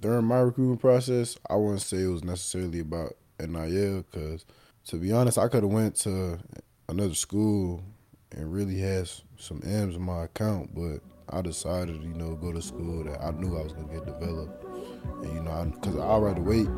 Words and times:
during 0.00 0.24
my 0.24 0.38
recruiting 0.38 0.78
process, 0.78 1.36
I 1.48 1.56
wouldn't 1.56 1.82
say 1.82 1.98
it 1.98 2.06
was 2.06 2.24
necessarily 2.24 2.80
about 2.80 3.16
NIL 3.38 4.04
because, 4.10 4.44
to 4.86 4.96
be 4.96 5.12
honest, 5.12 5.38
I 5.38 5.48
could 5.48 5.62
have 5.62 5.72
went 5.72 5.96
to 5.96 6.38
another 6.88 7.14
school 7.14 7.82
and 8.32 8.52
really 8.52 8.78
had 8.78 9.10
some 9.38 9.60
M's 9.64 9.96
in 9.96 10.02
my 10.02 10.24
account, 10.24 10.74
but 10.74 11.00
I 11.28 11.42
decided, 11.42 12.02
you 12.02 12.14
know, 12.14 12.34
go 12.34 12.52
to 12.52 12.62
school 12.62 13.04
that 13.04 13.22
I 13.22 13.30
knew 13.32 13.56
I 13.56 13.62
was 13.62 13.72
gonna 13.72 13.92
get 13.92 14.06
developed, 14.06 14.64
and 15.22 15.32
you 15.34 15.42
know, 15.42 15.72
because 15.74 15.96
I, 15.96 16.16
would 16.16 16.26
rather 16.26 16.40
wait, 16.40 16.68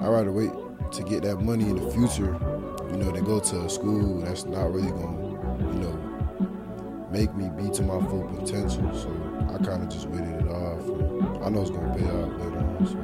I'd 0.00 0.08
rather 0.08 0.32
wait 0.32 0.50
to 0.92 1.02
get 1.02 1.22
that 1.22 1.36
money 1.36 1.64
in 1.64 1.76
the 1.76 1.90
future, 1.90 2.38
you 2.90 2.96
know, 2.96 3.10
than 3.10 3.24
go 3.24 3.40
to 3.40 3.60
a 3.62 3.70
school 3.70 4.20
that's 4.20 4.44
not 4.44 4.72
really 4.72 4.90
gonna, 4.90 5.72
you 5.72 5.80
know, 5.80 7.08
make 7.10 7.34
me 7.34 7.48
be 7.56 7.70
to 7.70 7.82
my 7.82 8.00
full 8.08 8.26
potential. 8.38 8.92
So 8.94 9.10
I 9.48 9.62
kind 9.64 9.82
of 9.82 9.88
just 9.88 10.08
waited 10.08 10.40
it 10.40 10.48
off. 10.48 10.55
I 11.46 11.48
know 11.48 11.62
it's 11.62 11.70
gonna 11.70 11.94
pay 11.96 12.04
out 12.06 12.40
later 12.40 12.58
on. 12.58 12.86
So. 12.86 12.98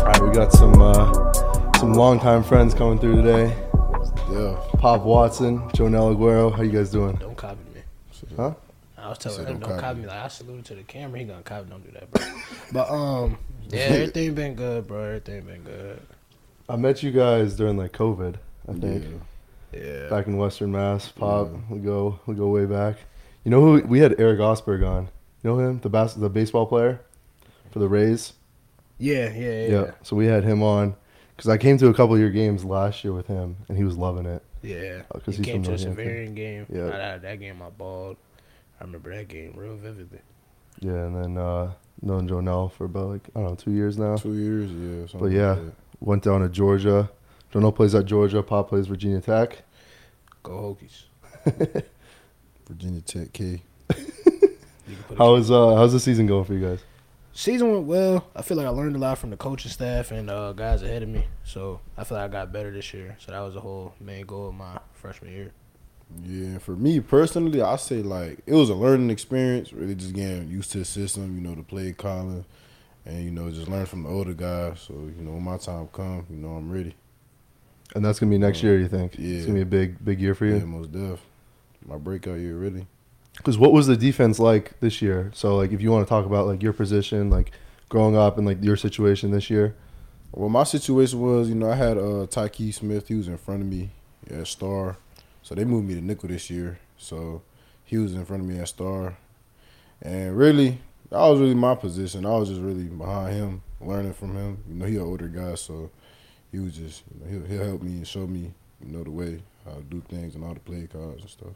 All 0.00 0.06
right, 0.06 0.22
we 0.22 0.30
got 0.30 0.50
some 0.50 0.80
uh, 0.80 1.32
some 1.74 1.92
longtime 1.92 2.42
friends 2.42 2.72
coming 2.72 2.98
through 2.98 3.16
today. 3.16 3.54
Yeah. 4.32 4.58
Pop 4.78 5.02
Watson, 5.02 5.68
Joenel 5.74 6.16
Aguero. 6.16 6.50
How 6.50 6.62
you 6.62 6.70
guys 6.70 6.90
doing? 6.90 7.16
Don't 7.16 7.36
copy 7.36 7.58
me. 7.74 7.82
Huh? 8.34 8.54
I 8.96 9.10
was 9.10 9.18
telling 9.18 9.40
him 9.40 9.44
don't 9.44 9.60
don't 9.60 9.70
copy 9.72 9.80
copy 9.82 9.96
me. 9.96 10.02
me. 10.04 10.08
Like 10.08 10.24
I 10.24 10.28
saluted 10.28 10.64
to 10.64 10.74
the 10.76 10.82
camera, 10.84 11.18
he 11.18 11.26
gonna 11.26 11.42
copy. 11.42 11.68
Don't 11.68 11.84
do 11.84 11.90
that, 11.92 12.10
bro. 12.10 12.22
but 12.72 12.90
um, 12.90 13.36
yeah, 13.68 13.78
everything 13.80 14.32
been 14.32 14.54
good, 14.54 14.86
bro. 14.86 15.04
Everything 15.04 15.42
been 15.42 15.62
good. 15.62 16.00
I 16.70 16.76
met 16.76 17.02
you 17.02 17.10
guys 17.10 17.54
during 17.54 17.76
like 17.76 17.92
COVID, 17.92 18.36
I 18.66 18.72
think, 18.72 19.04
Yeah. 19.04 19.10
Yeah. 19.72 20.08
back 20.08 20.26
in 20.26 20.36
Western 20.36 20.72
Mass. 20.72 21.08
Pop, 21.08 21.50
Yeah. 21.52 21.58
we 21.74 21.78
go 21.80 22.20
we 22.26 22.34
go 22.34 22.48
way 22.48 22.66
back. 22.66 22.96
You 23.44 23.50
know 23.50 23.60
who 23.60 23.86
we 23.86 24.00
had 24.00 24.18
Eric 24.20 24.40
Osberg 24.40 24.86
on? 24.86 25.08
You 25.42 25.50
know 25.50 25.58
him, 25.58 25.80
the 25.80 25.88
bas- 25.88 26.14
the 26.14 26.28
baseball 26.28 26.66
player 26.66 27.00
for 27.70 27.78
the 27.78 27.88
Rays. 27.88 28.32
Yeah, 28.98 29.32
yeah, 29.32 29.50
yeah, 29.50 29.66
yeah. 29.68 29.90
So 30.02 30.16
we 30.16 30.26
had 30.26 30.44
him 30.44 30.62
on 30.62 30.94
because 31.36 31.48
I 31.48 31.56
came 31.56 31.78
to 31.78 31.88
a 31.88 31.94
couple 31.94 32.14
of 32.14 32.20
your 32.20 32.30
games 32.30 32.64
last 32.64 33.02
year 33.02 33.12
with 33.14 33.26
him, 33.28 33.56
and 33.68 33.78
he 33.78 33.84
was 33.84 33.96
loving 33.96 34.26
it. 34.26 34.42
yeah. 34.62 35.02
Oh, 35.14 35.18
'cause 35.20 35.36
he 35.36 35.42
he's 35.42 35.46
came 35.46 35.62
from 35.64 35.76
to 35.76 35.86
a 35.88 35.94
Severian 35.94 36.34
game. 36.34 36.66
Yeah. 36.68 36.84
Yeah, 36.86 36.90
that, 36.90 37.22
that 37.22 37.40
game 37.40 37.62
I 37.62 37.70
balled. 37.70 38.18
I 38.80 38.84
remember 38.84 39.14
that 39.14 39.28
game 39.28 39.54
real 39.56 39.76
vividly. 39.76 40.18
Yeah, 40.80 40.92
and 41.06 41.16
then 41.16 41.38
uh, 41.38 41.72
known 42.02 42.28
Joenel 42.28 42.68
for 42.70 42.84
about 42.84 43.08
like 43.08 43.22
I 43.34 43.40
don't 43.40 43.48
know 43.50 43.54
two 43.54 43.72
years 43.72 43.96
now. 43.98 44.16
Two 44.16 44.34
years, 44.34 44.70
yeah. 44.70 45.06
something 45.06 45.30
But 45.30 45.34
yeah. 45.36 45.52
like. 45.52 45.72
Went 46.00 46.22
down 46.24 46.40
to 46.40 46.48
Georgia. 46.48 47.10
Joenel 47.52 47.72
plays 47.72 47.94
at 47.94 48.06
Georgia. 48.06 48.42
Pop 48.42 48.68
plays 48.68 48.86
Virginia 48.86 49.20
Tech. 49.20 49.62
Go 50.42 50.76
Hokies. 50.82 51.82
Virginia 52.68 53.00
Tech 53.00 53.32
K. 53.32 53.44
You 53.44 53.96
can 53.96 54.96
put 55.06 55.12
it- 55.12 55.18
How 55.18 55.34
is 55.36 55.50
uh 55.50 55.74
how's 55.76 55.92
the 55.92 56.00
season 56.00 56.26
going 56.26 56.44
for 56.44 56.54
you 56.54 56.60
guys? 56.66 56.80
Season 57.32 57.70
went 57.72 57.84
well. 57.84 58.26
I 58.34 58.42
feel 58.42 58.56
like 58.56 58.66
I 58.66 58.70
learned 58.70 58.96
a 58.96 58.98
lot 58.98 59.16
from 59.18 59.30
the 59.30 59.36
coaching 59.36 59.70
staff 59.70 60.10
and 60.10 60.28
uh, 60.28 60.52
guys 60.52 60.82
ahead 60.82 61.02
of 61.04 61.08
me. 61.08 61.24
So 61.44 61.80
I 61.96 62.02
feel 62.04 62.18
like 62.18 62.24
I 62.28 62.32
got 62.32 62.52
better 62.52 62.72
this 62.72 62.92
year. 62.92 63.16
So 63.20 63.30
that 63.32 63.38
was 63.40 63.54
the 63.54 63.60
whole 63.60 63.94
main 64.00 64.26
goal 64.26 64.48
of 64.48 64.54
my 64.54 64.78
freshman 64.94 65.32
year. 65.32 65.52
Yeah, 66.24 66.58
for 66.58 66.72
me 66.74 66.98
personally, 66.98 67.62
I 67.62 67.76
say 67.76 68.02
like 68.02 68.40
it 68.46 68.54
was 68.54 68.68
a 68.68 68.74
learning 68.74 69.10
experience. 69.10 69.72
Really, 69.72 69.94
just 69.94 70.12
getting 70.12 70.48
used 70.48 70.72
to 70.72 70.78
the 70.78 70.84
system, 70.84 71.36
you 71.36 71.40
know, 71.40 71.54
to 71.54 71.62
play 71.62 71.92
calling, 71.92 72.44
and 73.06 73.22
you 73.24 73.30
know, 73.30 73.48
just 73.50 73.68
learn 73.68 73.86
from 73.86 74.02
the 74.02 74.08
older 74.08 74.34
guys. 74.34 74.80
So 74.80 74.94
you 74.94 75.22
know, 75.22 75.32
when 75.32 75.44
my 75.44 75.56
time 75.56 75.86
come, 75.92 76.26
you 76.28 76.36
know, 76.36 76.48
I'm 76.50 76.70
ready. 76.70 76.96
And 77.94 78.04
that's 78.04 78.18
gonna 78.18 78.30
be 78.30 78.38
next 78.38 78.62
year. 78.62 78.78
You 78.78 78.88
think? 78.88 79.16
Yeah. 79.18 79.36
It's 79.36 79.46
gonna 79.46 79.56
be 79.56 79.62
a 79.62 79.66
big 79.66 80.04
big 80.04 80.20
year 80.20 80.34
for 80.34 80.46
Yeah, 80.46 80.56
you. 80.58 80.66
most 80.66 80.92
def. 80.92 81.20
My 81.86 81.96
breakout 81.96 82.38
year, 82.38 82.56
really. 82.56 82.86
Because 83.36 83.56
what 83.58 83.72
was 83.72 83.86
the 83.86 83.96
defense 83.96 84.38
like 84.38 84.78
this 84.80 85.00
year? 85.00 85.30
So 85.34 85.56
like 85.56 85.72
if 85.72 85.80
you 85.80 85.90
want 85.90 86.06
to 86.06 86.08
talk 86.08 86.26
about 86.26 86.46
like 86.46 86.62
your 86.62 86.72
position, 86.72 87.30
like 87.30 87.52
growing 87.88 88.16
up 88.16 88.36
and 88.38 88.46
like 88.46 88.62
your 88.62 88.76
situation 88.76 89.30
this 89.30 89.50
year. 89.50 89.74
Well, 90.32 90.48
my 90.48 90.62
situation 90.62 91.20
was, 91.20 91.48
you 91.48 91.54
know, 91.56 91.70
I 91.70 91.74
had 91.74 91.98
uh 91.98 92.26
Tykee 92.28 92.72
Smith. 92.72 93.08
He 93.08 93.14
was 93.14 93.26
in 93.28 93.36
front 93.38 93.62
of 93.62 93.66
me 93.68 93.90
at 94.30 94.46
Star, 94.46 94.96
so 95.42 95.54
they 95.56 95.64
moved 95.64 95.88
me 95.88 95.94
to 95.94 96.00
nickel 96.00 96.28
this 96.28 96.48
year. 96.50 96.78
So 96.98 97.42
he 97.84 97.96
was 97.98 98.14
in 98.14 98.24
front 98.24 98.42
of 98.42 98.48
me 98.48 98.58
at 98.60 98.68
Star, 98.68 99.16
and 100.02 100.36
really, 100.36 100.78
that 101.10 101.18
was 101.18 101.40
really 101.40 101.54
my 101.54 101.74
position. 101.74 102.24
I 102.26 102.36
was 102.36 102.48
just 102.48 102.60
really 102.60 102.84
behind 102.84 103.34
him, 103.34 103.62
learning 103.80 104.12
from 104.12 104.36
him. 104.36 104.58
You 104.68 104.74
know, 104.76 104.84
he 104.86 104.96
an 104.96 105.02
older 105.02 105.26
guy, 105.26 105.54
so 105.56 105.90
he 106.52 106.58
was 106.58 106.76
just, 106.76 107.02
he'll, 107.28 107.44
he'll 107.44 107.64
help 107.64 107.82
me 107.82 107.92
and 107.92 108.06
show 108.06 108.26
me, 108.26 108.52
you 108.84 108.92
know, 108.92 109.04
the 109.04 109.10
way 109.10 109.42
how 109.64 109.74
to 109.74 109.82
do 109.82 110.02
things 110.08 110.34
and 110.34 110.44
all 110.44 110.54
the 110.54 110.60
play 110.60 110.86
cards 110.86 111.22
and 111.22 111.30
stuff. 111.30 111.54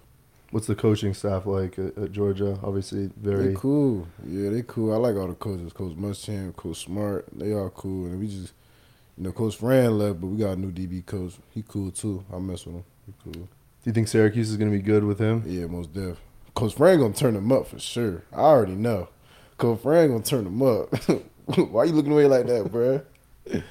What's 0.50 0.66
the 0.68 0.76
coaching 0.76 1.14
staff 1.14 1.46
like 1.46 1.78
at, 1.78 1.98
at 1.98 2.12
Georgia? 2.12 2.58
Obviously, 2.62 3.10
very. 3.16 3.48
They 3.48 3.54
cool. 3.54 4.06
Yeah, 4.24 4.50
they 4.50 4.62
cool. 4.62 4.92
I 4.92 4.96
like 4.96 5.16
all 5.16 5.26
the 5.26 5.34
coaches. 5.34 5.72
Coach 5.72 5.96
Muschamp, 5.96 6.54
Coach 6.54 6.84
Smart. 6.84 7.26
They 7.32 7.52
all 7.52 7.70
cool. 7.70 8.06
And 8.06 8.20
we 8.20 8.28
just, 8.28 8.52
you 9.18 9.24
know, 9.24 9.32
Coach 9.32 9.56
Fran 9.56 9.98
left, 9.98 10.20
but 10.20 10.28
we 10.28 10.38
got 10.38 10.52
a 10.52 10.56
new 10.56 10.70
DB 10.70 11.04
coach. 11.04 11.34
He 11.50 11.64
cool 11.66 11.90
too. 11.90 12.24
I 12.32 12.38
mess 12.38 12.66
with 12.66 12.76
him. 12.76 12.84
He 13.06 13.14
cool. 13.24 13.32
Do 13.32 13.48
you 13.90 13.92
think 13.92 14.06
Syracuse 14.06 14.48
is 14.48 14.56
gonna 14.56 14.70
be 14.70 14.80
good 14.80 15.02
with 15.02 15.18
him? 15.18 15.42
Yeah, 15.44 15.66
most 15.66 15.92
def. 15.92 16.18
Coach 16.54 16.74
Fran 16.74 17.00
gonna 17.00 17.14
turn 17.14 17.34
him 17.34 17.50
up 17.50 17.66
for 17.66 17.80
sure. 17.80 18.22
I 18.32 18.40
already 18.42 18.76
know. 18.76 19.08
Coach 19.58 19.80
Fran 19.80 20.10
gonna 20.10 20.22
turn 20.22 20.46
him 20.46 20.62
up. 20.62 20.94
Why 21.46 21.84
you 21.84 21.92
looking 21.92 22.12
away 22.12 22.26
like 22.26 22.46
that, 22.46 22.66
bruh? 22.66 23.04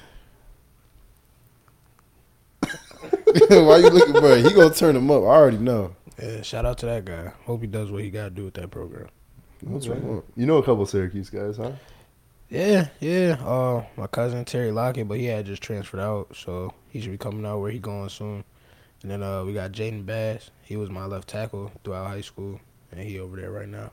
Why 3.48 3.78
you 3.78 3.90
looking, 3.90 4.12
bro? 4.12 4.36
He 4.36 4.52
gonna 4.52 4.72
turn 4.72 4.94
him 4.94 5.10
up. 5.10 5.22
I 5.22 5.26
already 5.26 5.58
know. 5.58 5.96
Yeah, 6.22 6.42
shout 6.42 6.64
out 6.64 6.78
to 6.78 6.86
that 6.86 7.04
guy. 7.04 7.32
Hope 7.46 7.62
he 7.62 7.66
does 7.66 7.90
what 7.90 8.02
he 8.02 8.10
got 8.10 8.24
to 8.24 8.30
do 8.30 8.44
with 8.44 8.54
that 8.54 8.70
program. 8.70 9.08
What's 9.62 9.88
wrong? 9.88 10.22
You 10.36 10.46
know 10.46 10.58
a 10.58 10.62
couple 10.62 10.86
Syracuse 10.86 11.30
guys, 11.30 11.56
huh? 11.56 11.72
Yeah, 12.48 12.88
yeah. 13.00 13.38
Uh, 13.44 13.84
my 13.96 14.06
cousin 14.06 14.44
Terry 14.44 14.70
Lockett, 14.70 15.08
but 15.08 15.18
he 15.18 15.24
had 15.24 15.46
just 15.46 15.62
transferred 15.62 16.00
out, 16.00 16.36
so 16.36 16.72
he 16.90 17.00
should 17.00 17.10
be 17.10 17.18
coming 17.18 17.44
out 17.44 17.58
where 17.58 17.72
he 17.72 17.80
going 17.80 18.08
soon. 18.08 18.44
And 19.02 19.10
then 19.10 19.22
uh, 19.22 19.44
we 19.44 19.52
got 19.52 19.72
Jaden 19.72 20.06
Bass. 20.06 20.50
He 20.62 20.76
was 20.76 20.90
my 20.90 21.06
left 21.06 21.28
tackle 21.28 21.72
throughout 21.82 22.06
high 22.06 22.20
school, 22.20 22.60
and 22.92 23.00
he 23.00 23.18
over 23.18 23.36
there 23.36 23.50
right 23.50 23.68
now. 23.68 23.90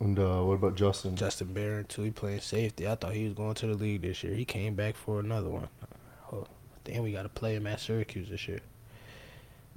And 0.00 0.18
uh, 0.18 0.42
what 0.42 0.54
about 0.54 0.74
Justin? 0.74 1.16
Justin 1.16 1.54
Barron 1.54 1.86
too. 1.86 2.02
He 2.02 2.10
playing 2.10 2.40
safety. 2.40 2.86
I 2.86 2.96
thought 2.96 3.14
he 3.14 3.24
was 3.24 3.32
going 3.32 3.54
to 3.54 3.66
the 3.68 3.74
league 3.74 4.02
this 4.02 4.22
year. 4.22 4.34
He 4.34 4.44
came 4.44 4.74
back 4.74 4.96
for 4.96 5.20
another 5.20 5.48
one. 5.48 5.68
Oh, 6.32 6.46
then 6.90 7.02
we 7.02 7.12
got 7.12 7.22
to 7.22 7.28
play 7.28 7.54
him 7.54 7.66
at 7.66 7.80
Syracuse 7.80 8.28
this 8.28 8.46
year. 8.48 8.60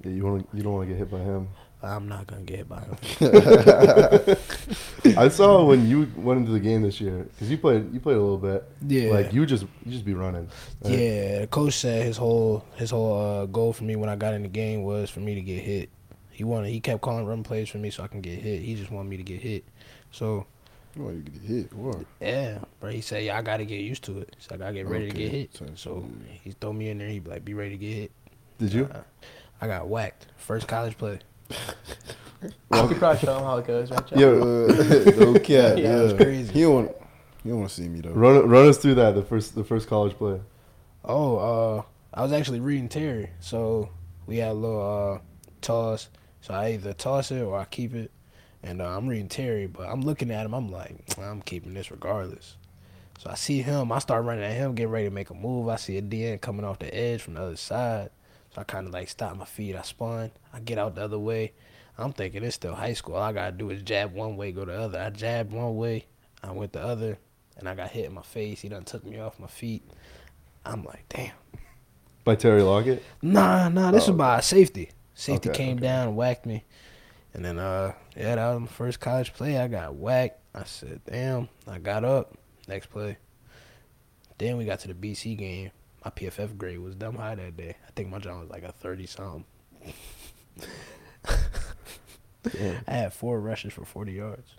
Yeah, 0.03 0.11
you 0.11 0.23
want 0.25 0.47
you 0.53 0.63
don't 0.63 0.73
want 0.73 0.87
to 0.87 0.93
get 0.93 0.99
hit 0.99 1.11
by 1.11 1.19
him. 1.19 1.47
I'm 1.83 2.07
not 2.07 2.27
gonna 2.27 2.43
get 2.43 2.57
hit 2.59 2.69
by 2.69 2.79
him. 2.79 2.97
I 5.17 5.27
saw 5.27 5.65
when 5.65 5.85
you 5.87 6.09
went 6.15 6.39
into 6.39 6.53
the 6.53 6.59
game 6.59 6.81
this 6.81 7.01
year 7.01 7.23
because 7.23 7.51
you 7.51 7.57
played 7.57 7.93
you 7.93 7.99
played 7.99 8.15
a 8.15 8.21
little 8.21 8.37
bit. 8.37 8.63
Yeah. 8.87 9.11
Like 9.11 9.33
you 9.33 9.45
just 9.45 9.63
you 9.85 9.91
just 9.91 10.05
be 10.05 10.13
running. 10.13 10.49
right? 10.81 10.93
Yeah, 10.93 11.39
the 11.41 11.47
coach 11.47 11.73
said 11.73 12.05
his 12.05 12.15
whole 12.15 12.63
his 12.75 12.89
whole 12.91 13.19
uh, 13.19 13.45
goal 13.47 13.73
for 13.73 13.83
me 13.83 13.97
when 13.97 14.09
I 14.09 14.15
got 14.15 14.33
in 14.33 14.43
the 14.43 14.47
game 14.47 14.83
was 14.83 15.09
for 15.09 15.19
me 15.19 15.35
to 15.35 15.41
get 15.41 15.61
hit. 15.61 15.89
He 16.31 16.45
wanted 16.45 16.69
he 16.69 16.79
kept 16.79 17.01
calling 17.01 17.25
run 17.25 17.43
plays 17.43 17.67
for 17.69 17.79
me 17.79 17.89
so 17.89 18.03
I 18.03 18.07
can 18.07 18.21
get 18.21 18.39
hit. 18.39 18.61
He 18.61 18.75
just 18.75 18.89
wanted 18.89 19.09
me 19.09 19.17
to 19.17 19.23
get 19.23 19.41
hit. 19.41 19.65
So 20.11 20.47
Why 20.95 21.11
you 21.11 21.21
get 21.21 21.41
hit? 21.41 21.73
What? 21.73 22.05
yeah, 22.21 22.59
bro. 22.79 22.91
He 22.91 23.01
said, 23.01 23.23
"Yeah, 23.23 23.37
I 23.37 23.41
got 23.41 23.57
to 23.57 23.65
get 23.65 23.81
used 23.81 24.03
to 24.05 24.19
it. 24.19 24.35
So 24.39 24.53
I 24.55 24.57
got 24.57 24.67
to 24.67 24.73
get 24.73 24.87
ready 24.87 25.09
to 25.09 25.15
get 25.15 25.31
hit." 25.31 25.55
so- 25.55 25.65
So 25.75 26.05
he 26.43 26.51
throw 26.51 26.71
me 26.73 26.89
in 26.89 26.97
there. 26.99 27.07
He 27.09 27.19
be 27.19 27.29
like, 27.31 27.43
"Be 27.45 27.53
ready 27.53 27.71
to 27.71 27.77
get 27.77 27.93
hit." 27.93 28.11
Did 28.59 28.73
you? 28.73 28.85
Uh, 28.85 29.01
I 29.61 29.67
got 29.67 29.87
whacked 29.87 30.27
first 30.37 30.67
college 30.67 30.97
play. 30.97 31.19
You 32.43 32.87
could 32.89 32.97
probably 32.97 33.19
show 33.21 33.37
him 33.37 33.43
how 33.45 33.57
it 33.59 33.65
goes, 33.67 33.89
right? 33.89 34.05
Joe? 34.05 34.15
Yeah, 34.17 34.27
Uh, 34.27 35.11
no 35.17 35.33
cap. 35.35 35.45
Yeah, 35.47 35.75
Yeah, 35.77 35.99
it 35.99 36.03
was 36.03 36.13
crazy. 36.13 36.51
He 36.53 36.61
don't 36.63 36.73
want. 36.75 36.91
He 37.41 37.49
don't 37.49 37.59
want 37.59 37.69
to 37.69 37.75
see 37.75 37.87
me 37.87 38.01
though. 38.01 38.09
run 38.11 38.49
run 38.49 38.67
us 38.67 38.77
through 38.77 38.95
that 38.95 39.15
the 39.15 39.21
first 39.21 39.55
the 39.55 39.63
first 39.63 39.87
college 39.87 40.13
play. 40.17 40.41
Oh, 41.05 41.37
uh, 41.37 41.83
I 42.13 42.21
was 42.21 42.33
actually 42.33 42.59
reading 42.59 42.89
Terry. 42.89 43.29
So 43.39 43.89
we 44.27 44.37
had 44.37 44.51
a 44.51 44.53
little 44.55 45.13
uh, 45.15 45.19
toss. 45.61 46.09
So 46.41 46.53
I 46.53 46.71
either 46.73 46.91
toss 46.93 47.31
it 47.31 47.41
or 47.41 47.57
I 47.57 47.63
keep 47.65 47.95
it. 47.95 48.11
And 48.63 48.81
uh, 48.81 48.85
I'm 48.85 49.07
reading 49.07 49.27
Terry, 49.27 49.67
but 49.67 49.87
I'm 49.89 50.01
looking 50.01 50.31
at 50.31 50.45
him. 50.45 50.53
I'm 50.53 50.71
like, 50.71 50.95
I'm 51.19 51.41
keeping 51.41 51.73
this 51.73 51.91
regardless. 51.91 52.55
So 53.19 53.29
I 53.29 53.35
see 53.35 53.61
him. 53.61 53.91
I 53.91 53.99
start 53.99 54.23
running 54.25 54.43
at 54.43 54.53
him, 54.53 54.73
getting 54.75 54.91
ready 54.91 55.05
to 55.07 55.13
make 55.13 55.29
a 55.29 55.33
move. 55.33 55.67
I 55.69 55.75
see 55.75 55.97
a 55.97 56.01
DN 56.01 56.39
coming 56.41 56.65
off 56.65 56.79
the 56.79 56.93
edge 56.93 57.21
from 57.21 57.33
the 57.35 57.41
other 57.41 57.55
side. 57.57 58.09
So 58.55 58.61
I 58.61 58.63
kind 58.63 58.87
of 58.87 58.93
like 58.93 59.09
stop 59.09 59.35
my 59.35 59.45
feet. 59.45 59.75
I 59.75 59.81
spun. 59.81 60.31
I 60.53 60.59
get 60.59 60.77
out 60.77 60.95
the 60.95 61.03
other 61.03 61.19
way. 61.19 61.53
I'm 61.97 62.13
thinking 62.13 62.43
it's 62.43 62.55
still 62.55 62.73
high 62.73 62.93
school. 62.93 63.15
All 63.15 63.21
I 63.23 63.33
gotta 63.33 63.51
do 63.51 63.69
is 63.69 63.81
jab 63.83 64.13
one 64.13 64.35
way, 64.37 64.51
go 64.51 64.65
the 64.65 64.73
other. 64.73 64.99
I 64.99 65.09
jabbed 65.09 65.51
one 65.51 65.75
way. 65.75 66.05
I 66.41 66.51
went 66.51 66.73
the 66.73 66.81
other, 66.81 67.17
and 67.57 67.69
I 67.69 67.75
got 67.75 67.91
hit 67.91 68.05
in 68.05 68.13
my 68.13 68.23
face. 68.23 68.61
He 68.61 68.69
done 68.69 68.83
took 68.83 69.05
me 69.05 69.19
off 69.19 69.39
my 69.39 69.47
feet. 69.47 69.83
I'm 70.65 70.83
like, 70.83 71.05
damn. 71.09 71.31
By 72.23 72.35
Terry 72.35 72.61
Lockett. 72.63 73.03
Nah, 73.21 73.69
nah, 73.69 73.91
this 73.91 74.07
Oh, 74.07 74.11
was 74.11 74.17
by 74.17 74.39
safety. 74.39 74.91
Safety 75.13 75.49
Okay, 75.49 75.57
came 75.57 75.77
okay. 75.77 75.85
down 75.85 76.07
and 76.09 76.17
whacked 76.17 76.45
me. 76.45 76.63
And 77.33 77.43
then 77.43 77.59
uh 77.59 77.93
yeah, 78.15 78.35
that 78.35 78.53
was 78.53 78.61
my 78.61 78.67
first 78.67 78.99
college 78.99 79.33
play. 79.33 79.57
I 79.57 79.67
got 79.67 79.95
whacked. 79.95 80.39
I 80.53 80.65
said, 80.65 81.01
damn. 81.05 81.49
I 81.67 81.79
got 81.79 82.03
up. 82.03 82.37
Next 82.67 82.87
play. 82.87 83.17
Then 84.37 84.57
we 84.57 84.65
got 84.65 84.79
to 84.81 84.87
the 84.87 84.93
BC 84.93 85.37
game. 85.37 85.71
My 86.05 86.11
PFF 86.11 86.57
grade 86.57 86.79
was 86.79 86.95
dumb 86.95 87.15
high 87.15 87.35
that 87.35 87.57
day. 87.57 87.75
I 87.87 87.91
think 87.95 88.09
my 88.09 88.19
job 88.19 88.41
was 88.41 88.49
like 88.49 88.63
a 88.63 88.71
thirty 88.71 89.05
something. 89.05 89.45
Yeah. 92.53 92.79
I 92.87 92.91
had 92.91 93.13
four 93.13 93.39
rushes 93.39 93.73
for 93.73 93.85
40 93.85 94.11
yards. 94.11 94.51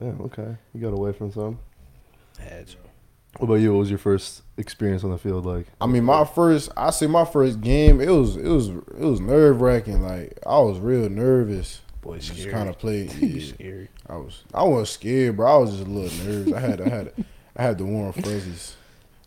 yeah, 0.00 0.12
okay. 0.20 0.56
You 0.74 0.80
got 0.80 0.92
away 0.92 1.12
from 1.12 1.32
some. 1.32 1.58
I 2.38 2.42
had 2.42 2.66
to. 2.68 2.76
What 3.38 3.46
about 3.46 3.54
you? 3.56 3.72
What 3.72 3.80
was 3.80 3.90
your 3.90 3.98
first 3.98 4.42
experience 4.56 5.04
on 5.04 5.10
the 5.10 5.18
field 5.18 5.46
like? 5.46 5.66
I 5.80 5.86
mean, 5.86 6.04
my 6.04 6.24
first, 6.24 6.70
I 6.76 6.90
say 6.90 7.06
my 7.06 7.24
first 7.24 7.60
game, 7.60 8.00
it 8.00 8.10
was, 8.10 8.36
it 8.36 8.48
was, 8.48 8.68
it 8.68 8.98
was 9.00 9.20
nerve 9.20 9.60
wracking. 9.60 10.02
Like 10.02 10.38
I 10.46 10.58
was 10.58 10.78
real 10.78 11.08
nervous. 11.08 11.80
Boy, 12.08 12.18
Just 12.18 12.48
kind 12.48 12.68
of 12.68 12.78
played. 12.78 13.12
You 13.20 13.28
Yeah, 13.28 13.54
scary. 13.54 13.88
I 14.08 14.16
was, 14.16 14.42
I 14.54 14.62
wasn't 14.64 14.88
scared, 14.88 15.36
bro. 15.36 15.54
I 15.54 15.58
was 15.58 15.70
just 15.72 15.86
a 15.86 15.90
little 15.90 16.26
nervous. 16.26 16.52
I 16.54 16.60
had, 16.60 16.80
I 16.80 16.88
had, 16.88 17.12
I 17.54 17.62
had 17.62 17.78
the 17.78 17.84
warm 17.84 18.12
fuzzies. 18.12 18.76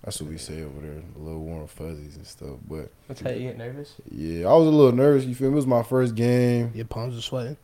That's 0.04 0.20
what 0.20 0.32
we 0.32 0.40
say 0.40 0.64
over 0.64 0.82
there, 0.82 1.02
the 1.14 1.20
little 1.20 1.42
warm 1.42 1.68
fuzzies 1.68 2.16
and 2.16 2.26
stuff. 2.26 2.58
But 2.68 2.92
That's 3.08 3.22
how 3.22 3.30
you 3.30 3.42
get 3.50 3.58
nervous. 3.60 3.94
yeah, 4.10 4.48
I 4.48 4.56
was 4.56 4.68
a 4.68 4.72
little 4.72 4.94
nervous. 4.94 5.26
You 5.26 5.36
feel 5.36 5.50
me? 5.50 5.54
It 5.54 5.58
was 5.58 5.68
my 5.68 5.84
first 5.84 6.16
game. 6.16 6.72
Your 6.74 6.86
palms 6.86 7.16
are 7.16 7.22
sweating. 7.22 7.58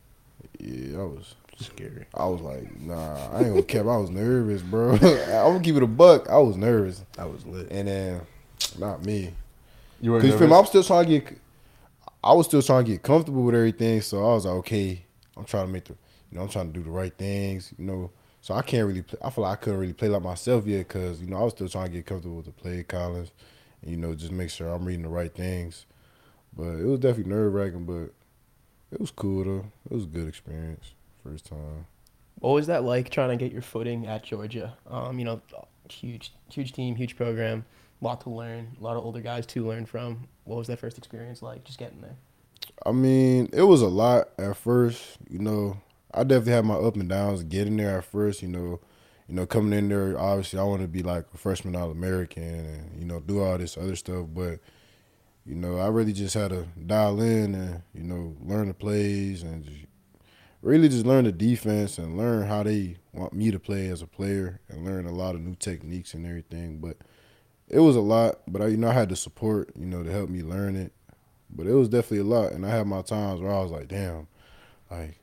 Yeah, 0.59 0.99
I 0.99 1.03
was. 1.03 1.33
Scary. 1.59 2.05
I 2.13 2.27
was 2.27 2.41
like, 2.41 2.79
nah, 2.79 3.31
I 3.33 3.39
ain't 3.39 3.47
gonna 3.47 3.63
cap. 3.63 3.87
I 3.87 3.97
was 3.97 4.11
nervous, 4.11 4.61
bro. 4.61 4.91
I'm 4.93 4.99
gonna 4.99 5.59
keep 5.61 5.75
it 5.75 5.81
a 5.81 5.87
buck. 5.87 6.29
I 6.29 6.37
was 6.37 6.55
nervous, 6.55 7.03
I 7.17 7.25
was 7.25 7.43
lit. 7.47 7.71
and 7.71 7.87
then 7.87 8.21
not 8.77 9.03
me. 9.03 9.33
You 9.99 10.11
were 10.11 10.21
Cause 10.21 10.29
you 10.29 10.37
feel 10.37 10.47
me? 10.47 10.53
I'm 10.53 10.67
still 10.67 10.83
trying 10.83 11.05
to 11.05 11.19
get. 11.19 11.39
I 12.23 12.33
was 12.33 12.45
still 12.45 12.61
trying 12.61 12.85
to 12.85 12.91
get 12.91 13.01
comfortable 13.01 13.41
with 13.41 13.55
everything, 13.55 14.01
so 14.01 14.19
I 14.19 14.35
was 14.35 14.45
like, 14.45 14.55
okay, 14.57 15.05
I'm 15.37 15.45
trying 15.45 15.67
to 15.67 15.71
make 15.71 15.85
the, 15.85 15.93
you 16.31 16.37
know, 16.37 16.43
I'm 16.43 16.49
trying 16.49 16.71
to 16.71 16.73
do 16.73 16.83
the 16.83 16.91
right 16.91 17.13
things, 17.15 17.73
you 17.77 17.85
know. 17.85 18.11
So 18.41 18.53
I 18.53 18.61
can't 18.61 18.87
really. 18.87 19.01
Play, 19.01 19.19
I 19.23 19.29
feel 19.29 19.43
like 19.43 19.59
I 19.59 19.61
couldn't 19.61 19.79
really 19.79 19.93
play 19.93 20.09
like 20.09 20.21
myself 20.21 20.65
yet, 20.65 20.87
cause 20.87 21.21
you 21.21 21.27
know 21.27 21.37
I 21.37 21.43
was 21.43 21.53
still 21.53 21.67
trying 21.67 21.87
to 21.87 21.91
get 21.91 22.05
comfortable 22.05 22.37
with 22.37 22.45
the 22.45 22.51
play 22.51 22.83
calling, 22.83 23.29
and, 23.81 23.91
you 23.91 23.97
know, 23.97 24.13
just 24.13 24.31
make 24.31 24.49
sure 24.49 24.69
I'm 24.69 24.85
reading 24.85 25.03
the 25.03 25.09
right 25.09 25.33
things. 25.33 25.85
But 26.55 26.79
it 26.79 26.85
was 26.85 26.99
definitely 26.99 27.31
nerve 27.31 27.53
wracking, 27.53 27.85
but 27.85 28.13
it 28.91 28.99
was 28.99 29.11
cool 29.11 29.43
though. 29.43 29.71
It 29.89 29.93
was 29.93 30.03
a 30.03 30.07
good 30.07 30.27
experience 30.27 30.93
first 31.23 31.45
time. 31.45 31.85
What 32.39 32.51
was 32.51 32.67
that 32.67 32.83
like 32.83 33.09
trying 33.09 33.29
to 33.29 33.35
get 33.35 33.51
your 33.51 33.61
footing 33.61 34.07
at 34.07 34.23
Georgia? 34.23 34.77
Um, 34.89 35.19
you 35.19 35.25
know, 35.25 35.41
huge, 35.89 36.33
huge 36.51 36.71
team, 36.71 36.95
huge 36.95 37.15
program, 37.15 37.65
a 38.01 38.05
lot 38.05 38.21
to 38.21 38.29
learn, 38.29 38.77
a 38.79 38.83
lot 38.83 38.95
of 38.95 39.03
older 39.03 39.21
guys 39.21 39.45
to 39.47 39.67
learn 39.67 39.85
from. 39.85 40.27
What 40.43 40.57
was 40.57 40.67
that 40.67 40.79
first 40.79 40.97
experience 40.97 41.41
like? 41.41 41.63
Just 41.63 41.79
getting 41.79 42.01
there. 42.01 42.15
I 42.87 42.93
mean, 42.93 43.49
it 43.51 43.63
was 43.63 43.81
a 43.81 43.89
lot 43.89 44.29
at 44.37 44.55
first. 44.55 45.17
You 45.29 45.39
know, 45.39 45.77
I 46.13 46.23
definitely 46.23 46.53
had 46.53 46.65
my 46.65 46.75
up 46.75 46.95
and 46.95 47.09
downs 47.09 47.43
getting 47.43 47.75
there 47.75 47.97
at 47.97 48.05
first. 48.05 48.41
You 48.41 48.47
know, 48.47 48.79
you 49.27 49.35
know, 49.35 49.45
coming 49.45 49.77
in 49.77 49.89
there, 49.89 50.17
obviously, 50.17 50.57
I 50.57 50.63
want 50.63 50.81
to 50.83 50.87
be 50.87 51.03
like 51.03 51.25
a 51.33 51.37
freshman 51.37 51.75
All 51.75 51.91
American 51.91 52.43
and 52.43 52.97
you 52.97 53.05
know 53.05 53.19
do 53.19 53.43
all 53.43 53.57
this 53.57 53.77
other 53.77 53.97
stuff. 53.97 54.27
But 54.33 54.59
you 55.45 55.55
know, 55.55 55.79
I 55.79 55.87
really 55.87 56.13
just 56.13 56.33
had 56.33 56.51
to 56.51 56.65
dial 56.85 57.21
in 57.21 57.55
and 57.55 57.81
you 57.93 58.03
know 58.03 58.37
learn 58.41 58.69
the 58.69 58.73
plays 58.73 59.43
and 59.43 59.65
just 59.65 59.85
really 60.61 60.87
just 60.89 61.05
learn 61.05 61.25
the 61.25 61.33
defense 61.33 61.97
and 61.97 62.17
learn 62.17 62.47
how 62.47 62.63
they 62.63 62.97
want 63.13 63.33
me 63.33 63.51
to 63.51 63.59
play 63.59 63.89
as 63.89 64.01
a 64.01 64.07
player 64.07 64.61
and 64.69 64.85
learn 64.85 65.05
a 65.05 65.11
lot 65.11 65.35
of 65.35 65.41
new 65.41 65.55
techniques 65.55 66.13
and 66.13 66.25
everything. 66.25 66.79
But 66.79 66.97
it 67.67 67.79
was 67.79 67.97
a 67.97 68.01
lot. 68.01 68.39
But 68.47 68.61
I, 68.61 68.67
you 68.67 68.77
know, 68.77 68.89
I 68.89 68.93
had 68.93 69.09
the 69.09 69.17
support, 69.17 69.71
you 69.77 69.85
know, 69.87 70.03
to 70.03 70.11
help 70.11 70.29
me 70.29 70.41
learn 70.41 70.77
it. 70.77 70.93
But 71.49 71.67
it 71.67 71.73
was 71.73 71.89
definitely 71.89 72.19
a 72.19 72.23
lot, 72.23 72.51
and 72.51 72.65
I 72.65 72.69
had 72.69 72.87
my 72.87 73.01
times 73.01 73.41
where 73.41 73.53
I 73.53 73.61
was 73.61 73.71
like, 73.71 73.87
"Damn, 73.87 74.27
like 74.91 75.19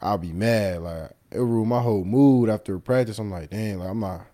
I'll 0.00 0.18
be 0.18 0.32
mad." 0.32 0.82
Like 0.82 1.12
it 1.30 1.38
ruined 1.38 1.68
my 1.70 1.80
whole 1.80 2.04
mood 2.04 2.48
after 2.50 2.78
practice. 2.78 3.18
I'm 3.18 3.30
like, 3.30 3.50
"Damn, 3.50 3.78
like 3.78 3.90
I'm 3.90 4.00
not." 4.00 4.26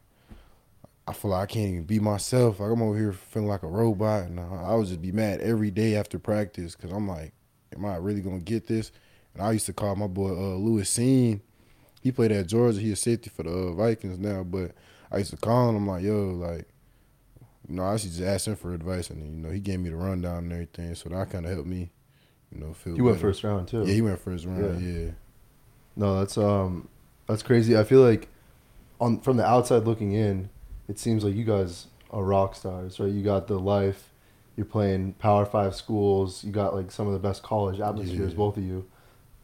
I 1.07 1.13
feel 1.13 1.33
like 1.33 1.43
I 1.43 1.47
can't 1.47 1.69
even 1.69 1.85
be 1.85 1.99
myself. 1.99 2.61
Like 2.61 2.71
I'm 2.71 2.83
over 2.83 2.97
here 2.97 3.13
feeling 3.13 3.49
like 3.49 3.63
a 3.65 3.69
robot, 3.69 4.25
and 4.25 4.41
I, 4.41 4.45
I 4.45 4.75
would 4.75 4.87
just 4.87 5.03
be 5.03 5.13
mad 5.13 5.41
every 5.41 5.71
day 5.71 5.97
after 5.97 6.19
practice 6.19 6.75
because 6.75 6.93
I'm 6.93 7.09
like, 7.09 7.33
"Am 7.75 7.85
I 7.85 7.97
really 7.97 8.21
gonna 8.21 8.41
get 8.41 8.67
this?" 8.67 8.93
And 9.35 9.43
I 9.43 9.53
used 9.53 9.67
to 9.67 9.73
call 9.73 9.97
my 9.97 10.07
boy 10.07 10.31
uh, 10.31 10.57
Lewis 10.57 10.97
Cine. 10.97 11.41
He 12.01 12.13
played 12.13 12.33
at 12.33 12.47
Georgia. 12.47 12.81
He 12.81 12.93
a 12.93 12.97
safety 12.97 13.31
for 13.31 13.43
the 13.45 13.51
uh, 13.51 13.73
Vikings 13.73 14.19
now, 14.19 14.43
but 14.43 14.73
I 15.11 15.19
used 15.19 15.31
to 15.31 15.37
call 15.37 15.71
him. 15.71 15.77
I'm 15.77 15.87
like, 15.87 16.03
"Yo, 16.03 16.31
like." 16.31 16.72
You 17.69 17.77
know, 17.77 17.85
I 17.85 17.93
used 17.93 18.05
to 18.05 18.11
just 18.11 18.23
ask 18.23 18.47
him 18.47 18.57
for 18.57 18.75
advice, 18.75 19.11
and 19.11 19.23
you 19.23 19.43
know, 19.47 19.53
he 19.53 19.61
gave 19.61 19.81
me 19.81 19.91
the 19.91 19.97
rundown 19.97 20.39
and 20.45 20.53
everything, 20.53 20.95
so 20.95 21.09
that 21.11 21.31
kind 21.31 21.47
of 21.47 21.53
helped 21.53 21.69
me, 21.69 21.91
you 22.53 22.61
know, 22.61 22.73
feel. 22.75 22.97
You 22.97 23.05
went 23.05 23.21
first 23.21 23.45
round 23.45 23.69
too. 23.69 23.85
Yeah, 23.87 23.95
he 23.95 24.03
went 24.03 24.19
first 24.21 24.45
round. 24.47 24.83
Yeah, 24.83 25.11
No, 25.97 26.19
that's 26.19 26.37
um, 26.37 26.89
that's 27.27 27.43
crazy. 27.43 27.77
I 27.77 27.85
feel 27.85 28.01
like, 28.03 28.29
on 29.01 29.21
from 29.21 29.37
the 29.37 29.45
outside 29.47 29.85
looking 29.85 30.13
in, 30.13 30.51
it 30.89 30.99
seems 30.99 31.23
like 31.25 31.35
you 31.35 31.45
guys 31.45 31.87
are 32.11 32.23
rock 32.25 32.55
stars, 32.57 32.99
right? 33.01 33.11
You 33.11 33.23
got 33.23 33.47
the 33.47 33.59
life. 33.59 34.09
You're 34.57 34.67
playing 34.67 35.15
Power 35.15 35.47
Five 35.47 35.75
schools. 35.75 36.43
You 36.45 36.51
got 36.53 36.75
like 36.75 36.91
some 36.91 37.07
of 37.07 37.13
the 37.15 37.19
best 37.21 37.43
college 37.43 37.81
atmospheres, 37.81 38.33
Yeah. 38.33 38.37
both 38.37 38.57
of 38.59 38.65
you. 38.65 38.87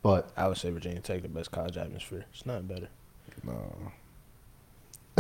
But 0.03 0.31
I 0.37 0.49
would 0.49 0.59
say 0.59 0.71
Virginia 0.71 1.01
Tech 1.01 1.23
the 1.23 1.29
best 1.29 1.51
college 1.51 1.77
atmosphere. 1.77 2.25
It's 2.33 2.45
not 2.47 2.67
better. 2.69 2.89
no, 3.45 3.93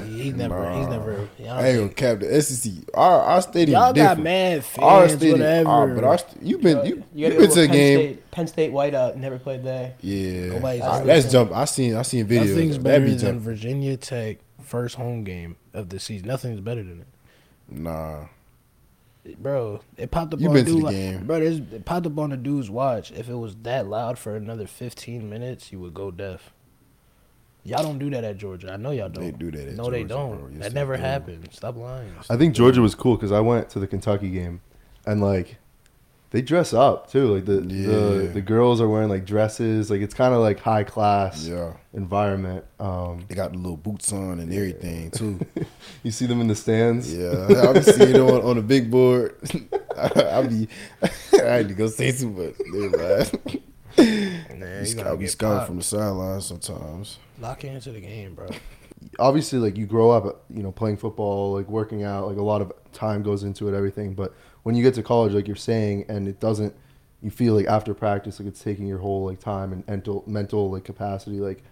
He, 0.08 0.22
he's 0.24 0.34
never. 0.34 0.72
He's 0.72 0.86
never. 0.88 1.28
Y'all, 1.38 1.50
I 1.52 1.68
ain't 1.68 1.78
gonna 1.78 1.88
cap 1.94 2.20
the 2.20 2.42
SEC. 2.42 2.72
Our 2.94 3.20
our 3.20 3.42
stadium 3.42 3.80
y'all 3.80 3.92
got 3.92 4.16
different. 4.16 4.24
mad 4.24 4.64
Our 4.78 5.08
stadium, 5.08 5.40
whatever. 5.40 5.68
our- 5.68 5.88
but 5.88 6.04
our 6.04 6.18
st- 6.18 6.42
you 6.42 6.58
been 6.58 6.86
you, 6.86 6.94
You 6.94 7.04
you 7.14 7.28
gotta 7.28 7.40
been 7.40 7.50
to 7.50 7.60
a 7.62 7.66
Penn 7.66 7.72
game. 7.76 7.98
State, 7.98 8.30
Penn 8.30 8.46
State 8.46 8.72
whiteout. 8.72 9.16
Never 9.16 9.38
played 9.38 9.62
there. 9.64 9.94
Yeah, 10.00 10.54
Nobody's 10.54 10.82
I- 10.82 10.96
ever 10.98 11.06
that's 11.06 11.24
been. 11.26 11.32
jump. 11.32 11.52
I 11.52 11.64
seen 11.66 11.94
I 11.96 12.02
seen 12.02 12.26
videos. 12.26 12.48
Nothing's 12.50 12.78
better 12.78 13.04
be 13.04 13.10
than 13.12 13.18
jump. 13.18 13.40
Virginia 13.42 13.96
Tech 13.96 14.38
first 14.62 14.96
home 14.96 15.24
game 15.24 15.56
of 15.74 15.88
the 15.88 15.98
season. 16.00 16.28
Nothing's 16.28 16.60
better 16.60 16.82
than 16.82 17.00
it. 17.00 17.06
Nah, 17.70 18.24
Bro, 19.38 19.80
it 19.98 20.10
popped 20.10 20.32
up 20.32 20.40
You 20.40 20.48
on 20.48 20.54
been 20.54 20.64
to 20.64 20.70
dude 20.72 20.80
the 20.80 20.84
like- 20.86 20.94
game. 20.94 21.26
Bro, 21.26 21.40
there's, 21.40 21.58
it 21.58 21.84
popped 21.84 22.06
up 22.06 22.18
on 22.18 22.30
the 22.30 22.36
dude's 22.38 22.70
watch. 22.70 23.10
If 23.12 23.28
it 23.28 23.34
was 23.34 23.56
that 23.62 23.86
loud 23.86 24.18
for 24.18 24.34
another 24.34 24.66
15 24.66 25.28
minutes, 25.28 25.70
you 25.70 25.80
would 25.80 25.92
go 25.92 26.10
deaf. 26.10 26.54
Y'all 27.68 27.82
don't 27.82 27.98
do 27.98 28.08
that 28.10 28.24
at 28.24 28.38
Georgia. 28.38 28.72
I 28.72 28.76
know 28.78 28.92
y'all 28.92 29.10
don't. 29.10 29.24
They 29.24 29.30
do 29.30 29.50
that 29.50 29.68
at 29.68 29.74
no, 29.74 29.90
they 29.90 30.02
don't. 30.02 30.38
bro. 30.38 30.48
Yes, 30.50 30.62
that 30.62 30.72
never 30.72 30.96
do. 30.96 31.02
happened. 31.02 31.48
Stop 31.52 31.76
lying. 31.76 32.10
I 32.30 32.36
think 32.38 32.54
Georgia 32.54 32.80
was 32.80 32.94
cool 32.94 33.16
because 33.16 33.30
I 33.30 33.40
went 33.40 33.68
to 33.70 33.78
the 33.78 33.86
Kentucky 33.86 34.30
game, 34.30 34.62
and 35.04 35.20
like, 35.20 35.58
they 36.30 36.40
dress 36.40 36.72
up 36.72 37.10
too. 37.10 37.26
Like 37.34 37.44
the 37.44 37.60
the, 37.60 37.74
Yeah. 37.74 38.32
the 38.32 38.40
girls 38.40 38.80
are 38.80 38.88
wearing 38.88 39.10
like 39.10 39.26
dresses. 39.26 39.90
Like 39.90 40.00
it's 40.00 40.14
kind 40.14 40.32
of 40.32 40.40
like 40.40 40.60
high 40.60 40.84
class 40.84 41.46
yeah, 41.46 41.74
environment. 41.92 42.64
Um, 42.80 43.26
they 43.28 43.34
got 43.34 43.52
the 43.52 43.58
little 43.58 43.76
boots 43.76 44.12
on 44.14 44.40
and 44.40 44.50
everything 44.50 45.10
too. 45.10 45.38
you 46.02 46.10
see 46.10 46.24
them 46.24 46.40
in 46.40 46.46
the 46.48 46.54
stands. 46.54 47.14
Yeah, 47.14 47.48
I'll 47.50 47.74
be 47.74 47.82
seeing 47.82 48.14
it 48.16 48.20
on, 48.20 48.42
on 48.44 48.56
the 48.56 48.62
big 48.62 48.90
board. 48.90 49.36
I'll 49.96 50.48
be, 50.48 50.68
I 51.02 51.10
had 51.42 51.68
to 51.68 51.74
go 51.74 51.88
say 51.88 52.12
too 52.12 52.30
much. 52.30 52.54
Never 52.66 52.96
mind. 52.96 53.62
Man, 54.54 54.80
He's 54.80 54.90
you 54.90 54.96
got 54.96 55.04
gonna 55.04 55.16
be 55.16 55.24
get 55.24 55.32
scouting 55.32 55.56
popped. 55.58 55.66
from 55.68 55.76
the 55.78 55.82
sidelines 55.84 56.46
sometimes. 56.46 57.18
Lock 57.40 57.64
into 57.64 57.92
the 57.92 58.00
game, 58.00 58.34
bro. 58.34 58.48
obviously 59.20 59.60
like 59.60 59.76
you 59.76 59.86
grow 59.86 60.10
up 60.10 60.44
you 60.50 60.60
know 60.60 60.72
playing 60.72 60.96
football 60.96 61.52
like 61.52 61.68
working 61.68 62.02
out 62.02 62.26
like 62.26 62.36
a 62.36 62.42
lot 62.42 62.60
of 62.60 62.72
time 62.92 63.22
goes 63.22 63.44
into 63.44 63.68
it 63.68 63.74
everything 63.74 64.12
but 64.12 64.34
when 64.64 64.74
you 64.74 64.82
get 64.82 64.92
to 64.92 65.04
college 65.04 65.32
like 65.32 65.46
you're 65.46 65.54
saying 65.54 66.04
and 66.08 66.26
it 66.26 66.40
doesn't 66.40 66.74
you 67.22 67.30
feel 67.30 67.54
like 67.54 67.66
after 67.66 67.94
practice 67.94 68.40
like 68.40 68.48
it's 68.48 68.60
taking 68.60 68.88
your 68.88 68.98
whole 68.98 69.24
like 69.24 69.38
time 69.38 69.72
and 69.72 69.86
mental 69.86 70.24
mental 70.26 70.68
like 70.68 70.82
capacity 70.82 71.38
like 71.38 71.62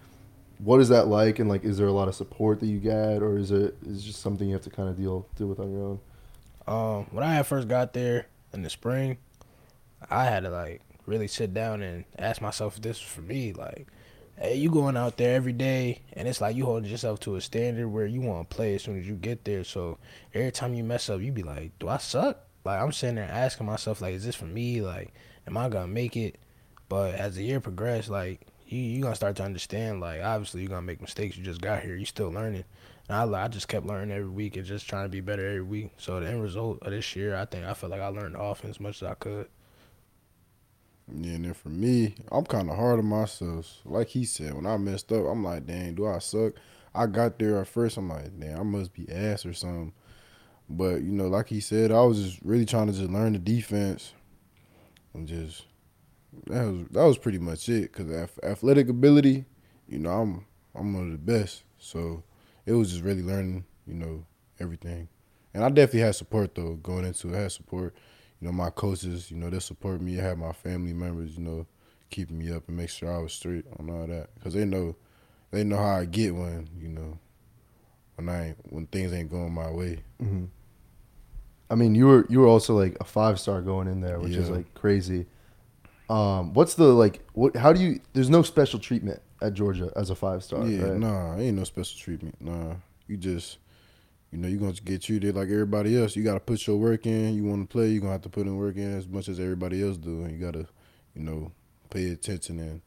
what 0.59 0.79
is 0.79 0.87
that 0.87 1.07
like 1.09 1.37
and 1.39 1.49
like 1.49 1.65
is 1.65 1.77
there 1.77 1.87
a 1.87 1.91
lot 1.91 2.07
of 2.07 2.15
support 2.15 2.61
that 2.61 2.67
you 2.67 2.79
get 2.79 3.21
or 3.21 3.37
is 3.37 3.51
it 3.51 3.75
is 3.85 3.99
it 3.99 4.03
just 4.07 4.21
something 4.21 4.47
you 4.47 4.53
have 4.53 4.63
to 4.63 4.69
kind 4.69 4.87
of 4.87 4.95
deal 4.95 5.27
deal 5.35 5.47
with 5.47 5.59
on 5.59 5.69
your 5.69 5.83
own 5.83 5.99
Um, 6.65 7.07
when 7.11 7.25
I 7.25 7.43
first 7.43 7.67
got 7.67 7.91
there 7.91 8.27
in 8.53 8.61
the 8.61 8.69
spring, 8.69 9.17
I 10.09 10.23
had 10.25 10.43
to 10.43 10.49
like 10.49 10.81
really 11.07 11.27
sit 11.27 11.53
down 11.53 11.81
and 11.81 12.05
ask 12.19 12.41
myself 12.41 12.75
if 12.75 12.83
this 12.83 12.99
for 12.99 13.21
me. 13.21 13.53
Like, 13.53 13.87
hey, 14.37 14.55
you 14.55 14.69
going 14.69 14.97
out 14.97 15.17
there 15.17 15.35
every 15.35 15.53
day, 15.53 16.01
and 16.13 16.27
it's 16.27 16.41
like 16.41 16.55
you 16.55 16.65
holding 16.65 16.89
yourself 16.89 17.19
to 17.21 17.35
a 17.35 17.41
standard 17.41 17.87
where 17.87 18.05
you 18.05 18.21
want 18.21 18.47
to 18.47 18.55
play 18.55 18.75
as 18.75 18.83
soon 18.83 18.99
as 18.99 19.07
you 19.07 19.15
get 19.15 19.45
there. 19.45 19.63
So 19.63 19.97
every 20.33 20.51
time 20.51 20.75
you 20.75 20.83
mess 20.83 21.09
up, 21.09 21.21
you 21.21 21.31
be 21.31 21.43
like, 21.43 21.71
do 21.79 21.87
I 21.87 21.97
suck? 21.97 22.43
Like 22.63 22.81
I'm 22.81 22.91
sitting 22.91 23.15
there 23.15 23.29
asking 23.31 23.65
myself, 23.65 24.01
like, 24.01 24.13
is 24.13 24.25
this 24.25 24.35
for 24.35 24.45
me? 24.45 24.81
Like, 24.81 25.13
am 25.47 25.57
I 25.57 25.69
gonna 25.69 25.87
make 25.87 26.15
it? 26.15 26.37
But 26.89 27.15
as 27.15 27.35
the 27.35 27.43
year 27.43 27.59
progressed, 27.59 28.09
like 28.09 28.45
you 28.67 28.79
you 28.79 29.01
gonna 29.01 29.15
start 29.15 29.37
to 29.37 29.43
understand. 29.43 30.01
Like 30.01 30.21
obviously 30.21 30.61
you're 30.61 30.69
gonna 30.69 30.81
make 30.81 31.01
mistakes. 31.01 31.37
You 31.37 31.43
just 31.43 31.61
got 31.61 31.81
here. 31.81 31.95
You 31.95 32.05
still 32.05 32.29
learning. 32.29 32.65
And 33.09 33.35
I, 33.35 33.45
I 33.45 33.47
just 33.47 33.69
kept 33.69 33.85
learning 33.85 34.11
every 34.11 34.29
week 34.29 34.57
and 34.57 34.65
just 34.65 34.87
trying 34.87 35.05
to 35.05 35.09
be 35.09 35.21
better 35.21 35.47
every 35.47 35.61
week. 35.61 35.91
So 35.97 36.19
the 36.19 36.27
end 36.27 36.41
result 36.41 36.79
of 36.81 36.91
this 36.91 37.15
year, 37.15 37.35
I 37.35 37.45
think 37.45 37.65
I 37.65 37.73
feel 37.73 37.89
like 37.89 38.01
I 38.01 38.07
learned 38.07 38.35
offense 38.35 38.77
as 38.77 38.79
much 38.81 39.01
as 39.01 39.09
I 39.09 39.13
could. 39.13 39.47
Yeah, 41.09 41.33
and 41.33 41.45
then 41.45 41.53
for 41.53 41.69
me, 41.69 42.15
I'm 42.31 42.45
kind 42.45 42.69
of 42.69 42.75
hard 42.75 42.99
on 42.99 43.05
myself. 43.05 43.79
Like 43.85 44.09
he 44.09 44.25
said, 44.25 44.53
when 44.53 44.65
I 44.65 44.75
messed 44.77 45.11
up, 45.11 45.25
I'm 45.25 45.43
like, 45.43 45.65
dang, 45.65 45.95
do 45.95 46.07
I 46.07 46.19
suck? 46.19 46.53
I 46.93 47.05
got 47.05 47.39
there 47.39 47.59
at 47.59 47.67
first, 47.67 47.97
I'm 47.97 48.09
like, 48.09 48.37
damn, 48.39 48.59
I 48.59 48.63
must 48.63 48.93
be 48.93 49.09
ass 49.11 49.45
or 49.45 49.53
something. 49.53 49.93
But 50.69 51.01
you 51.01 51.11
know, 51.11 51.27
like 51.27 51.47
he 51.47 51.59
said, 51.61 51.91
I 51.91 52.01
was 52.01 52.21
just 52.21 52.39
really 52.43 52.65
trying 52.65 52.87
to 52.87 52.93
just 52.93 53.09
learn 53.09 53.33
the 53.33 53.39
defense 53.39 54.13
and 55.13 55.27
just 55.27 55.65
that 56.47 56.65
was 56.65 56.87
that 56.91 57.03
was 57.03 57.17
pretty 57.17 57.39
much 57.39 57.69
it. 57.69 57.93
Cause 57.93 58.07
athletic 58.43 58.89
ability, 58.89 59.45
you 59.87 59.99
know, 59.99 60.09
I'm 60.09 60.45
I'm 60.75 60.93
one 60.93 61.05
of 61.05 61.11
the 61.11 61.17
best. 61.17 61.63
So 61.77 62.23
it 62.65 62.73
was 62.73 62.91
just 62.91 63.03
really 63.03 63.23
learning, 63.23 63.65
you 63.85 63.93
know, 63.93 64.25
everything. 64.59 65.07
And 65.53 65.63
I 65.63 65.69
definitely 65.69 66.01
had 66.01 66.15
support 66.15 66.55
though 66.55 66.75
going 66.75 67.05
into 67.05 67.33
it. 67.33 67.37
I 67.37 67.41
had 67.43 67.51
support 67.51 67.95
you 68.39 68.47
know, 68.47 68.51
my 68.51 68.69
coaches, 68.69 69.31
you 69.31 69.37
know, 69.37 69.49
they 69.49 69.59
support 69.59 70.01
me. 70.01 70.19
I 70.19 70.23
have 70.23 70.37
my 70.37 70.51
family 70.51 70.93
members, 70.93 71.37
you 71.37 71.43
know, 71.43 71.65
keeping 72.09 72.37
me 72.37 72.51
up 72.51 72.67
and 72.67 72.77
make 72.77 72.89
sure 72.89 73.13
I 73.13 73.19
was 73.19 73.33
straight 73.33 73.65
on 73.79 73.89
all 73.89 74.07
that. 74.07 74.29
Cause 74.43 74.53
they 74.53 74.65
know, 74.65 74.95
they 75.51 75.63
know 75.63 75.77
how 75.77 75.97
I 75.97 76.05
get 76.05 76.35
when 76.35 76.69
you 76.79 76.89
know, 76.89 77.17
when 78.15 78.29
I 78.29 78.55
when 78.69 78.87
things 78.87 79.13
ain't 79.13 79.31
going 79.31 79.53
my 79.53 79.69
way. 79.69 80.03
hmm 80.19 80.45
I 81.69 81.75
mean, 81.75 81.95
you 81.95 82.07
were 82.07 82.25
you 82.29 82.39
were 82.39 82.47
also 82.47 82.75
like 82.75 82.97
a 82.99 83.03
five 83.03 83.39
star 83.39 83.61
going 83.61 83.87
in 83.87 84.01
there, 84.01 84.19
which 84.19 84.35
is 84.35 84.49
like 84.49 84.73
crazy. 84.73 85.25
Um, 86.09 86.53
what's 86.53 86.75
the 86.75 86.85
like? 86.85 87.19
What? 87.33 87.55
How 87.55 87.73
do 87.73 87.81
you? 87.81 87.99
There's 88.13 88.29
no 88.29 88.41
special 88.41 88.79
treatment 88.79 89.21
at 89.41 89.53
Georgia 89.53 89.91
as 89.95 90.09
a 90.09 90.15
five 90.15 90.43
star. 90.43 90.65
yeah, 90.65 90.83
right? 90.83 90.97
nah, 90.97 91.37
ain't 91.37 91.57
no 91.57 91.65
special 91.65 91.99
treatment. 91.99 92.35
Nah, 92.39 92.75
you 93.07 93.17
just, 93.17 93.57
you 94.31 94.37
know, 94.37 94.47
you're 94.47 94.59
gonna 94.59 94.73
get 94.73 95.03
treated 95.03 95.35
like 95.35 95.49
everybody 95.49 95.99
else. 95.99 96.15
You 96.15 96.23
gotta 96.23 96.39
put 96.39 96.67
your 96.67 96.77
work 96.77 97.05
in. 97.05 97.33
You 97.33 97.45
want 97.45 97.69
to 97.69 97.71
play, 97.71 97.89
you're 97.89 98.01
gonna 98.01 98.13
have 98.13 98.21
to 98.23 98.29
put 98.29 98.45
in 98.45 98.57
work 98.57 98.75
in 98.75 98.97
as 98.97 99.07
much 99.07 99.29
as 99.29 99.39
everybody 99.39 99.81
else 99.81 99.97
do, 99.97 100.23
and 100.23 100.31
you 100.31 100.45
gotta, 100.45 100.67
you 101.15 101.23
know, 101.23 101.51
pay 101.89 102.09
attention 102.11 102.59
and, 102.59 102.81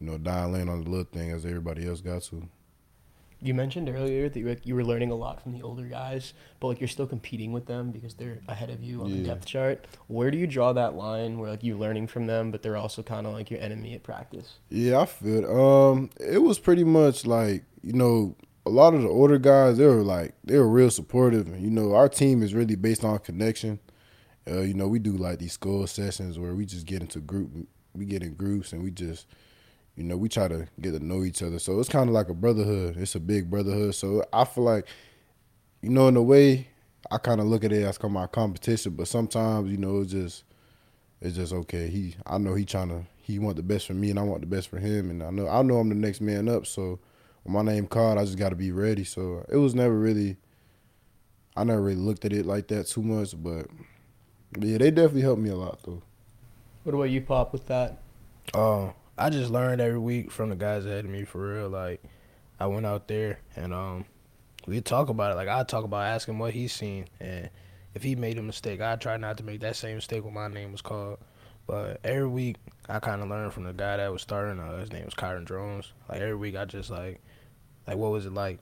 you 0.00 0.06
know, 0.06 0.18
dial 0.18 0.54
in 0.54 0.68
on 0.68 0.82
the 0.82 0.90
little 0.90 1.04
thing 1.04 1.30
as 1.30 1.46
everybody 1.46 1.86
else 1.86 2.00
got 2.00 2.22
to. 2.24 2.48
You 3.44 3.54
mentioned 3.54 3.88
earlier 3.88 4.28
that 4.28 4.38
you 4.38 4.46
were, 4.46 4.56
you 4.62 4.74
were 4.76 4.84
learning 4.84 5.10
a 5.10 5.16
lot 5.16 5.42
from 5.42 5.52
the 5.52 5.62
older 5.62 5.82
guys, 5.82 6.32
but 6.60 6.68
like 6.68 6.80
you're 6.80 6.86
still 6.86 7.08
competing 7.08 7.52
with 7.52 7.66
them 7.66 7.90
because 7.90 8.14
they're 8.14 8.38
ahead 8.46 8.70
of 8.70 8.84
you 8.84 9.02
on 9.02 9.10
the 9.10 9.24
depth 9.24 9.46
chart. 9.46 9.84
Where 10.06 10.30
do 10.30 10.38
you 10.38 10.46
draw 10.46 10.72
that 10.72 10.94
line 10.94 11.38
where 11.38 11.50
like 11.50 11.64
you're 11.64 11.76
learning 11.76 12.06
from 12.06 12.28
them, 12.28 12.52
but 12.52 12.62
they're 12.62 12.76
also 12.76 13.02
kind 13.02 13.26
of 13.26 13.32
like 13.32 13.50
your 13.50 13.60
enemy 13.60 13.94
at 13.94 14.04
practice? 14.04 14.58
Yeah, 14.68 15.00
I 15.00 15.06
feel 15.06 15.38
it. 15.38 15.44
Um, 15.44 16.10
it 16.20 16.38
was 16.40 16.60
pretty 16.60 16.84
much 16.84 17.26
like 17.26 17.64
you 17.82 17.94
know 17.94 18.36
a 18.64 18.70
lot 18.70 18.94
of 18.94 19.02
the 19.02 19.08
older 19.08 19.38
guys. 19.38 19.78
They 19.78 19.86
were 19.86 20.02
like 20.02 20.34
they 20.44 20.58
were 20.58 20.68
real 20.68 20.90
supportive. 20.90 21.46
And, 21.48 21.62
you 21.62 21.70
know, 21.70 21.94
our 21.94 22.08
team 22.08 22.42
is 22.42 22.54
really 22.54 22.76
based 22.76 23.04
on 23.04 23.18
connection. 23.18 23.80
Uh, 24.48 24.60
you 24.60 24.74
know, 24.74 24.88
we 24.88 24.98
do 24.98 25.12
like 25.12 25.38
these 25.38 25.52
school 25.52 25.86
sessions 25.86 26.38
where 26.38 26.54
we 26.54 26.66
just 26.66 26.86
get 26.86 27.00
into 27.00 27.20
group. 27.20 27.50
We 27.94 28.04
get 28.04 28.22
in 28.22 28.34
groups 28.34 28.72
and 28.72 28.82
we 28.82 28.90
just, 28.90 29.26
you 29.96 30.04
know, 30.04 30.16
we 30.16 30.28
try 30.28 30.48
to 30.48 30.66
get 30.80 30.92
to 30.92 31.04
know 31.04 31.22
each 31.24 31.42
other. 31.42 31.58
So 31.58 31.78
it's 31.78 31.88
kind 31.88 32.08
of 32.08 32.14
like 32.14 32.28
a 32.28 32.34
brotherhood. 32.34 32.96
It's 32.96 33.14
a 33.14 33.20
big 33.20 33.50
brotherhood. 33.50 33.94
So 33.94 34.24
I 34.32 34.44
feel 34.44 34.64
like, 34.64 34.86
you 35.82 35.90
know, 35.90 36.08
in 36.08 36.16
a 36.16 36.22
way, 36.22 36.68
I 37.10 37.18
kind 37.18 37.40
of 37.40 37.46
look 37.46 37.64
at 37.64 37.72
it 37.72 37.82
as 37.82 37.98
kind 37.98 38.10
of 38.10 38.20
my 38.20 38.26
competition. 38.26 38.94
But 38.94 39.08
sometimes, 39.08 39.70
you 39.70 39.76
know, 39.76 40.00
it's 40.00 40.12
just 40.12 40.44
it's 41.20 41.36
just 41.36 41.52
okay. 41.52 41.88
He, 41.88 42.16
I 42.26 42.38
know 42.38 42.54
he 42.54 42.64
trying 42.64 42.88
to, 42.88 43.06
he 43.22 43.38
want 43.38 43.56
the 43.56 43.62
best 43.62 43.86
for 43.86 43.94
me, 43.94 44.10
and 44.10 44.18
I 44.18 44.22
want 44.22 44.40
the 44.40 44.46
best 44.46 44.68
for 44.68 44.78
him, 44.78 45.08
and 45.08 45.22
I 45.22 45.30
know, 45.30 45.48
I 45.48 45.62
know 45.62 45.76
I'm 45.76 45.88
the 45.88 45.94
next 45.94 46.20
man 46.20 46.48
up. 46.48 46.66
So 46.66 46.98
when 47.42 47.54
my 47.54 47.62
name 47.72 47.86
called, 47.86 48.18
I 48.18 48.24
just 48.24 48.38
got 48.38 48.50
to 48.50 48.56
be 48.56 48.72
ready. 48.72 49.04
So 49.04 49.44
it 49.48 49.56
was 49.56 49.74
never 49.74 49.98
really, 49.98 50.36
I 51.56 51.64
never 51.64 51.82
really 51.82 51.96
looked 51.96 52.24
at 52.24 52.32
it 52.32 52.46
like 52.46 52.68
that 52.68 52.86
too 52.86 53.02
much, 53.02 53.34
but, 53.40 53.66
but 54.52 54.64
yeah, 54.64 54.78
they 54.78 54.90
definitely 54.90 55.22
helped 55.22 55.42
me 55.42 55.50
a 55.50 55.56
lot 55.56 55.80
though. 55.84 56.02
What 56.84 56.94
about 56.94 57.04
you, 57.10 57.20
Pop, 57.20 57.52
with 57.52 57.66
that? 57.66 57.98
Um, 58.54 58.92
I 59.16 59.30
just 59.30 59.50
learned 59.50 59.80
every 59.80 59.98
week 59.98 60.30
from 60.30 60.50
the 60.50 60.56
guys 60.56 60.84
ahead 60.84 61.04
of 61.04 61.10
me 61.10 61.24
for 61.24 61.54
real. 61.54 61.68
Like, 61.68 62.02
I 62.58 62.66
went 62.66 62.86
out 62.86 63.08
there 63.08 63.40
and 63.56 63.74
um, 63.74 64.04
we 64.66 64.80
talk 64.80 65.08
about 65.08 65.32
it. 65.32 65.34
Like 65.34 65.48
I 65.48 65.64
talk 65.64 65.84
about 65.84 66.06
asking 66.06 66.38
what 66.38 66.54
he's 66.54 66.72
seen, 66.72 67.06
and 67.20 67.50
if 67.94 68.02
he 68.02 68.14
made 68.14 68.38
a 68.38 68.42
mistake, 68.42 68.80
I 68.80 68.96
try 68.96 69.16
not 69.16 69.36
to 69.38 69.42
make 69.42 69.60
that 69.60 69.76
same 69.76 69.96
mistake 69.96 70.24
when 70.24 70.34
my 70.34 70.48
name 70.48 70.72
was 70.72 70.82
called. 70.82 71.18
But 71.66 72.00
every 72.04 72.28
week, 72.28 72.56
I 72.88 72.98
kind 72.98 73.22
of 73.22 73.28
learned 73.28 73.52
from 73.52 73.64
the 73.64 73.72
guy 73.72 73.96
that 73.96 74.12
was 74.12 74.22
starting. 74.22 74.58
Uh, 74.60 74.78
his 74.78 74.92
name 74.92 75.04
was 75.04 75.14
Kyron 75.14 75.44
Drones. 75.44 75.92
Like 76.08 76.20
every 76.20 76.34
week, 76.34 76.56
I 76.56 76.64
just 76.64 76.90
like, 76.90 77.20
like 77.86 77.96
what 77.96 78.10
was 78.12 78.26
it 78.26 78.34
like? 78.34 78.58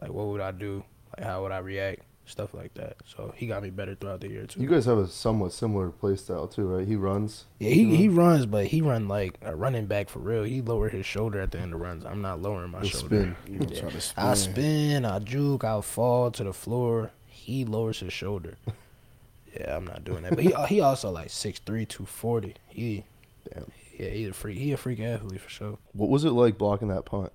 Like 0.00 0.10
what 0.10 0.26
would 0.26 0.40
I 0.40 0.50
do? 0.50 0.84
Like 1.16 1.26
how 1.26 1.42
would 1.42 1.52
I 1.52 1.58
react? 1.58 2.02
Stuff 2.26 2.54
like 2.54 2.72
that. 2.74 2.96
So 3.04 3.34
he 3.36 3.46
got 3.46 3.62
me 3.62 3.68
better 3.68 3.94
throughout 3.94 4.22
the 4.22 4.28
year 4.30 4.46
too. 4.46 4.58
You 4.60 4.66
guys 4.66 4.86
have 4.86 4.96
a 4.96 5.06
somewhat 5.06 5.52
similar 5.52 5.90
play 5.90 6.16
style 6.16 6.48
too, 6.48 6.66
right? 6.66 6.86
He 6.88 6.96
runs. 6.96 7.44
Yeah, 7.58 7.70
he, 7.70 7.94
he 7.96 8.08
runs, 8.08 8.46
but 8.46 8.66
he 8.66 8.80
run 8.80 9.08
like 9.08 9.38
a 9.42 9.54
running 9.54 9.84
back 9.84 10.08
for 10.08 10.20
real. 10.20 10.42
He 10.44 10.62
lower 10.62 10.88
his 10.88 11.04
shoulder 11.04 11.38
at 11.40 11.50
the 11.50 11.58
end 11.58 11.74
of 11.74 11.80
runs. 11.80 12.06
I'm 12.06 12.22
not 12.22 12.40
lowering 12.40 12.70
my 12.70 12.80
He'll 12.80 12.88
shoulder. 13.00 13.36
spin. 13.44 13.58
Yeah. 13.68 13.88
to 13.90 14.00
spin. 14.00 14.24
I 14.24 14.34
spin, 14.34 15.04
I 15.04 15.18
juke, 15.18 15.64
I 15.64 15.78
fall 15.82 16.30
to 16.30 16.44
the 16.44 16.54
floor. 16.54 17.10
He 17.26 17.66
lowers 17.66 18.00
his 18.00 18.14
shoulder. 18.14 18.56
yeah, 19.54 19.76
I'm 19.76 19.86
not 19.86 20.02
doing 20.04 20.22
that. 20.22 20.34
But 20.34 20.44
he 20.44 20.54
he 20.66 20.80
also 20.80 21.10
like 21.10 21.28
6'3", 21.28 21.60
240. 21.86 22.54
He 22.68 23.04
Damn. 23.52 23.70
yeah, 23.98 24.08
he 24.08 24.24
a 24.24 24.32
freak. 24.32 24.56
He 24.56 24.72
a 24.72 24.78
freak 24.78 25.00
athlete 25.00 25.42
for 25.42 25.50
sure. 25.50 25.78
What 25.92 26.08
was 26.08 26.24
it 26.24 26.30
like 26.30 26.56
blocking 26.56 26.88
that 26.88 27.04
punt? 27.04 27.32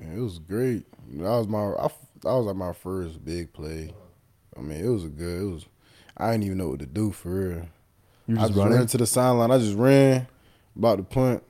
Yeah, 0.00 0.14
it 0.14 0.20
was 0.20 0.38
great. 0.38 0.84
That 1.14 1.22
was 1.28 1.48
my, 1.48 1.58
I, 1.72 1.88
that 2.22 2.32
was 2.34 2.46
like 2.46 2.56
my 2.56 2.72
first 2.72 3.24
big 3.24 3.52
play. 3.52 3.92
I 4.56 4.60
mean, 4.60 4.84
it 4.84 4.88
was 4.88 5.04
a 5.04 5.08
good. 5.08 5.42
It 5.42 5.44
was. 5.52 5.66
I 6.16 6.32
didn't 6.32 6.44
even 6.44 6.58
know 6.58 6.68
what 6.70 6.80
to 6.80 6.86
do 6.86 7.12
for 7.12 7.30
real. 7.30 7.68
You 8.26 8.36
I 8.36 8.40
just 8.40 8.48
just 8.48 8.58
running. 8.58 8.78
ran 8.78 8.86
to 8.88 8.98
the 8.98 9.06
sideline. 9.06 9.50
I 9.50 9.58
just 9.58 9.76
ran 9.76 10.26
about 10.76 10.98
the 10.98 11.04
punt. 11.04 11.42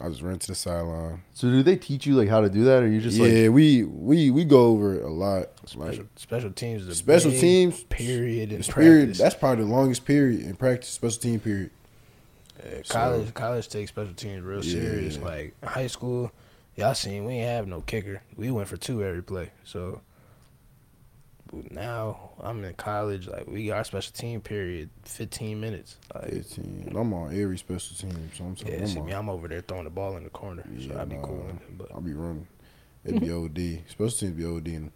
I 0.00 0.08
just 0.10 0.20
ran 0.20 0.38
to 0.38 0.46
the 0.48 0.54
sideline. 0.54 1.22
so 1.32 1.48
do 1.48 1.62
they 1.62 1.76
teach 1.76 2.06
you 2.06 2.14
like 2.14 2.28
how 2.28 2.42
to 2.42 2.50
do 2.50 2.64
that, 2.64 2.82
or 2.82 2.86
you 2.88 3.00
just 3.00 3.16
yeah, 3.16 3.44
like 3.46 3.54
we 3.54 3.82
we 3.84 4.30
we 4.30 4.44
go 4.44 4.66
over 4.66 4.94
it 4.94 5.02
a 5.02 5.08
lot. 5.08 5.46
Special 5.64 6.02
Like 6.02 6.06
special 6.16 6.50
teams. 6.50 6.82
is 6.82 6.88
a 6.88 6.94
special 6.94 7.30
big 7.30 7.40
teams 7.40 7.82
period 7.84 8.52
in 8.52 8.62
period 8.62 9.14
that's 9.14 9.34
probably 9.34 9.64
the 9.64 9.70
longest 9.70 10.04
period 10.04 10.40
in 10.42 10.54
practice. 10.54 10.90
Special 10.90 11.20
team 11.20 11.40
period. 11.40 11.70
Yeah, 12.64 12.80
So- 12.84 12.94
college 12.94 13.34
college 13.34 13.68
takes 13.68 13.90
special 13.90 14.12
teams 14.14 14.42
real 14.44 14.62
Yeah. 14.62 14.80
serious. 14.82 15.18
Like 15.18 15.54
high 15.64 15.86
school, 15.86 16.30
y'all 16.76 16.94
seen 16.94 17.24
we 17.24 17.34
ain't 17.34 17.48
have 17.48 17.66
no 17.66 17.80
kicker. 17.80 18.22
We 18.36 18.50
went 18.50 18.68
for 18.68 18.76
two 18.76 19.02
every 19.02 19.22
play. 19.22 19.50
So 19.64 20.00
now 21.70 22.30
I'm 22.40 22.62
in 22.64 22.74
college. 22.74 23.26
Like 23.26 23.46
we 23.46 23.66
got 23.66 23.78
our 23.78 23.84
special 23.84 24.12
team 24.12 24.40
period, 24.40 24.90
15 25.04 25.60
minutes. 25.60 25.96
Like 26.14 26.30
Fifteen. 26.30 26.92
I'm 26.96 27.12
on 27.12 27.38
every 27.40 27.58
special 27.58 27.96
team. 27.96 28.30
So 28.36 28.44
I'm, 28.44 28.56
yeah, 28.66 28.78
I'm 28.80 28.86
see 28.86 29.00
me, 29.00 29.12
I'm 29.12 29.28
over 29.28 29.48
there 29.48 29.60
throwing 29.62 29.84
the 29.84 29.90
ball 29.90 30.16
in 30.16 30.24
the 30.24 30.30
corner. 30.30 30.64
so 30.78 30.92
Yeah, 30.92 31.02
I'd 31.02 31.08
be 31.08 31.16
nah. 31.16 31.22
cool. 31.22 31.36
with 31.36 31.56
it, 31.56 31.78
But 31.78 31.92
I'll 31.92 32.00
be 32.00 32.14
running. 32.14 32.46
It'd 33.04 33.20
be 33.20 33.30
OD. 33.32 33.88
Special 33.88 34.18
teams 34.18 34.32
be 34.32 34.44
OD. 34.44 34.68
And 34.68 34.92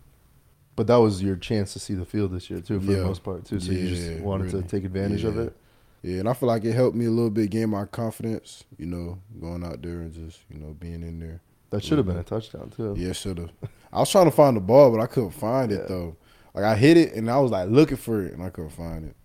But 0.77 0.87
that 0.89 0.97
was 0.97 1.23
your 1.23 1.37
chance 1.37 1.73
to 1.75 1.79
see 1.79 1.95
the 1.95 2.05
field 2.05 2.33
this 2.33 2.51
year 2.51 2.61
too, 2.61 2.81
for 2.81 2.93
the 2.93 3.05
most 3.05 3.23
part 3.23 3.45
too. 3.45 3.61
So 3.61 3.73
you 3.73 3.89
just 3.89 4.11
Yeah, 4.11 4.21
wanted 4.21 4.51
to 4.51 4.63
take 4.63 4.85
advantage 4.85 5.25
of 5.25 5.39
it. 5.39 5.57
Yeah, 6.03 6.21
and 6.21 6.29
I 6.31 6.33
feel 6.33 6.47
like 6.49 6.65
it 6.65 6.73
helped 6.73 6.97
me 6.97 7.05
a 7.05 7.11
little 7.11 7.29
bit 7.31 7.51
gain 7.51 7.69
my 7.71 7.85
confidence. 7.85 8.65
You 8.79 8.87
know, 8.87 9.19
going 9.39 9.63
out 9.63 9.83
there 9.83 10.01
and 10.01 10.13
just 10.13 10.41
you 10.51 10.59
know 10.59 10.75
being 10.79 11.03
in 11.03 11.21
there. 11.21 11.43
That 11.71 11.85
should 11.85 11.99
have 11.99 12.07
been 12.07 12.17
a 12.19 12.23
touchdown 12.25 12.71
too. 12.77 12.95
Yeah, 12.99 13.13
should 13.13 13.39
have. 13.39 13.51
I 13.93 14.01
was 14.01 14.11
trying 14.11 14.25
to 14.27 14.31
find 14.31 14.57
the 14.57 14.61
ball, 14.61 14.91
but 14.91 15.01
I 15.01 15.07
couldn't 15.07 15.31
find 15.31 15.71
Yeah. 15.71 15.79
it 15.79 15.89
though. 15.89 16.17
Like 16.55 16.65
I 16.65 16.75
hit 16.77 16.97
it 16.97 17.15
and 17.15 17.31
I 17.31 17.39
was 17.39 17.51
like 17.53 17.69
looking 17.69 17.97
for 17.97 18.25
it 18.25 18.33
and 18.33 18.43
I 18.43 18.51
couldn't 18.51 18.71
find 18.71 19.05
it. 19.05 19.17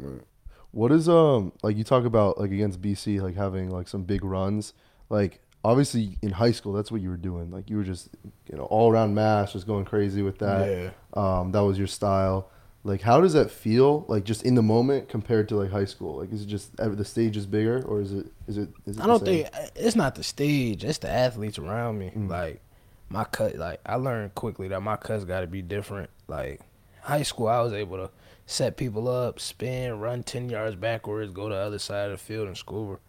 But, 0.00 0.24
What 0.70 0.92
is 0.92 1.08
um 1.08 1.52
like 1.62 1.76
you 1.76 1.84
talk 1.84 2.04
about 2.04 2.38
like 2.38 2.50
against 2.52 2.80
BC 2.80 3.20
like 3.20 3.34
having 3.36 3.70
like 3.70 3.88
some 3.88 4.02
big 4.04 4.22
runs 4.24 4.74
like 5.10 5.40
obviously 5.64 6.18
in 6.22 6.30
high 6.30 6.52
school 6.52 6.72
that's 6.72 6.92
what 6.92 7.00
you 7.00 7.08
were 7.10 7.16
doing 7.16 7.50
like 7.50 7.68
you 7.68 7.76
were 7.76 7.82
just 7.82 8.10
you 8.50 8.56
know 8.56 8.64
all 8.64 8.92
around 8.92 9.12
mass 9.14 9.52
just 9.54 9.66
going 9.66 9.84
crazy 9.84 10.22
with 10.22 10.38
that 10.38 10.68
yeah, 10.68 10.90
um 11.20 11.50
that 11.50 11.60
was 11.64 11.76
your 11.78 11.88
style 11.88 12.48
like 12.84 13.02
how 13.02 13.20
does 13.20 13.32
that 13.32 13.50
feel 13.50 14.04
like 14.08 14.24
just 14.24 14.44
in 14.44 14.54
the 14.54 14.62
moment 14.62 15.08
compared 15.08 15.48
to 15.48 15.56
like 15.56 15.70
high 15.70 15.84
school 15.84 16.18
like 16.18 16.32
is 16.32 16.42
it 16.42 16.46
just 16.46 16.78
uh, 16.78 16.88
the 16.88 17.04
stage 17.04 17.36
is 17.36 17.46
bigger 17.46 17.82
or 17.86 18.00
is 18.00 18.12
it 18.12 18.26
is 18.46 18.56
it 18.56 18.68
is 18.86 18.96
it 18.96 19.02
I 19.02 19.06
don't 19.06 19.24
think 19.24 19.48
it's 19.74 19.96
not 19.96 20.14
the 20.14 20.22
stage. 20.22 20.84
It's 20.84 20.98
the 20.98 21.10
athletes 21.10 21.58
around 21.58 21.98
me. 21.98 22.12
Mm. 22.14 22.28
Like 22.30 22.62
my 23.08 23.24
cut. 23.24 23.56
Like 23.56 23.80
I 23.84 23.96
learned 23.96 24.34
quickly 24.34 24.68
that 24.68 24.80
my 24.80 24.96
cuts 24.96 25.24
got 25.24 25.40
to 25.40 25.46
be 25.46 25.62
different. 25.62 26.10
Like 26.26 26.60
high 27.02 27.22
school, 27.22 27.48
I 27.48 27.60
was 27.60 27.72
able 27.72 27.96
to 27.96 28.10
set 28.46 28.76
people 28.76 29.08
up, 29.08 29.40
spin, 29.40 29.98
run 29.98 30.22
ten 30.22 30.48
yards 30.48 30.76
backwards, 30.76 31.32
go 31.32 31.48
to 31.48 31.54
the 31.54 31.60
other 31.60 31.78
side 31.78 32.10
of 32.10 32.18
the 32.18 32.24
field 32.24 32.48
and 32.48 32.56
score. 32.56 33.00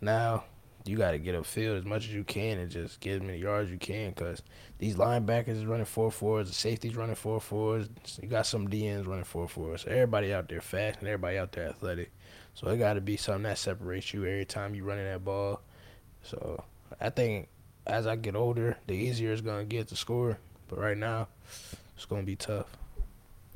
Now 0.00 0.44
you 0.86 0.96
got 0.96 1.12
to 1.12 1.18
get 1.18 1.34
upfield 1.34 1.78
as 1.78 1.84
much 1.84 2.04
as 2.04 2.14
you 2.14 2.24
can 2.24 2.58
and 2.58 2.70
just 2.70 3.00
get 3.00 3.16
as 3.16 3.22
many 3.22 3.38
yards 3.38 3.70
you 3.70 3.78
can 3.78 4.10
because 4.10 4.42
these 4.78 4.96
linebackers 4.96 5.56
is 5.56 5.66
running 5.66 5.86
four 5.86 6.10
fours, 6.10 6.48
the 6.48 6.54
safeties 6.54 6.96
running 6.96 7.14
four 7.14 7.40
fours. 7.40 7.88
You 8.22 8.28
got 8.28 8.46
some 8.46 8.68
DNs 8.68 9.06
running 9.06 9.24
four 9.24 9.48
fours. 9.48 9.82
So 9.82 9.90
everybody 9.90 10.32
out 10.32 10.48
there 10.48 10.60
fast 10.60 11.00
and 11.00 11.08
everybody 11.08 11.38
out 11.38 11.52
there 11.52 11.68
athletic. 11.68 12.10
So 12.54 12.68
it 12.68 12.78
got 12.78 12.94
to 12.94 13.00
be 13.00 13.16
something 13.16 13.42
that 13.44 13.58
separates 13.58 14.14
you 14.14 14.24
every 14.24 14.44
time 14.44 14.74
you 14.74 14.84
running 14.84 15.04
that 15.04 15.24
ball. 15.24 15.60
So 16.22 16.62
I 17.00 17.10
think 17.10 17.48
as 17.86 18.06
I 18.06 18.16
get 18.16 18.34
older, 18.34 18.76
the 18.86 18.94
easier 18.94 19.32
it's 19.32 19.42
gonna 19.42 19.64
get 19.64 19.88
to 19.88 19.96
score. 19.96 20.38
But 20.68 20.78
right 20.78 20.96
now, 20.96 21.28
it's 21.96 22.06
gonna 22.06 22.24
be 22.24 22.36
tough. 22.36 22.66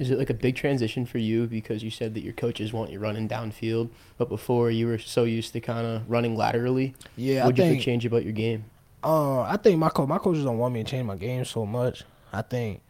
Is 0.00 0.10
it 0.10 0.18
like 0.18 0.30
a 0.30 0.34
big 0.34 0.56
transition 0.56 1.04
for 1.04 1.18
you 1.18 1.46
because 1.46 1.82
you 1.84 1.90
said 1.90 2.14
that 2.14 2.22
your 2.22 2.32
coaches 2.32 2.72
want 2.72 2.90
you 2.90 2.98
running 2.98 3.28
downfield, 3.28 3.90
but 4.16 4.30
before 4.30 4.70
you 4.70 4.86
were 4.86 4.96
so 4.98 5.24
used 5.24 5.52
to 5.52 5.60
kind 5.60 5.86
of 5.86 6.10
running 6.10 6.34
laterally? 6.36 6.94
Yeah, 7.16 7.44
What'd 7.44 7.58
you 7.58 7.64
think. 7.64 7.82
change 7.82 8.06
about 8.06 8.24
your 8.24 8.32
game? 8.32 8.64
Uh, 9.04 9.42
I 9.42 9.58
think 9.58 9.78
my 9.78 9.90
coach, 9.90 10.08
my 10.08 10.16
coaches 10.18 10.42
don't 10.44 10.56
want 10.58 10.72
me 10.72 10.82
to 10.82 10.90
change 10.90 11.04
my 11.06 11.16
game 11.16 11.44
so 11.44 11.66
much. 11.66 12.04
I 12.32 12.40
think 12.42 12.80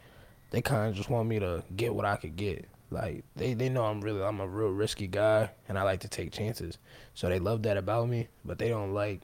they 0.52 0.62
kind 0.62 0.88
of 0.88 0.94
just 0.94 1.10
want 1.10 1.28
me 1.28 1.40
to 1.40 1.64
get 1.76 1.92
what 1.94 2.04
I 2.04 2.14
could 2.14 2.36
get. 2.36 2.66
Like 2.92 3.24
they, 3.36 3.54
they 3.54 3.68
know 3.68 3.84
I'm 3.86 4.00
really 4.00 4.22
I'm 4.22 4.38
a 4.40 4.46
real 4.46 4.70
risky 4.70 5.06
guy 5.08 5.50
and 5.68 5.76
I 5.78 5.82
like 5.82 6.00
to 6.00 6.08
take 6.08 6.32
chances. 6.32 6.78
So 7.14 7.28
they 7.28 7.38
love 7.40 7.62
that 7.64 7.76
about 7.76 8.08
me, 8.08 8.28
but 8.44 8.58
they 8.58 8.68
don't 8.68 8.94
like 8.94 9.20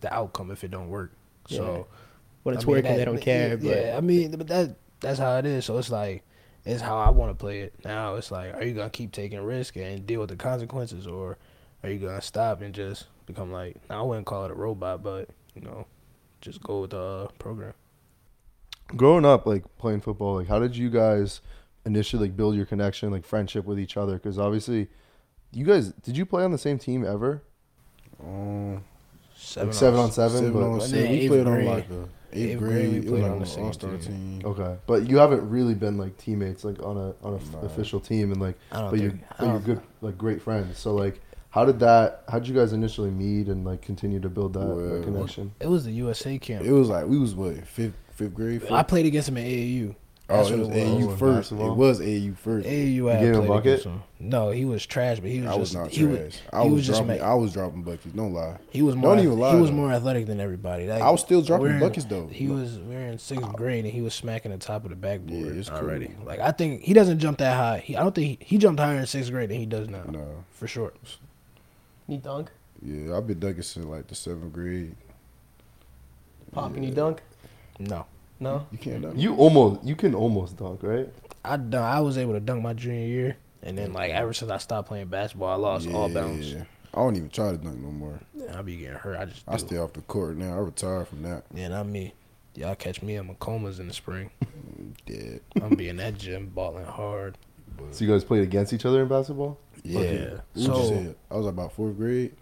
the 0.00 0.12
outcome 0.12 0.50
if 0.50 0.62
it 0.64 0.70
don't 0.72 0.88
work. 0.88 1.12
So 1.48 1.86
When 2.42 2.54
it's 2.56 2.64
I 2.64 2.66
mean, 2.66 2.76
working, 2.76 2.90
that- 2.92 2.98
they 2.98 3.04
don't 3.04 3.20
care. 3.20 3.56
But 3.56 3.66
Yeah, 3.66 3.94
I 3.96 4.00
mean, 4.00 4.32
but 4.36 4.48
that 4.48 4.76
that's 5.00 5.18
how 5.20 5.36
it 5.38 5.46
is. 5.46 5.64
So 5.64 5.78
it's 5.78 5.90
like 5.90 6.24
it's 6.64 6.82
how 6.82 6.98
I 6.98 7.10
want 7.10 7.30
to 7.30 7.34
play 7.34 7.60
it. 7.60 7.74
Now 7.84 8.14
it's 8.16 8.30
like, 8.30 8.54
are 8.54 8.64
you 8.64 8.74
gonna 8.74 8.90
keep 8.90 9.12
taking 9.12 9.40
risk 9.40 9.76
and 9.76 10.06
deal 10.06 10.20
with 10.20 10.30
the 10.30 10.36
consequences, 10.36 11.06
or 11.06 11.38
are 11.82 11.90
you 11.90 11.98
gonna 11.98 12.20
stop 12.22 12.62
and 12.62 12.74
just 12.74 13.06
become 13.26 13.52
like 13.52 13.76
I 13.90 14.02
wouldn't 14.02 14.26
call 14.26 14.44
it 14.44 14.50
a 14.50 14.54
robot, 14.54 15.02
but 15.02 15.28
you 15.54 15.62
know, 15.62 15.86
just 16.40 16.62
go 16.62 16.82
with 16.82 16.90
the 16.90 16.98
uh, 16.98 17.28
program. 17.38 17.74
Growing 18.96 19.24
up, 19.24 19.46
like 19.46 19.64
playing 19.78 20.00
football, 20.00 20.36
like 20.36 20.48
how 20.48 20.58
did 20.58 20.76
you 20.76 20.90
guys 20.90 21.40
initially 21.84 22.28
like 22.28 22.36
build 22.36 22.54
your 22.54 22.66
connection, 22.66 23.10
like 23.10 23.24
friendship 23.24 23.64
with 23.64 23.78
each 23.78 23.96
other? 23.96 24.14
Because 24.14 24.38
obviously, 24.38 24.88
you 25.52 25.64
guys 25.64 25.88
did 26.02 26.16
you 26.16 26.26
play 26.26 26.44
on 26.44 26.52
the 26.52 26.58
same 26.58 26.78
team 26.78 27.04
ever? 27.04 27.42
Um, 28.22 28.84
Seven, 29.36 29.68
like 29.68 29.74
seven 29.74 29.98
on 29.98 30.04
on 30.06 30.12
seven, 30.12 30.38
seven 30.38 30.52
but 30.52 30.62
on 30.62 30.80
seven. 30.80 31.10
We 31.10 31.16
eighth 31.18 31.28
played 31.28 31.46
on 31.46 31.64
like 31.66 31.90
a 31.90 32.08
eighth, 32.34 32.50
eighth 32.52 32.58
grade. 32.58 32.72
grade, 32.72 32.90
we 32.90 32.96
it 32.96 33.00
was 33.04 33.10
played 33.10 33.22
like 33.22 33.32
on 33.32 33.38
the 33.40 33.46
same 33.46 33.64
all-star 33.64 33.90
team. 33.96 34.40
team. 34.40 34.42
okay, 34.44 34.76
but 34.86 35.08
you 35.08 35.16
haven't 35.18 35.48
really 35.48 35.74
been 35.74 35.96
like 35.98 36.16
teammates, 36.18 36.64
like 36.64 36.82
on 36.82 36.96
a 36.96 37.14
on 37.26 37.34
a 37.34 37.36
f- 37.36 37.52
Nah. 37.52 37.60
official 37.60 38.00
team, 38.00 38.32
and 38.32 38.40
like 38.40 38.56
I 38.72 38.80
don't 38.80 38.90
but 38.90 39.00
you're 39.00 39.10
think. 39.10 39.22
I 39.30 39.36
but 39.38 39.46
you're 39.46 39.60
good, 39.60 39.80
like 40.00 40.18
great 40.18 40.42
friends. 40.42 40.78
So 40.78 40.94
like, 40.94 41.20
how 41.50 41.64
did 41.64 41.78
that? 41.80 42.24
How 42.28 42.38
did 42.38 42.48
you 42.48 42.54
guys 42.54 42.72
initially 42.72 43.10
meet 43.10 43.48
and 43.48 43.64
like 43.64 43.82
continue 43.82 44.20
to 44.20 44.28
build 44.28 44.52
that, 44.54 44.60
that 44.60 44.74
Well, 44.74 45.02
connection? 45.02 45.52
It 45.60 45.68
was 45.68 45.84
the 45.84 45.92
USA 45.92 46.38
camp. 46.38 46.64
It 46.64 46.72
was 46.72 46.88
like 46.88 47.06
we 47.06 47.18
was 47.18 47.34
what 47.34 47.66
fifth 47.66 47.94
fifth 48.12 48.34
grade. 48.34 48.62
Fifth? 48.62 48.72
I 48.72 48.82
played 48.82 49.06
against 49.06 49.28
him 49.28 49.36
at 49.38 49.44
AAU. 49.44 49.94
Oh, 50.34 50.38
it 50.38 50.42
was 50.42 50.50
it 50.50 50.58
was. 50.58 50.68
AAU 50.76 51.12
Oh, 51.12 51.16
first. 51.16 51.52
It 51.52 51.54
was 51.56 52.00
AAU 52.00 52.36
first. 52.38 52.66
AAU. 52.66 52.70
I 52.70 52.84
You 52.84 53.06
had 53.06 53.20
gave 53.20 53.34
him 53.34 53.44
a 53.44 53.48
bucket? 53.48 53.66
against 53.66 53.84
him. 53.86 54.02
No, 54.20 54.50
he 54.50 54.64
was 54.64 54.86
trash, 54.86 55.20
but 55.20 55.30
he 55.30 55.40
was 55.40 55.50
I 55.50 55.54
was 55.54 55.70
just 55.70 55.80
not 55.82 55.90
he 55.90 56.02
trash. 56.04 56.18
was 56.18 56.40
I 56.52 56.62
he 56.62 56.68
was, 56.68 56.74
was 56.76 56.86
just 56.86 56.98
dropping. 57.04 57.20
ma- 57.22 57.26
I 57.30 57.34
was 57.34 57.52
dropping 57.52 57.82
buckets. 57.82 58.14
Don't 58.14 58.32
lie. 58.32 58.56
he 58.70 58.82
was 58.82 58.96
more 58.96 59.10
Don't 59.10 59.18
ath- 59.18 59.24
even 59.26 59.38
lie, 59.38 59.54
he 59.54 59.60
was 59.60 59.70
more 59.72 59.92
athletic 59.92 60.26
than 60.26 60.40
everybody. 60.40 60.86
Like, 60.86 61.02
I 61.02 61.10
was 61.10 61.20
still 61.20 61.42
dropping 61.42 61.66
we're 61.66 61.74
in- 61.74 61.80
buckets 61.80 62.06
though. 62.06 62.26
He 62.28 62.48
was 62.48 62.78
we 62.78 62.94
were 62.94 63.00
in 63.02 63.18
sixth 63.18 63.52
grade 63.52 63.84
and 63.84 63.92
he 63.94 64.00
was 64.02 64.14
smacking 64.14 64.50
the 64.52 64.58
top 64.58 64.84
of 64.84 64.90
the 64.90 64.96
backboard 64.96 65.40
Yeah, 65.54 65.58
it's 65.60 65.68
cool. 65.68 65.78
already. 65.78 66.10
Like 66.24 66.40
I 66.40 66.52
think 66.52 66.82
he 66.82 66.92
doesn't 66.94 67.18
jump 67.18 67.38
that 67.38 67.56
high. 67.56 67.78
He, 67.78 67.96
I 67.96 68.02
don't 68.02 68.14
think 68.14 68.40
he, 68.40 68.46
he 68.54 68.58
jumped 68.58 68.80
higher 68.80 68.98
in 68.98 69.06
sixth 69.06 69.30
grade 69.30 69.50
than 69.50 69.58
he 69.58 69.66
does 69.66 69.88
now. 69.88 70.04
No. 70.08 70.44
For 70.52 70.66
sure. 70.66 70.92
You 72.08 72.18
dunk? 72.18 72.50
Yeah, 72.82 73.16
I've 73.16 73.26
been 73.26 73.38
dunking 73.38 73.62
since 73.62 73.86
like 73.86 74.06
the 74.08 74.14
seventh 74.14 74.52
grade. 74.52 74.94
Pop, 76.52 76.72
can 76.74 76.82
Yeah. 76.82 76.88
you 76.90 76.94
dunk? 76.94 77.22
No. 77.78 78.06
No. 78.40 78.66
You 78.72 78.78
can't 78.78 79.02
dunk. 79.02 79.18
You 79.18 79.34
almost 79.36 79.84
you 79.84 79.96
can 79.96 80.14
almost 80.14 80.56
dunk, 80.56 80.82
right? 80.82 81.08
I 81.44 81.56
done, 81.56 81.82
I 81.82 82.00
was 82.00 82.18
able 82.18 82.32
to 82.32 82.40
dunk 82.40 82.62
my 82.62 82.72
junior 82.72 83.06
year 83.06 83.36
and 83.62 83.76
then 83.78 83.92
like 83.92 84.10
ever 84.12 84.32
since 84.32 84.50
I 84.50 84.58
stopped 84.58 84.88
playing 84.88 85.06
basketball 85.08 85.48
I 85.50 85.56
lost 85.56 85.88
all 85.88 86.08
bounce. 86.08 86.46
Yeah. 86.46 86.64
I 86.92 86.98
don't 86.98 87.16
even 87.16 87.28
try 87.28 87.50
to 87.50 87.56
dunk 87.56 87.80
no 87.80 87.90
more. 87.90 88.20
I 88.54 88.62
be 88.62 88.76
getting 88.76 88.94
hurt. 88.96 89.16
I 89.18 89.24
just 89.24 89.42
I 89.48 89.56
stay 89.56 89.78
off 89.78 89.92
the 89.94 90.00
court 90.02 90.36
now. 90.36 90.52
I 90.54 90.58
retired 90.58 91.08
from 91.08 91.22
that. 91.22 91.44
Yeah, 91.52 91.68
not 91.68 91.86
me. 91.86 92.14
Y'all 92.54 92.76
catch 92.76 93.02
me 93.02 93.16
at 93.16 93.24
Macomas 93.24 93.80
in 93.80 93.88
the 93.88 93.94
spring. 93.94 94.30
Dead. 95.06 95.40
I'm 95.60 95.74
be 95.74 95.88
in 95.88 95.96
that 95.96 96.16
gym 96.16 96.52
balling 96.54 96.84
hard. 96.84 97.36
So 97.90 98.04
you 98.04 98.10
guys 98.10 98.22
played 98.22 98.44
against 98.44 98.72
each 98.72 98.84
other 98.84 99.02
in 99.02 99.08
basketball? 99.08 99.58
Yeah. 99.82 100.00
What 100.30 100.42
you 100.54 100.66
So 100.66 100.88
said? 100.88 101.16
I 101.30 101.36
was 101.36 101.46
about 101.46 101.72
fourth 101.72 101.96
grade. 101.96 102.34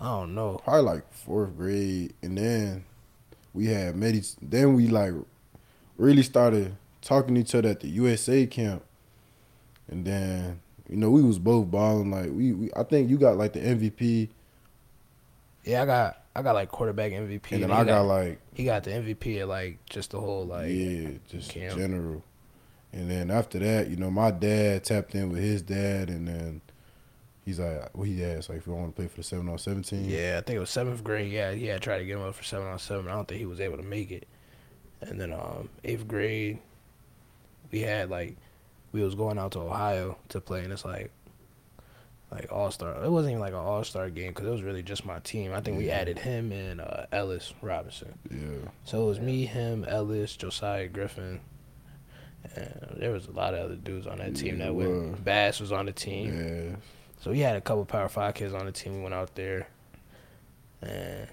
I 0.00 0.04
don't 0.04 0.36
know. 0.36 0.60
Probably 0.62 0.82
like 0.82 1.12
fourth 1.12 1.56
grade, 1.56 2.14
and 2.22 2.38
then 2.38 2.84
we 3.58 3.66
had 3.66 3.96
met 3.96 4.14
each. 4.14 4.36
Then 4.40 4.74
we 4.74 4.86
like 4.86 5.12
really 5.96 6.22
started 6.22 6.76
talking 7.02 7.34
to 7.34 7.40
each 7.40 7.54
other 7.54 7.70
at 7.70 7.80
the 7.80 7.88
USA 7.88 8.46
camp, 8.46 8.84
and 9.88 10.04
then 10.04 10.60
you 10.88 10.96
know 10.96 11.10
we 11.10 11.22
was 11.22 11.38
both 11.40 11.70
balling. 11.70 12.10
Like 12.10 12.30
we, 12.30 12.52
we 12.52 12.70
I 12.76 12.84
think 12.84 13.10
you 13.10 13.18
got 13.18 13.36
like 13.36 13.52
the 13.52 13.60
MVP, 13.60 14.28
Yeah, 15.64 15.82
I 15.82 15.86
got 15.86 16.22
I 16.36 16.42
got 16.42 16.54
like 16.54 16.68
quarterback 16.70 17.10
MVP. 17.12 17.50
and 17.52 17.64
then 17.64 17.70
he 17.70 17.76
I 17.76 17.84
got 17.84 18.02
like 18.02 18.40
he 18.54 18.64
got 18.64 18.84
the 18.84 18.92
MVP 18.92 19.40
at 19.40 19.48
like 19.48 19.84
just 19.90 20.12
the 20.12 20.20
whole 20.20 20.46
like 20.46 20.68
yeah, 20.70 21.08
just 21.28 21.50
camp. 21.50 21.76
general. 21.76 22.22
And 22.92 23.10
then 23.10 23.30
after 23.30 23.58
that, 23.58 23.88
you 23.88 23.96
know, 23.96 24.10
my 24.10 24.30
dad 24.30 24.84
tapped 24.84 25.14
in 25.14 25.30
with 25.30 25.42
his 25.42 25.60
dad, 25.62 26.08
and 26.08 26.26
then 26.28 26.60
he's 27.48 27.58
like, 27.60 27.96
what 27.96 28.06
he 28.08 28.24
asked, 28.24 28.48
like, 28.48 28.58
if 28.58 28.66
you 28.66 28.72
want 28.74 28.94
to 28.94 28.96
play 28.96 29.08
for 29.08 29.16
the 29.16 29.22
seven 29.22 29.48
on 29.48 29.58
seventeen, 29.58 30.04
Yeah, 30.08 30.36
I 30.38 30.42
think 30.42 30.56
it 30.56 30.60
was 30.60 30.70
seventh 30.70 31.02
grade. 31.02 31.32
Yeah, 31.32 31.50
yeah, 31.50 31.74
I 31.74 31.78
tried 31.78 31.98
to 31.98 32.04
get 32.04 32.16
him 32.16 32.22
up 32.22 32.34
for 32.34 32.44
seven 32.44 32.66
on 32.68 32.78
seven. 32.78 33.08
I 33.08 33.12
don't 33.14 33.26
think 33.26 33.40
he 33.40 33.46
was 33.46 33.60
able 33.60 33.76
to 33.78 33.82
make 33.82 34.10
it. 34.10 34.26
And 35.00 35.20
then 35.20 35.32
um 35.32 35.68
eighth 35.84 36.06
grade, 36.08 36.58
we 37.72 37.80
had 37.80 38.10
like 38.10 38.36
we 38.92 39.02
was 39.02 39.14
going 39.14 39.38
out 39.38 39.52
to 39.52 39.60
Ohio 39.60 40.16
to 40.30 40.40
play, 40.40 40.64
and 40.64 40.72
it's 40.72 40.84
like 40.84 41.10
like 42.30 42.52
all 42.52 42.70
star. 42.70 43.02
It 43.04 43.10
wasn't 43.10 43.32
even 43.32 43.40
like 43.40 43.52
an 43.54 43.58
all 43.60 43.84
star 43.84 44.10
game 44.10 44.32
because 44.32 44.46
it 44.46 44.50
was 44.50 44.62
really 44.62 44.82
just 44.82 45.06
my 45.06 45.18
team. 45.20 45.52
I 45.54 45.60
think 45.60 45.78
we 45.78 45.90
added 45.90 46.18
him 46.18 46.52
and 46.52 46.80
uh, 46.80 47.06
Ellis 47.10 47.54
Robinson. 47.62 48.18
yeah, 48.30 48.68
So 48.84 49.02
it 49.04 49.06
was 49.06 49.18
me, 49.20 49.46
him, 49.46 49.84
Ellis, 49.88 50.36
Josiah 50.36 50.88
Griffin. 50.88 51.40
And 52.54 52.96
there 52.96 53.10
was 53.12 53.26
a 53.26 53.32
lot 53.32 53.54
of 53.54 53.60
other 53.64 53.76
dudes 53.76 54.06
on 54.06 54.18
that 54.18 54.36
team 54.36 54.58
Yeah, 54.58 54.66
that 54.66 54.74
went. 54.74 55.24
Bass 55.24 55.58
was 55.60 55.72
on 55.72 55.86
the 55.86 55.92
team. 55.92 56.36
yeah. 56.70 56.76
So 57.20 57.30
we 57.30 57.40
had 57.40 57.56
a 57.56 57.60
couple 57.60 57.84
Power 57.84 58.08
Five 58.08 58.34
kids 58.34 58.54
on 58.54 58.66
the 58.66 58.72
team. 58.72 58.96
We 58.96 59.02
went 59.02 59.14
out 59.14 59.34
there, 59.34 59.68
and 60.80 61.28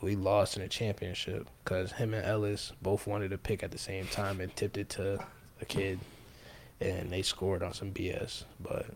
we 0.00 0.14
lost 0.14 0.56
in 0.56 0.62
the 0.62 0.68
championship 0.68 1.48
because 1.64 1.92
him 1.92 2.14
and 2.14 2.24
Ellis 2.24 2.72
both 2.80 3.06
wanted 3.06 3.30
to 3.30 3.38
pick 3.38 3.62
at 3.62 3.72
the 3.72 3.78
same 3.78 4.06
time 4.06 4.40
and 4.40 4.54
tipped 4.54 4.78
it 4.78 4.88
to 4.90 5.24
a 5.60 5.64
kid, 5.64 5.98
and 6.80 7.10
they 7.10 7.22
scored 7.22 7.62
on 7.62 7.72
some 7.74 7.90
BS. 7.90 8.44
But 8.60 8.86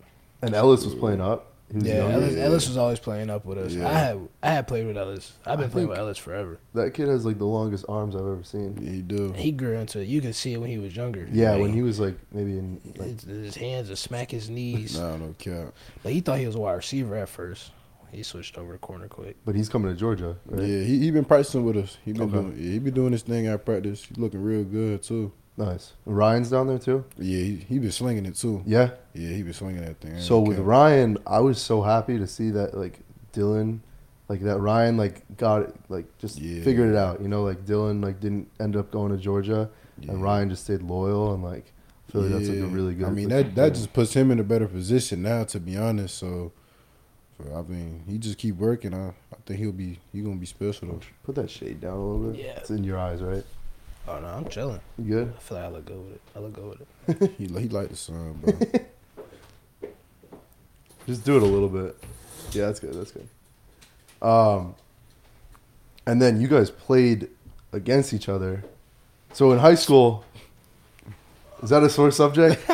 And 0.41 0.55
Ellis 0.55 0.85
was 0.85 0.95
playing 0.95 1.21
up. 1.21 1.52
He 1.73 1.89
yeah, 1.89 1.97
younger. 1.99 2.13
Ellis, 2.15 2.35
Yeah. 2.35 2.45
Ellis 2.45 2.69
was 2.69 2.77
always 2.77 2.99
playing 2.99 3.31
up 3.31 3.45
with 3.45 3.59
us. 3.59 3.73
Yeah. 3.73 3.89
I 3.89 3.93
had 3.95 4.29
I 4.43 4.51
had 4.51 4.69
played 4.69 4.87
with 4.87 4.97
Ellis. 4.97 5.33
I've 5.47 5.59
been 5.59 5.69
I 5.71 5.73
playing 5.73 5.89
with 5.89 5.99
Ellis 5.99 6.19
forever. 6.19 6.59
That 6.75 6.93
kid 6.95 7.09
has 7.09 7.25
like 7.25 7.39
the 7.39 7.47
longest 7.47 7.85
arms 7.89 8.15
I've 8.15 8.21
ever 8.23 8.43
seen. 8.45 8.79
Yeah, 8.81 8.91
he 8.91 9.03
do. 9.03 9.33
He 9.33 9.53
grew 9.53 9.73
into 9.79 10.01
it. 10.01 10.09
You 10.09 10.21
could 10.21 10.35
see 10.35 10.53
it 10.53 10.59
when 10.59 10.71
he 10.71 10.79
was 10.79 10.95
younger. 10.95 11.27
Yeah, 11.33 11.53
Like, 11.53 11.63
when 11.63 11.73
he 11.73 11.83
was 11.83 11.99
like 12.01 12.17
maybe 12.33 12.59
in 12.59 12.81
like 12.97 13.21
his, 13.21 13.23
his 13.23 13.55
hands 13.57 13.89
would 13.89 13.99
smack 13.99 14.31
his 14.31 14.51
knees. 14.51 14.99
Nah, 15.03 15.17
no 15.17 15.35
cap. 15.39 15.73
But 16.03 16.13
he 16.13 16.21
thought 16.21 16.39
he 16.39 16.47
was 16.47 16.55
a 16.57 16.61
wide 16.61 16.73
receiver 16.75 17.17
at 17.17 17.29
first. 17.29 17.71
He 18.11 18.23
switched 18.23 18.59
over 18.59 18.75
to 18.75 18.79
corner 18.79 19.09
quick. 19.09 19.37
but 19.47 19.55
he's 19.55 19.71
coming 19.71 19.91
to 19.91 19.99
Georgia, 19.99 20.37
right? 20.45 20.63
Yeah, 20.69 20.85
he 20.85 20.99
he 20.99 21.11
been 21.11 21.25
practicing 21.25 21.65
with 21.65 21.79
us. 21.79 21.97
He 22.05 22.13
been 22.13 22.23
Okay. 22.25 22.33
doing 22.33 22.55
yeah, 22.59 22.71
he 22.73 22.79
been 22.79 22.93
doing 22.93 23.13
this 23.13 23.23
thing 23.23 23.47
at 23.47 23.65
practice. 23.65 24.05
He 24.05 24.15
looking 24.21 24.43
real 24.43 24.65
good 24.65 25.03
too. 25.03 25.33
Nice. 25.65 25.93
Ryan's 26.07 26.51
down 26.51 26.67
there 26.67 26.79
too? 26.79 27.05
Yeah, 27.19 27.39
he, 27.45 27.57
he 27.69 27.79
been 27.79 27.93
slinging 27.93 28.27
it 28.27 28.37
too. 28.37 28.63
Yeah. 28.67 28.91
Yeah, 29.15 29.31
he 29.31 29.43
been 29.43 29.53
swinging 29.53 29.83
that 29.85 30.01
thing. 30.01 30.17
I 30.17 30.19
So 30.21 30.41
with. 30.41 30.59
Ryan, 30.59 31.19
I 31.27 31.41
was 31.41 31.61
so 31.61 31.83
happy 31.83 32.19
to 32.19 32.27
see 32.27 32.51
that 32.51 32.75
like 32.77 33.01
Dylan, 33.33 33.81
like 34.29 34.41
that 34.43 34.59
Ryan 34.59 34.97
like 34.97 35.37
got 35.37 35.63
it, 35.63 35.75
like 35.89 36.07
just 36.19 36.39
Yeah. 36.39 36.63
figured 36.63 36.91
it 36.91 36.97
out. 36.97 37.21
You 37.21 37.29
know, 37.29 37.43
like 37.45 37.65
Dylan 37.67 38.03
like 38.03 38.21
didn't 38.21 38.49
end 38.61 38.77
up 38.77 38.91
going 38.91 39.13
to 39.13 39.19
Georgia, 39.19 39.71
Yeah. 40.01 40.13
and 40.13 40.23
Ryan 40.23 40.51
just 40.51 40.65
stayed 40.65 40.83
loyal 40.83 41.35
and 41.35 41.43
like 41.45 41.73
I 42.09 42.13
feel 42.13 42.23
like 42.23 42.33
that's 42.33 42.49
like 42.49 42.59
a 42.59 42.67
really 42.67 42.95
good. 42.95 43.07
I 43.07 43.11
mean 43.11 43.29
that 43.31 43.55
that 43.55 43.65
thing. 43.65 43.75
just 43.75 43.93
puts 43.93 44.13
him 44.15 44.31
in 44.31 44.39
a 44.41 44.45
better 44.45 44.67
position 44.69 45.23
now. 45.23 45.45
To 45.45 45.61
be 45.61 45.77
honest, 45.77 46.17
so, 46.19 46.53
so 47.39 47.55
I 47.55 47.63
mean 47.63 48.03
he 48.09 48.19
just 48.19 48.39
keep 48.39 48.57
working. 48.57 48.93
I 48.95 49.09
I 49.09 49.37
think 49.47 49.59
he'll 49.61 49.73
be 49.73 49.99
he 50.13 50.21
gonna 50.23 50.37
be 50.37 50.47
special 50.47 50.89
though. 50.89 51.01
put 51.25 51.35
that 51.37 51.51
shade 51.51 51.81
down 51.81 51.95
a 51.97 52.05
little 52.07 52.31
bit. 52.33 52.41
Yeah. 52.45 52.59
it's 52.59 52.71
in 52.71 52.85
your 52.85 52.99
eyes, 52.99 53.23
right? 53.23 53.45
Oh 54.09 54.19
no, 54.19 54.27
I'm 54.27 54.49
chilling. 54.49 54.81
You 54.99 55.05
good? 55.05 55.35
I 55.37 55.41
feel 55.41 55.59
like 55.59 55.67
I 55.67 55.69
look 55.71 55.85
good 55.85 56.05
with 56.05 56.15
it. 56.15 56.21
I 56.35 56.39
look 56.41 56.53
good 56.53 56.65
with 56.65 56.81
it. 56.81 57.33
He 57.39 57.47
he 57.47 57.69
like 57.69 57.89
the 57.89 57.97
sun, 57.97 58.41
bro. 58.43 59.91
Just 61.07 61.25
do 61.25 61.37
it 61.37 61.43
a 61.43 61.47
little 61.47 61.69
bit. 61.69 61.97
Yeah, 62.53 62.67
that's 62.67 62.81
good. 62.81 62.95
That's 62.95 63.13
good. 63.13 63.29
Um, 64.21 64.75
and 66.07 66.21
then 66.23 66.41
you 66.41 66.49
guys 66.49 66.71
played 66.71 67.29
against 67.73 68.13
each 68.13 68.29
other. 68.29 68.65
So 69.33 69.53
in 69.53 69.59
high 69.59 69.75
school, 69.75 70.25
is 71.63 71.71
that 71.71 71.83
a 71.83 71.91
sore 71.91 72.11
subject? 72.11 72.61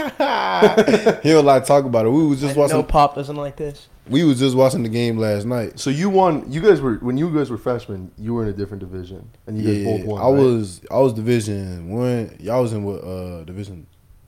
he 1.22 1.30
don't 1.30 1.44
like 1.44 1.64
talk 1.64 1.84
about 1.84 2.06
it. 2.06 2.10
We 2.10 2.26
was 2.26 2.40
just 2.40 2.56
watching. 2.56 2.84
Pop 2.84 3.14
doesn't 3.14 3.36
like 3.36 3.56
this. 3.56 3.88
We 4.10 4.24
was 4.24 4.38
just 4.38 4.56
watching 4.56 4.82
the 4.82 4.88
game 4.88 5.18
last 5.18 5.44
night. 5.44 5.78
So 5.78 5.90
you 5.90 6.08
won. 6.08 6.50
You 6.50 6.60
guys 6.60 6.80
were 6.80 6.94
when 6.96 7.16
you 7.16 7.34
guys 7.34 7.50
were 7.50 7.58
freshmen. 7.58 8.10
You 8.16 8.34
were 8.34 8.42
in 8.42 8.48
a 8.48 8.52
different 8.52 8.80
division, 8.80 9.30
and 9.46 9.60
you 9.60 9.84
guys 9.84 9.84
both 9.84 10.06
won. 10.06 10.20
I 10.20 10.24
right? 10.24 10.30
was 10.42 10.80
I 10.90 10.98
was 10.98 11.12
division 11.12 11.90
one. 11.90 12.36
Y'all 12.40 12.62
was 12.62 12.72
in 12.72 12.84
what 12.84 13.04
uh 13.04 13.44
division 13.44 13.86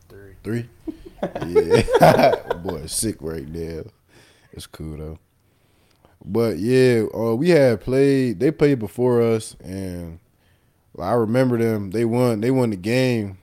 Three. 0.09 0.35
three? 0.43 0.69
yeah, 1.47 2.53
boy, 2.63 2.87
sick 2.87 3.17
right 3.21 3.51
there. 3.53 3.85
It's 4.53 4.67
cool 4.67 4.97
though. 4.97 5.19
But 6.25 6.59
yeah, 6.59 7.05
uh, 7.15 7.35
we 7.35 7.51
had 7.51 7.81
played. 7.81 8.41
They 8.41 8.51
played 8.51 8.79
before 8.79 9.23
us, 9.23 9.57
and 9.63 10.19
I 10.99 11.13
remember 11.13 11.57
them. 11.59 11.91
They 11.91 12.05
won. 12.05 12.41
They 12.41 12.51
won 12.51 12.71
the 12.71 12.77
game. 12.77 13.39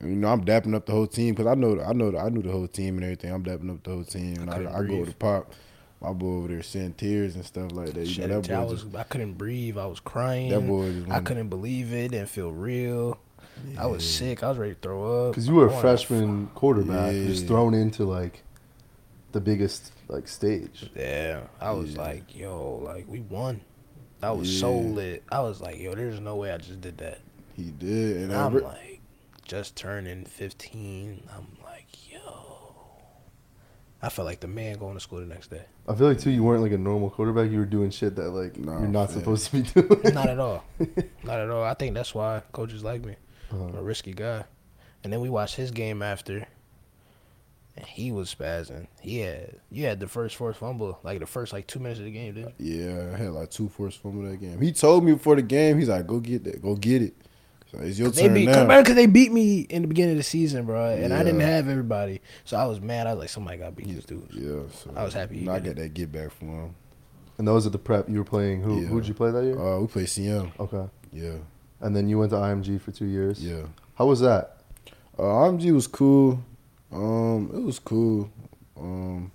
And, 0.00 0.10
you 0.10 0.16
know, 0.16 0.28
I'm 0.28 0.44
dapping 0.44 0.74
up 0.74 0.86
the 0.86 0.92
whole 0.92 1.06
team 1.06 1.34
because 1.34 1.46
I 1.46 1.54
know, 1.54 1.80
I 1.80 1.92
know, 1.92 2.16
I 2.16 2.28
knew 2.30 2.42
the 2.42 2.50
whole 2.50 2.66
team 2.68 2.96
and 2.96 3.04
everything. 3.04 3.32
I'm 3.32 3.44
dapping 3.44 3.70
up 3.70 3.82
the 3.82 3.90
whole 3.90 4.04
team, 4.04 4.36
and 4.40 4.50
I 4.50 4.54
I, 4.64 4.78
I, 4.78 4.82
go 4.86 5.04
to 5.04 5.10
the 5.10 5.14
pop. 5.14 5.52
My 6.00 6.14
boy 6.14 6.28
over 6.38 6.48
there 6.48 6.62
shedding 6.62 6.94
tears 6.94 7.34
and 7.34 7.44
stuff 7.44 7.72
like 7.72 7.92
that. 7.92 8.00
You 8.00 8.06
Shit, 8.06 8.30
know, 8.30 8.40
that 8.40 8.50
I 8.58 8.64
boy, 8.64 8.70
was 8.70 8.82
just, 8.84 8.96
I 8.96 9.02
couldn't 9.02 9.34
breathe. 9.34 9.76
I 9.76 9.84
was 9.84 10.00
crying. 10.00 10.48
that 10.48 10.60
boy 10.66 10.90
just 10.92 11.10
I 11.10 11.20
couldn't 11.20 11.48
believe 11.50 11.92
it. 11.92 12.12
Didn't 12.12 12.30
feel 12.30 12.50
real. 12.52 13.18
I 13.78 13.84
was 13.84 14.08
sick. 14.10 14.42
I 14.42 14.48
was 14.48 14.56
ready 14.56 14.72
to 14.72 14.80
throw 14.80 15.26
up. 15.28 15.32
because 15.32 15.46
you 15.46 15.54
were 15.54 15.64
I 15.68 15.72
a 15.72 15.74
wanted 15.74 15.82
to 15.82 15.96
freshman 16.06 16.46
quarterback, 16.54 17.12
just 17.12 17.46
thrown 17.46 17.74
into 17.74 18.04
like 18.06 18.42
the 19.32 19.40
biggest 19.42 19.92
like 20.08 20.26
stage. 20.26 20.88
Yeah, 20.96 21.42
I 21.60 21.72
was 21.72 21.92
Yeah. 21.92 22.00
like, 22.00 22.34
yo, 22.34 22.76
like 22.82 23.04
we 23.06 23.20
won. 23.20 23.60
I 24.22 24.30
was 24.30 24.58
so 24.58 24.74
Yeah. 24.80 24.86
lit. 24.88 25.22
I 25.30 25.40
was 25.40 25.60
like, 25.60 25.78
yo, 25.78 25.94
there's 25.94 26.18
no 26.20 26.36
way 26.36 26.50
I 26.50 26.56
just 26.56 26.80
did 26.80 26.96
that. 26.98 27.18
He 27.54 27.64
did, 27.64 28.16
and 28.16 28.24
And 28.32 28.34
I 28.40 28.46
I'm 28.46 28.54
re- 28.54 28.62
like, 28.62 28.89
just 29.50 29.74
turning 29.76 30.24
15. 30.24 31.24
I'm 31.36 31.46
like, 31.64 31.86
yo, 32.08 32.20
I 34.00 34.08
felt 34.08 34.26
like 34.26 34.38
the 34.38 34.46
man 34.46 34.78
going 34.78 34.94
to 34.94 35.00
school 35.00 35.18
the 35.18 35.26
next 35.26 35.48
day. 35.50 35.64
I 35.88 35.94
feel 35.96 36.06
like 36.06 36.20
too, 36.20 36.30
you 36.30 36.44
weren't 36.44 36.62
like 36.62 36.70
a 36.70 36.78
normal 36.78 37.10
quarterback. 37.10 37.50
You 37.50 37.58
were 37.58 37.64
doing 37.66 37.90
shit 37.90 38.14
that 38.14 38.30
like 38.30 38.56
Nah, 38.56 38.78
you're 38.78 38.88
not 38.88 39.10
fam. 39.10 39.18
supposed 39.18 39.46
to 39.46 39.52
be 39.52 39.62
doing. 39.62 40.14
Not 40.14 40.28
at 40.28 40.38
all. 40.38 40.62
Not 41.24 41.40
at 41.40 41.50
all. 41.50 41.64
I 41.64 41.74
think 41.74 41.94
that's 41.94 42.14
why 42.14 42.42
coaches 42.52 42.84
like 42.84 43.04
me. 43.04 43.16
I'm 43.50 43.60
Uh-huh. 43.60 43.78
a 43.78 43.82
risky 43.82 44.12
guy. 44.12 44.44
And 45.02 45.12
then 45.12 45.20
we 45.20 45.28
watched 45.28 45.56
his 45.56 45.72
game 45.72 46.00
after, 46.02 46.46
and 47.76 47.86
he 47.86 48.12
was 48.12 48.32
spazzing. 48.32 48.86
He 49.00 49.18
had 49.18 49.56
you 49.70 49.86
had 49.86 49.98
the 49.98 50.06
first 50.06 50.36
forced 50.36 50.60
fumble, 50.60 51.00
like 51.02 51.18
the 51.18 51.26
first 51.26 51.52
like 51.52 51.66
two 51.66 51.80
minutes 51.80 51.98
of 51.98 52.04
the 52.04 52.12
game, 52.12 52.34
didn't? 52.34 52.54
Yeah, 52.58 53.10
I 53.14 53.16
had 53.16 53.30
like 53.32 53.50
two 53.50 53.68
forced 53.68 53.98
fumble 54.00 54.22
that 54.30 54.40
game. 54.40 54.60
He 54.60 54.70
told 54.72 55.02
me 55.04 55.12
before 55.14 55.34
the 55.34 55.42
game, 55.42 55.78
he's 55.78 55.88
like, 55.88 56.06
"Go 56.06 56.20
get 56.20 56.44
that, 56.44 56.62
go 56.62 56.76
get 56.76 57.02
it." 57.02 57.14
So 57.70 57.78
it's 57.78 57.98
your 57.98 58.10
They 58.10 58.22
turn 58.24 58.34
beat, 58.34 58.46
now. 58.46 58.66
because 58.66 58.96
they 58.96 59.06
beat 59.06 59.32
me 59.32 59.60
in 59.60 59.82
the 59.82 59.88
beginning 59.88 60.12
of 60.12 60.16
the 60.16 60.22
season, 60.24 60.64
bro, 60.66 60.90
and 60.90 61.14
I 61.14 61.22
didn't 61.22 61.40
have 61.40 61.68
everybody, 61.68 62.20
so 62.44 62.56
I 62.56 62.64
was 62.66 62.80
mad. 62.80 63.06
I 63.06 63.12
was 63.14 63.20
like, 63.20 63.28
somebody 63.28 63.58
got 63.58 63.76
beat 63.76 63.86
these 63.86 64.04
dudes. 64.04 64.34
Yeah, 64.34 64.62
so 64.74 64.92
I 64.96 65.04
was 65.04 65.14
happy 65.14 65.34
he 65.34 65.40
you 65.42 65.46
know, 65.46 65.52
I 65.52 65.60
did 65.60 65.76
got 65.76 65.82
that 65.82 65.94
get 65.94 66.10
back 66.10 66.32
from 66.32 66.48
him. 66.48 66.74
And 67.38 67.46
those 67.46 67.66
are 67.66 67.70
the 67.70 67.78
prep 67.78 68.08
you 68.08 68.18
were 68.18 68.24
playing. 68.24 68.62
Who 68.62 68.80
Yeah. 68.80 68.86
who'd 68.88 69.06
you 69.06 69.14
play 69.14 69.30
that 69.30 69.44
year? 69.44 69.58
Uh, 69.58 69.80
we 69.80 69.86
played 69.86 70.06
CM. 70.08 70.50
okay. 70.58 70.86
Yeah, 71.12 71.36
And 71.80 71.94
then 71.96 72.08
you 72.08 72.18
went 72.18 72.30
to 72.30 72.36
IMG 72.36 72.80
for 72.80 72.90
two 72.90 73.06
years. 73.06 73.42
yeah. 73.44 73.62
How 73.94 74.06
was 74.06 74.20
that? 74.20 74.56
Uh, 75.18 75.22
IMG 75.22 75.72
was 75.72 75.86
cool. 75.86 76.42
Um, 76.92 77.50
it 77.54 77.60
was 77.62 77.78
cool. 77.78 78.30
Um, 78.76 79.30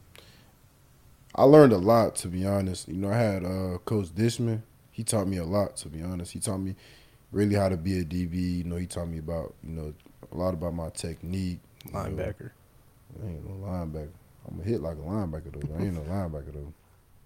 I 1.35 1.43
learned 1.43 1.73
a 1.73 1.77
lot 1.77 2.15
to 2.17 2.27
be 2.27 2.45
honest. 2.45 2.87
You 2.87 2.95
know, 2.95 3.09
I 3.11 3.17
had 3.17 3.43
uh, 3.45 3.77
Coach 3.85 4.13
Dishman. 4.15 4.63
He 4.91 5.03
taught 5.03 5.27
me 5.27 5.37
a 5.37 5.43
lot 5.45 5.75
to 5.77 5.89
be 5.89 6.01
honest. 6.01 6.31
He 6.33 6.39
taught 6.39 6.57
me 6.57 6.75
really 7.35 7.55
how 7.55 7.69
to 7.69 7.77
be 7.77 7.99
a 7.99 8.05
DB. 8.05 8.57
You 8.57 8.63
know, 8.63 8.77
he 8.77 8.87
taught 8.87 9.09
me 9.09 9.19
about 9.19 9.53
you 9.63 9.73
know 9.73 9.93
a 10.31 10.35
lot 10.35 10.53
about 10.53 10.73
my 10.73 10.89
technique. 10.89 11.59
you 11.85 11.91
know. 11.91 11.99
Linebacker. 11.99 12.51
I 13.21 13.27
ain't 13.27 13.47
no 13.47 13.67
linebacker. 13.67 14.09
I'm 14.47 14.57
gonna 14.57 14.69
hit 14.69 14.81
like 14.81 14.97
a 14.97 15.01
linebacker 15.01 15.51
though. 15.53 15.75
I 15.75 15.83
ain't 15.83 15.93
no 15.93 16.01
linebacker 16.01 16.53
though. 16.53 16.73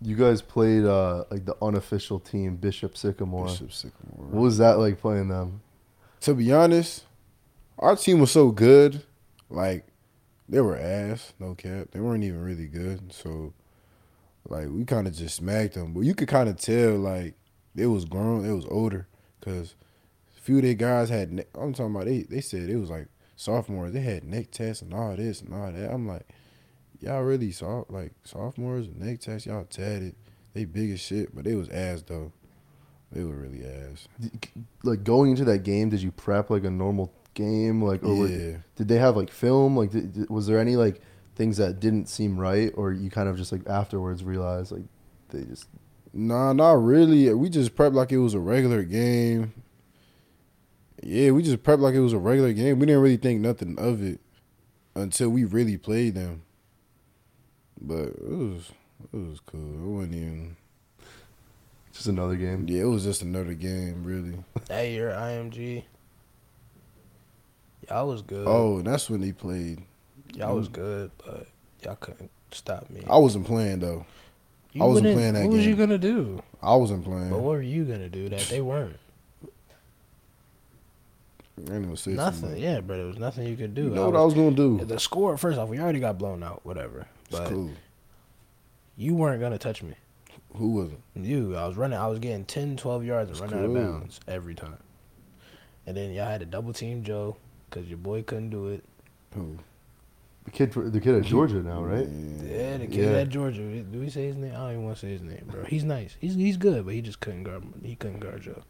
You 0.01 0.15
guys 0.15 0.41
played 0.41 0.85
uh, 0.85 1.25
like 1.29 1.45
the 1.45 1.55
unofficial 1.61 2.19
team, 2.19 2.55
Bishop 2.55 2.97
Sycamore. 2.97 3.47
Bishop 3.47 3.71
Sycamore. 3.71 4.27
What 4.27 4.41
was 4.41 4.57
that 4.57 4.79
like 4.79 4.99
playing 4.99 5.29
them? 5.29 5.61
to 6.21 6.33
be 6.33 6.51
honest, 6.51 7.05
our 7.77 7.95
team 7.95 8.19
was 8.19 8.31
so 8.31 8.51
good. 8.51 9.03
Like 9.49 9.87
they 10.47 10.61
were 10.61 10.77
ass, 10.77 11.33
no 11.39 11.55
cap. 11.55 11.89
They 11.91 11.99
weren't 11.99 12.23
even 12.23 12.41
really 12.41 12.67
good. 12.67 13.13
So 13.13 13.53
like 14.47 14.67
we 14.69 14.85
kind 14.85 15.07
of 15.07 15.15
just 15.15 15.35
smacked 15.35 15.75
them. 15.75 15.93
But 15.93 16.01
you 16.01 16.15
could 16.15 16.27
kind 16.27 16.49
of 16.49 16.57
tell 16.57 16.95
like 16.97 17.35
it 17.75 17.87
was 17.87 18.05
grown, 18.05 18.45
it 18.45 18.53
was 18.53 18.65
older, 18.69 19.07
cause 19.41 19.75
a 19.75 19.88
few 20.49 20.57
of 20.57 20.63
their 20.63 20.73
guys 20.73 21.09
had. 21.09 21.31
Ne- 21.31 21.45
I'm 21.53 21.73
talking 21.73 21.93
about 21.93 22.05
they. 22.05 22.23
They 22.23 22.41
said 22.41 22.69
it 22.69 22.75
was 22.77 22.89
like 22.89 23.07
sophomores. 23.35 23.93
They 23.93 24.01
had 24.01 24.23
neck 24.23 24.49
tests 24.49 24.81
and 24.81 24.93
all 24.95 25.15
this 25.15 25.41
and 25.41 25.53
all 25.53 25.71
that. 25.71 25.91
I'm 25.93 26.07
like, 26.07 26.27
y'all 26.99 27.21
really 27.21 27.51
saw 27.51 27.83
like 27.89 28.13
sophomores 28.23 28.87
and 28.87 28.99
neck 28.99 29.19
tests. 29.19 29.45
Y'all 29.45 29.65
tatted. 29.65 30.15
They 30.55 30.65
big 30.65 30.89
as 30.91 30.99
shit, 30.99 31.35
but 31.35 31.43
they 31.45 31.53
was 31.53 31.69
ass 31.69 32.03
though. 32.07 32.31
They 33.11 33.23
were 33.23 33.35
really 33.35 33.63
ass. 33.63 34.07
Like 34.83 35.03
going 35.03 35.29
into 35.31 35.45
that 35.45 35.59
game, 35.59 35.89
did 35.89 36.01
you 36.01 36.11
prep 36.11 36.49
like 36.49 36.63
a 36.63 36.69
normal 36.71 37.13
game? 37.35 37.83
Like, 37.83 38.03
or 38.03 38.15
were- 38.15 38.27
Yeah. 38.27 38.57
did 38.75 38.87
they 38.87 38.97
have 38.97 39.15
like 39.15 39.29
film? 39.29 39.77
Like, 39.77 39.91
did, 39.91 40.13
did- 40.13 40.29
was 40.31 40.47
there 40.47 40.57
any 40.57 40.75
like 40.75 40.99
things 41.35 41.57
that 41.57 41.79
didn't 41.79 42.09
seem 42.09 42.39
right, 42.39 42.71
or 42.75 42.91
you 42.91 43.11
kind 43.11 43.29
of 43.29 43.37
just 43.37 43.51
like 43.51 43.67
afterwards 43.67 44.23
realized 44.23 44.71
like 44.71 44.85
they 45.29 45.43
just 45.43 45.67
Nah, 46.11 46.53
not 46.53 46.83
really. 46.83 47.31
We 47.35 47.49
just 47.49 47.75
prepped 47.75 47.93
like 47.93 48.11
it 48.11 48.17
was 48.17 48.33
a 48.33 48.39
regular 48.39 48.81
game. 48.83 49.53
Yeah, 51.01 51.31
we 51.31 51.43
just 51.43 51.63
prepped 51.63 51.79
like 51.79 51.95
it 51.95 52.01
was 52.01 52.13
a 52.13 52.17
regular 52.17 52.53
game. 52.53 52.79
We 52.79 52.85
didn't 52.85 53.01
really 53.01 53.17
think 53.17 53.41
nothing 53.41 53.77
of 53.79 54.03
it 54.03 54.19
until 54.95 55.29
we 55.29 55.45
really 55.45 55.77
played 55.77 56.15
them. 56.15 56.43
But 57.79 58.09
it 58.09 58.21
was 58.23 58.71
it 59.13 59.17
was 59.17 59.39
cool. 59.45 59.73
It 59.73 59.97
wasn't 59.97 60.15
even. 60.15 60.57
just 61.93 62.07
another 62.07 62.35
game? 62.35 62.65
Yeah, 62.67 62.81
it 62.81 62.87
was 62.87 63.03
just 63.03 63.21
another 63.21 63.53
game, 63.53 64.03
really. 64.03 64.43
That 64.67 64.89
year, 64.89 65.11
IMG. 65.11 65.83
Y'all 67.89 68.07
was 68.07 68.21
good. 68.21 68.45
Oh, 68.47 68.77
and 68.77 68.87
that's 68.87 69.09
when 69.09 69.21
they 69.21 69.31
played. 69.31 69.81
y'all 70.35 70.55
was 70.55 70.67
good, 70.67 71.11
but 71.25 71.47
y'all 71.83 71.95
couldn't 71.95 72.29
stop 72.51 72.89
me. 72.89 73.01
I 73.09 73.17
wasn't 73.17 73.45
playing 73.47 73.79
though. 73.79 74.05
You 74.73 74.83
I 74.83 74.87
wasn't 74.87 75.15
playing 75.15 75.33
that 75.33 75.41
game. 75.41 75.49
What 75.49 75.57
was 75.57 75.65
you 75.65 75.75
gonna 75.75 75.97
do? 75.97 76.43
I 76.61 76.75
wasn't 76.75 77.03
playing. 77.03 77.29
But 77.29 77.39
what 77.39 77.53
were 77.53 77.61
you 77.61 77.85
gonna 77.85 78.09
do 78.09 78.29
that 78.29 78.41
they 78.41 78.61
weren't? 78.61 78.97
I 79.43 79.47
ain't 79.47 79.47
gonna 79.47 79.49
say 79.49 81.47
too 81.47 81.48
Nothing. 81.67 82.51
much. 82.51 82.59
Yeah, 82.59 82.81
but 82.81 82.97
there 82.97 83.05
was 83.05 83.17
nothing 83.19 83.47
you 83.47 83.55
could 83.55 83.73
do. 83.75 83.83
You 83.83 83.89
know 83.91 84.07
what 84.09 84.15
I 84.19 84.23
was 84.23 84.33
gonna 84.33 84.51
do? 84.51 84.83
The 84.85 84.99
score. 84.99 85.37
First 85.37 85.57
off, 85.57 85.69
we 85.69 85.79
already 85.79 85.99
got 85.99 86.17
blown 86.17 86.43
out. 86.43 86.65
Whatever. 86.65 87.07
It's 87.29 87.39
cool. 87.49 87.71
you 88.97 89.15
weren't 89.15 89.39
gonna 89.41 89.57
touch 89.57 89.83
me. 89.83 89.93
Who 90.55 90.69
wasn't? 90.71 91.01
You. 91.15 91.55
I 91.55 91.67
was 91.67 91.77
running. 91.77 91.97
I 91.99 92.07
was 92.07 92.19
getting 92.19 92.43
10, 92.45 92.77
12 92.77 93.03
yards 93.05 93.29
and 93.31 93.39
running 93.39 93.59
out 93.59 93.65
of 93.65 93.73
bounds 93.73 94.19
every 94.27 94.55
time. 94.55 94.77
And 95.85 95.95
then 95.95 96.11
y'all 96.11 96.25
had 96.25 96.39
to 96.39 96.45
double 96.45 96.73
team 96.73 97.03
Joe 97.03 97.37
because 97.69 97.87
your 97.87 97.97
boy 97.97 98.23
couldn't 98.23 98.49
do 98.49 98.67
it. 98.67 98.83
Who? 99.35 99.57
The 100.45 100.51
kid, 100.51 100.71
the 100.73 100.99
kid 100.99 101.15
at 101.15 101.23
Georgia 101.23 101.61
now, 101.61 101.83
right? 101.83 102.07
Yeah, 102.07 102.77
the 102.77 102.87
kid 102.87 103.11
Yeah. 103.11 103.19
at 103.19 103.29
Georgia. 103.29 103.61
Do 103.83 103.99
we 103.99 104.09
say 104.09 104.25
his 104.25 104.35
name? 104.35 104.51
I 104.53 104.57
don't 104.57 104.71
even 104.71 104.83
want 104.85 104.97
to 104.97 105.01
say 105.05 105.11
his 105.11 105.21
name, 105.21 105.43
bro. 105.45 105.63
He's 105.65 105.83
nice. 105.83 106.15
He's 106.19 106.33
he's 106.33 106.57
good, 106.57 106.85
but 106.85 106.93
he 106.95 107.01
just 107.01 107.19
couldn't 107.19 107.43
guard. 107.43 107.63
He 107.83 107.95
couldn't 107.95 108.19
guard 108.19 108.41
Joe. 108.41 108.63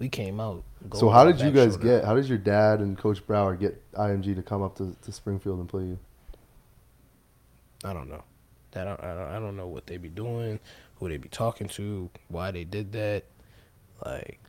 We 0.00 0.08
came 0.08 0.40
out. 0.40 0.64
So 0.94 1.10
how 1.10 1.24
did 1.24 1.40
you 1.42 1.50
guys 1.50 1.76
get? 1.76 2.04
How 2.04 2.14
did 2.14 2.26
your 2.26 2.38
dad 2.38 2.80
and 2.80 2.96
Coach 2.96 3.24
Brower 3.26 3.54
get 3.54 3.80
IMG 3.92 4.34
to 4.34 4.42
come 4.42 4.62
up 4.62 4.74
to, 4.78 4.96
to 5.02 5.12
Springfield 5.12 5.60
and 5.60 5.68
play 5.68 5.82
you? 5.82 5.98
I 7.84 7.92
don't 7.92 8.08
know. 8.08 8.24
I 8.74 8.84
don't, 8.84 9.04
I 9.04 9.14
don't. 9.14 9.28
I 9.28 9.38
don't 9.38 9.56
know 9.58 9.66
what 9.66 9.86
they 9.86 9.98
be 9.98 10.08
doing, 10.08 10.58
who 10.96 11.08
they 11.10 11.18
be 11.18 11.28
talking 11.28 11.68
to, 11.68 12.08
why 12.28 12.50
they 12.50 12.64
did 12.64 12.92
that. 12.92 13.24
Like, 14.04 14.40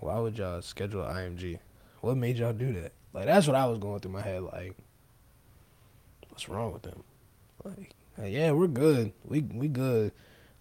why 0.00 0.18
would 0.18 0.38
y'all 0.38 0.62
schedule 0.62 1.02
IMG? 1.02 1.58
What 2.00 2.16
made 2.16 2.38
y'all 2.38 2.54
do 2.54 2.72
that? 2.72 2.92
Like, 3.12 3.26
that's 3.26 3.46
what 3.46 3.56
I 3.56 3.66
was 3.66 3.78
going 3.78 4.00
through 4.00 4.12
my 4.12 4.22
head. 4.22 4.42
Like, 4.42 4.74
what's 6.30 6.48
wrong 6.48 6.72
with 6.72 6.82
them? 6.82 7.04
Like, 7.62 7.94
like, 8.16 8.32
yeah, 8.32 8.52
we're 8.52 8.68
good. 8.68 9.12
We 9.22 9.42
we 9.42 9.68
good. 9.68 10.12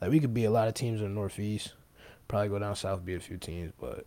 Like, 0.01 0.11
we 0.11 0.19
could 0.19 0.33
be 0.33 0.43
a 0.43 0.51
lot 0.51 0.67
of 0.67 0.73
teams 0.73 0.99
in 0.99 1.07
the 1.07 1.13
Northeast. 1.13 1.75
Probably 2.27 2.49
go 2.49 2.59
down 2.59 2.75
south, 2.75 3.05
be 3.05 3.15
a 3.15 3.21
few 3.21 3.37
teams, 3.37 3.71
but 3.79 4.05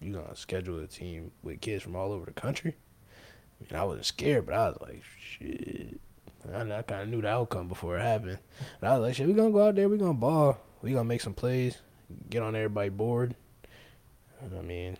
you 0.00 0.12
gonna 0.12 0.36
schedule 0.36 0.78
a 0.80 0.86
team 0.86 1.30
with 1.42 1.60
kids 1.60 1.82
from 1.82 1.96
all 1.96 2.12
over 2.12 2.26
the 2.26 2.32
country? 2.32 2.76
I 3.60 3.72
mean, 3.72 3.80
I 3.80 3.84
wasn't 3.84 4.06
scared, 4.06 4.46
but 4.46 4.54
I 4.54 4.68
was 4.68 4.78
like, 4.80 5.02
shit. 5.18 6.00
I, 6.52 6.60
I 6.60 6.82
kind 6.82 7.02
of 7.02 7.08
knew 7.08 7.20
the 7.20 7.28
outcome 7.28 7.68
before 7.68 7.98
it 7.98 8.02
happened. 8.02 8.38
And 8.80 8.90
I 8.90 8.96
was 8.96 9.06
like, 9.06 9.14
shit, 9.14 9.26
we 9.26 9.34
gonna 9.34 9.50
go 9.50 9.68
out 9.68 9.74
there, 9.74 9.88
we 9.88 9.98
gonna 9.98 10.14
ball, 10.14 10.58
we 10.82 10.92
gonna 10.92 11.04
make 11.04 11.20
some 11.20 11.34
plays, 11.34 11.78
get 12.30 12.42
on 12.42 12.56
everybody 12.56 12.88
board. 12.88 13.34
And 14.40 14.58
I 14.58 14.62
mean, 14.62 14.96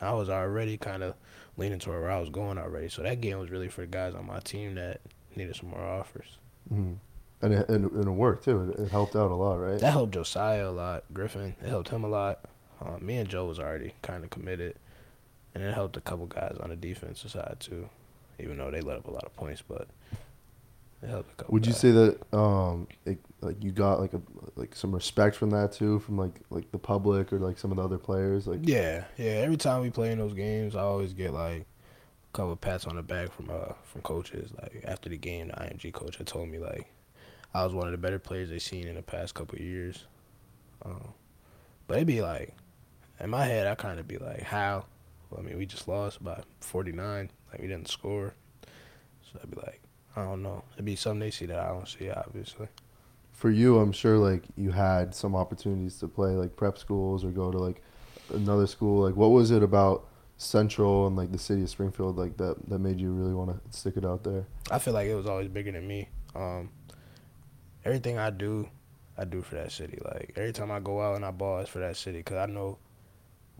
I 0.00 0.12
was 0.12 0.30
already 0.30 0.78
kind 0.78 1.02
of 1.02 1.14
leaning 1.56 1.78
toward 1.78 2.00
where 2.00 2.10
I 2.10 2.20
was 2.20 2.30
going 2.30 2.56
already. 2.56 2.88
So 2.88 3.02
that 3.02 3.20
game 3.20 3.38
was 3.38 3.50
really 3.50 3.68
for 3.68 3.82
the 3.82 3.86
guys 3.86 4.14
on 4.14 4.26
my 4.26 4.40
team 4.40 4.76
that 4.76 5.00
needed 5.36 5.56
some 5.56 5.70
more 5.70 5.84
offers. 5.84 6.38
Mm-hmm. 6.72 6.94
And, 7.40 7.52
it, 7.52 7.68
and, 7.68 7.90
and 7.92 8.06
it 8.06 8.10
worked 8.10 8.44
too. 8.44 8.72
It, 8.72 8.80
it 8.80 8.90
helped 8.90 9.14
out 9.14 9.30
a 9.30 9.34
lot, 9.34 9.56
right? 9.56 9.78
That 9.78 9.92
helped 9.92 10.14
Josiah 10.14 10.68
a 10.68 10.72
lot. 10.72 11.04
Griffin, 11.12 11.54
it 11.62 11.68
helped 11.68 11.90
him 11.90 12.04
a 12.04 12.08
lot. 12.08 12.40
Uh, 12.80 12.98
me 13.00 13.16
and 13.16 13.28
Joe 13.28 13.46
was 13.46 13.58
already 13.58 13.94
kind 14.02 14.24
of 14.24 14.30
committed, 14.30 14.76
and 15.54 15.64
it 15.64 15.74
helped 15.74 15.96
a 15.96 16.00
couple 16.00 16.26
guys 16.26 16.56
on 16.60 16.70
the 16.70 16.76
defensive 16.76 17.30
side 17.30 17.56
too. 17.60 17.88
Even 18.38 18.58
though 18.58 18.70
they 18.70 18.80
let 18.80 18.98
up 18.98 19.08
a 19.08 19.10
lot 19.10 19.24
of 19.24 19.34
points, 19.34 19.62
but 19.66 19.88
it 21.02 21.08
helped 21.08 21.32
a 21.32 21.34
couple. 21.34 21.52
Would 21.52 21.66
you 21.66 21.72
guys. 21.72 21.80
say 21.80 21.90
that 21.92 22.36
um 22.36 22.88
it, 23.04 23.18
like 23.40 23.62
you 23.62 23.70
got 23.70 24.00
like 24.00 24.12
a 24.14 24.20
like 24.56 24.74
some 24.74 24.92
respect 24.92 25.36
from 25.36 25.50
that 25.50 25.72
too 25.72 26.00
from 26.00 26.18
like 26.18 26.40
like 26.50 26.70
the 26.72 26.78
public 26.78 27.32
or 27.32 27.38
like 27.38 27.58
some 27.58 27.70
of 27.70 27.76
the 27.76 27.84
other 27.84 27.98
players 27.98 28.46
like 28.46 28.60
Yeah, 28.62 29.04
yeah. 29.16 29.30
Every 29.30 29.56
time 29.56 29.82
we 29.82 29.90
play 29.90 30.10
in 30.12 30.18
those 30.18 30.34
games, 30.34 30.74
I 30.74 30.80
always 30.80 31.12
get 31.12 31.32
like 31.32 31.62
a 31.62 32.36
couple 32.36 32.56
pats 32.56 32.86
on 32.86 32.96
the 32.96 33.02
back 33.02 33.32
from 33.32 33.50
uh 33.50 33.74
from 33.84 34.02
coaches. 34.02 34.50
Like 34.60 34.84
after 34.86 35.08
the 35.08 35.16
game, 35.18 35.48
the 35.48 35.54
IMG 35.54 35.92
coach 35.92 36.16
had 36.16 36.26
told 36.26 36.48
me 36.48 36.58
like 36.58 36.90
I 37.54 37.64
was 37.64 37.74
one 37.74 37.86
of 37.86 37.92
the 37.92 37.98
better 37.98 38.18
players 38.18 38.50
they've 38.50 38.62
seen 38.62 38.86
in 38.86 38.96
the 38.96 39.02
past 39.02 39.34
couple 39.34 39.56
of 39.56 39.64
years. 39.64 40.04
Um, 40.84 41.12
but 41.86 41.96
it'd 41.96 42.06
be 42.06 42.22
like 42.22 42.54
in 43.20 43.30
my 43.30 43.44
head, 43.44 43.66
I 43.66 43.74
kind 43.74 43.98
of 44.00 44.06
be 44.08 44.18
like, 44.18 44.42
how? 44.42 44.84
Well, 45.30 45.40
I 45.40 45.42
mean, 45.42 45.58
we 45.58 45.66
just 45.66 45.88
lost 45.88 46.22
by 46.22 46.40
forty 46.60 46.92
nine. 46.92 47.30
Like 47.50 47.60
we 47.60 47.68
didn't 47.68 47.88
score, 47.88 48.34
so 49.22 49.38
I'd 49.42 49.50
be 49.50 49.56
like, 49.56 49.80
I 50.16 50.24
don't 50.24 50.42
know. 50.42 50.64
It'd 50.74 50.84
be 50.84 50.96
something 50.96 51.20
they 51.20 51.30
see 51.30 51.46
that 51.46 51.58
I 51.58 51.68
don't 51.68 51.88
see, 51.88 52.10
obviously. 52.10 52.68
for 53.32 53.50
you 53.50 53.78
I'm 53.78 53.92
sure 53.92 54.18
like 54.18 54.44
you 54.56 54.70
had 54.72 55.14
some 55.14 55.34
opportunities 55.36 55.98
to 56.00 56.08
play 56.08 56.30
like 56.32 56.56
prep 56.56 56.76
schools 56.78 57.24
or 57.24 57.30
go 57.30 57.50
to 57.52 57.58
like 57.58 57.82
another 58.34 58.66
school 58.66 59.04
like 59.04 59.16
what 59.16 59.28
was 59.28 59.50
it 59.50 59.62
about 59.62 60.06
Central 60.36 61.06
and 61.06 61.16
like 61.16 61.30
the 61.32 61.38
city 61.38 61.62
of 61.62 61.70
Springfield 61.70 62.16
like 62.18 62.36
that 62.36 62.56
that 62.68 62.78
made 62.80 63.00
you 63.00 63.12
really 63.12 63.32
want 63.34 63.50
to 63.50 63.78
stick 63.78 63.96
it 63.96 64.04
out 64.04 64.22
there 64.24 64.44
I 64.70 64.78
feel 64.78 64.92
like 64.94 65.06
it 65.08 65.14
was 65.14 65.26
always 65.26 65.48
bigger 65.48 65.72
than 65.72 65.86
me. 65.86 66.08
Um, 66.34 66.70
everything 67.84 68.18
I 68.18 68.30
do, 68.30 68.68
I 69.16 69.24
do 69.24 69.40
for 69.42 69.54
that 69.56 69.72
city. 69.72 69.98
Like 70.04 70.32
every 70.36 70.52
time 70.52 70.70
I 70.70 70.80
go 70.80 71.00
out 71.00 71.16
and 71.16 71.24
I 71.24 71.30
ball, 71.30 71.60
it's 71.60 71.70
for 71.70 71.78
that 71.80 71.96
city 71.96 72.18
because 72.18 72.36
I 72.36 72.46
know 72.46 72.78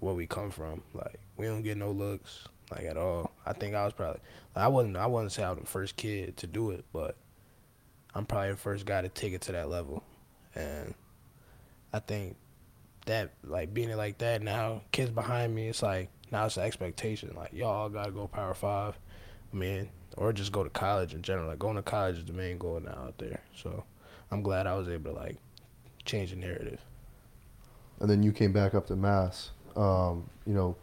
where 0.00 0.14
we 0.14 0.26
come 0.26 0.50
from. 0.50 0.82
Like 0.94 1.18
we 1.36 1.46
don't 1.46 1.62
get 1.62 1.76
no 1.76 1.90
looks. 1.90 2.48
like 2.70 2.84
at 2.84 2.96
all. 2.96 3.30
I 3.46 3.52
think 3.52 3.74
I 3.74 3.84
was 3.84 3.92
probably 3.94 4.20
I 4.56 4.68
wasn't 4.68 4.96
I 4.96 5.06
wasn't 5.06 5.32
say 5.32 5.44
I 5.44 5.50
was 5.50 5.60
the 5.60 5.66
first 5.66 5.96
kid 5.96 6.36
to 6.38 6.46
do 6.46 6.70
it, 6.70 6.84
but 6.92 7.16
I'm 8.14 8.26
probably 8.26 8.50
the 8.50 8.56
first 8.56 8.86
guy 8.86 9.02
to 9.02 9.08
take 9.08 9.32
it 9.32 9.42
to 9.42 9.52
that 9.52 9.68
level, 9.68 10.02
and 10.54 10.94
I 11.92 12.00
think 12.00 12.36
that 13.06 13.30
like 13.44 13.72
being 13.72 13.90
it 13.90 13.96
like 13.96 14.18
that 14.18 14.42
now, 14.42 14.82
kids 14.92 15.10
behind 15.10 15.54
me, 15.54 15.68
it's 15.68 15.82
like 15.82 16.10
now 16.30 16.46
it's 16.46 16.56
an 16.56 16.64
expectation. 16.64 17.32
Like 17.36 17.52
y'all 17.52 17.88
gotta 17.88 18.10
go 18.10 18.26
Power 18.26 18.54
Five, 18.54 18.98
I 19.52 19.56
mean, 19.56 19.88
or 20.16 20.32
just 20.32 20.52
go 20.52 20.64
to 20.64 20.70
college 20.70 21.14
in 21.14 21.22
general. 21.22 21.48
Like 21.48 21.58
going 21.58 21.76
to 21.76 21.82
college 21.82 22.18
is 22.18 22.24
the 22.24 22.32
main 22.32 22.58
goal 22.58 22.80
now 22.80 23.04
out 23.06 23.18
there. 23.18 23.40
So 23.54 23.84
I'm 24.30 24.42
glad 24.42 24.66
I 24.66 24.74
was 24.74 24.88
able 24.88 25.12
to 25.12 25.16
like 25.18 25.36
change 26.04 26.30
the 26.30 26.36
narrative. 26.36 26.80
and 28.00 28.08
then 28.10 28.22
you 28.22 28.32
came 28.32 28.52
back 28.52 28.74
up 28.74 28.86
to 28.88 28.96
Mass. 28.96 29.50
Um, 29.78 30.28
you 30.46 30.54
know, 30.54 30.76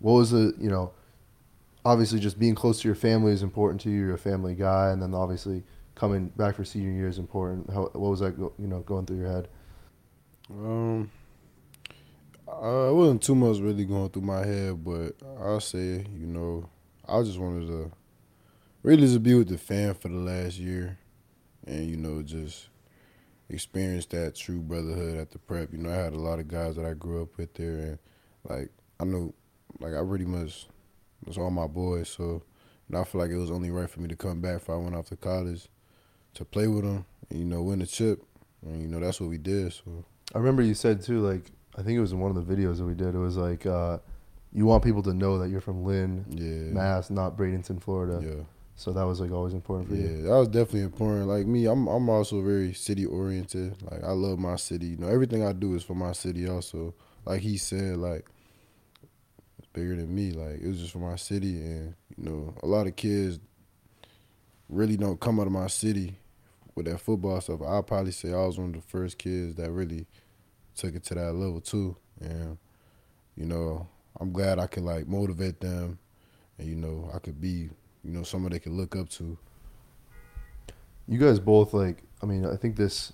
what 0.00 0.12
was 0.12 0.30
the 0.30 0.54
you 0.58 0.68
know, 0.68 0.92
obviously 1.84 2.18
just 2.18 2.38
being 2.38 2.54
close 2.54 2.80
to 2.82 2.88
your 2.88 2.94
family 2.94 3.32
is 3.32 3.42
important 3.42 3.80
to 3.82 3.90
you. 3.90 4.00
You're 4.00 4.14
a 4.14 4.18
family 4.18 4.54
guy, 4.54 4.90
and 4.90 5.00
then 5.00 5.14
obviously 5.14 5.62
coming 5.94 6.28
back 6.28 6.56
for 6.56 6.64
senior 6.64 6.90
year 6.90 7.08
is 7.08 7.18
important. 7.18 7.70
How 7.70 7.82
what 7.92 8.10
was 8.10 8.20
that 8.20 8.38
go, 8.38 8.52
you 8.58 8.66
know 8.66 8.80
going 8.80 9.06
through 9.06 9.18
your 9.18 9.30
head? 9.30 9.48
Um, 10.50 11.10
it 12.48 12.94
wasn't 12.94 13.22
too 13.22 13.34
much 13.34 13.58
really 13.58 13.84
going 13.84 14.10
through 14.10 14.22
my 14.22 14.44
head, 14.44 14.84
but 14.84 15.14
I'll 15.38 15.60
say, 15.60 16.04
you 16.12 16.26
know, 16.26 16.68
I 17.08 17.22
just 17.22 17.38
wanted 17.38 17.68
to 17.68 17.92
really 18.82 19.02
just 19.02 19.22
be 19.22 19.34
with 19.34 19.48
the 19.48 19.58
fam 19.58 19.94
for 19.94 20.08
the 20.08 20.16
last 20.16 20.58
year, 20.58 20.98
and 21.66 21.88
you 21.88 21.96
know, 21.96 22.22
just 22.22 22.68
experience 23.48 24.06
that 24.06 24.34
true 24.34 24.60
brotherhood 24.60 25.16
at 25.16 25.30
the 25.30 25.38
prep. 25.38 25.72
You 25.72 25.78
know, 25.78 25.90
I 25.90 25.96
had 25.96 26.12
a 26.12 26.18
lot 26.18 26.38
of 26.38 26.48
guys 26.48 26.76
that 26.76 26.84
I 26.84 26.94
grew 26.94 27.22
up 27.22 27.36
with 27.36 27.54
there, 27.54 27.78
and 27.78 27.98
like 28.48 28.70
I 28.98 29.04
know, 29.04 29.34
like 29.80 29.94
I 29.94 30.02
pretty 30.02 30.26
much 30.26 30.66
was 31.24 31.38
all 31.38 31.50
my 31.50 31.66
boys. 31.66 32.08
So, 32.08 32.42
and 32.88 32.96
I 32.96 33.04
feel 33.04 33.20
like 33.20 33.30
it 33.30 33.36
was 33.36 33.50
only 33.50 33.70
right 33.70 33.88
for 33.88 34.00
me 34.00 34.08
to 34.08 34.16
come 34.16 34.40
back 34.40 34.54
before 34.54 34.76
I 34.76 34.78
went 34.78 34.94
off 34.96 35.06
to 35.06 35.16
college 35.16 35.68
to 36.34 36.44
play 36.44 36.66
with 36.68 36.84
them, 36.84 37.04
and 37.28 37.38
you 37.38 37.44
know, 37.44 37.62
win 37.62 37.80
the 37.80 37.86
chip. 37.86 38.22
And 38.62 38.80
you 38.82 38.88
know, 38.88 39.00
that's 39.00 39.20
what 39.20 39.30
we 39.30 39.38
did. 39.38 39.72
So. 39.72 40.04
I 40.34 40.38
remember 40.38 40.62
you 40.62 40.74
said 40.74 41.02
too, 41.02 41.20
like 41.20 41.50
I 41.76 41.82
think 41.82 41.96
it 41.96 42.00
was 42.00 42.12
in 42.12 42.20
one 42.20 42.36
of 42.36 42.46
the 42.46 42.54
videos 42.54 42.78
that 42.78 42.84
we 42.84 42.94
did. 42.94 43.14
It 43.14 43.18
was 43.18 43.36
like 43.36 43.66
uh, 43.66 43.98
you 44.52 44.66
want 44.66 44.84
people 44.84 45.02
to 45.04 45.14
know 45.14 45.38
that 45.38 45.48
you're 45.48 45.60
from 45.60 45.84
Lynn, 45.84 46.24
Yeah. 46.30 46.72
Mass, 46.74 47.10
not 47.10 47.36
Bradenton, 47.36 47.82
Florida. 47.82 48.20
Yeah. 48.24 48.44
So 48.76 48.92
that 48.92 49.02
was 49.02 49.20
like 49.20 49.30
always 49.30 49.52
important 49.52 49.90
for 49.90 49.94
you. 49.94 50.08
Yeah, 50.08 50.22
that 50.30 50.38
was 50.38 50.48
definitely 50.48 50.82
important. 50.82 51.26
Like 51.26 51.46
me, 51.46 51.66
I'm 51.66 51.86
I'm 51.86 52.08
also 52.08 52.40
very 52.42 52.72
city 52.72 53.04
oriented. 53.04 53.76
Like 53.90 54.02
I 54.02 54.12
love 54.12 54.38
my 54.38 54.56
city. 54.56 54.86
You 54.86 54.96
know, 54.96 55.08
everything 55.08 55.44
I 55.44 55.52
do 55.52 55.74
is 55.74 55.82
for 55.82 55.94
my 55.94 56.12
city 56.12 56.48
also. 56.48 56.94
Like 57.30 57.42
he 57.42 57.58
said, 57.58 57.98
like 57.98 58.26
it's 59.56 59.68
bigger 59.72 59.94
than 59.94 60.12
me. 60.12 60.32
Like 60.32 60.60
it 60.60 60.66
was 60.66 60.80
just 60.80 60.90
for 60.90 60.98
my 60.98 61.14
city 61.14 61.60
and 61.60 61.94
you 62.16 62.24
know, 62.24 62.54
a 62.60 62.66
lot 62.66 62.88
of 62.88 62.96
kids 62.96 63.38
really 64.68 64.96
don't 64.96 65.20
come 65.20 65.38
out 65.38 65.46
of 65.46 65.52
my 65.52 65.68
city 65.68 66.16
with 66.74 66.86
that 66.86 67.00
football 67.00 67.40
stuff. 67.40 67.60
I'll 67.64 67.84
probably 67.84 68.10
say 68.10 68.32
I 68.32 68.46
was 68.46 68.58
one 68.58 68.70
of 68.70 68.74
the 68.74 68.88
first 68.88 69.16
kids 69.16 69.54
that 69.54 69.70
really 69.70 70.08
took 70.74 70.96
it 70.96 71.04
to 71.04 71.14
that 71.14 71.32
level 71.32 71.60
too. 71.60 71.96
And, 72.20 72.58
you 73.36 73.46
know, 73.46 73.86
I'm 74.18 74.32
glad 74.32 74.58
I 74.58 74.66
could 74.66 74.82
like 74.82 75.06
motivate 75.06 75.60
them 75.60 76.00
and 76.58 76.66
you 76.66 76.74
know, 76.74 77.12
I 77.14 77.20
could 77.20 77.40
be, 77.40 77.70
you 78.02 78.10
know, 78.10 78.24
someone 78.24 78.50
they 78.50 78.58
could 78.58 78.72
look 78.72 78.96
up 78.96 79.08
to. 79.10 79.38
You 81.06 81.18
guys 81.20 81.38
both 81.38 81.74
like. 81.74 82.02
I 82.20 82.26
mean, 82.26 82.44
I 82.44 82.56
think 82.56 82.74
this. 82.74 83.12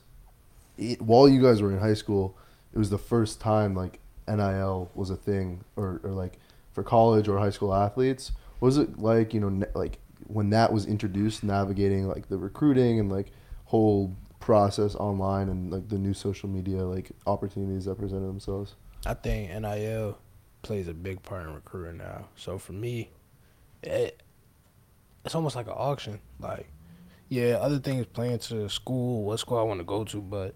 It, 0.78 1.02
while 1.02 1.28
you 1.28 1.42
guys 1.42 1.60
were 1.60 1.70
in 1.70 1.80
high 1.80 1.92
school, 1.92 2.34
it 2.72 2.78
was 2.78 2.88
the 2.88 2.98
first 2.98 3.42
time 3.42 3.74
like 3.74 3.98
NIL 4.28 4.90
was 4.94 5.10
a 5.10 5.16
thing, 5.16 5.64
or 5.76 6.00
or 6.02 6.10
like 6.10 6.38
for 6.72 6.82
college 6.82 7.28
or 7.28 7.38
high 7.38 7.50
school 7.50 7.74
athletes. 7.74 8.32
What 8.58 8.66
was 8.66 8.78
it 8.78 8.98
like? 8.98 9.34
You 9.34 9.40
know, 9.40 9.66
like 9.74 9.98
when 10.26 10.50
that 10.50 10.72
was 10.72 10.86
introduced, 10.86 11.44
navigating 11.44 12.08
like 12.08 12.28
the 12.28 12.38
recruiting 12.38 13.00
and 13.00 13.10
like 13.10 13.28
whole 13.66 14.16
process 14.40 14.94
online 14.94 15.48
and 15.48 15.72
like 15.72 15.88
the 15.88 15.98
new 15.98 16.14
social 16.14 16.48
media 16.48 16.82
like 16.84 17.10
opportunities 17.26 17.86
that 17.86 17.96
presented 17.96 18.26
themselves. 18.26 18.76
I 19.04 19.14
think 19.14 19.50
NIL 19.50 20.18
plays 20.62 20.88
a 20.88 20.94
big 20.94 21.22
part 21.22 21.46
in 21.46 21.54
recruiting 21.54 21.98
now. 21.98 22.28
So 22.36 22.58
for 22.58 22.72
me, 22.72 23.10
it 23.82 24.22
it's 25.24 25.34
almost 25.34 25.56
like 25.56 25.66
an 25.66 25.74
auction. 25.76 26.20
Like, 26.38 26.68
yeah, 27.28 27.54
other 27.54 27.78
things 27.78 28.06
playing 28.06 28.38
to 28.38 28.68
school, 28.68 29.24
what 29.24 29.38
school 29.38 29.58
I 29.58 29.62
want 29.62 29.80
to 29.80 29.84
go 29.84 30.04
to, 30.04 30.20
but 30.20 30.54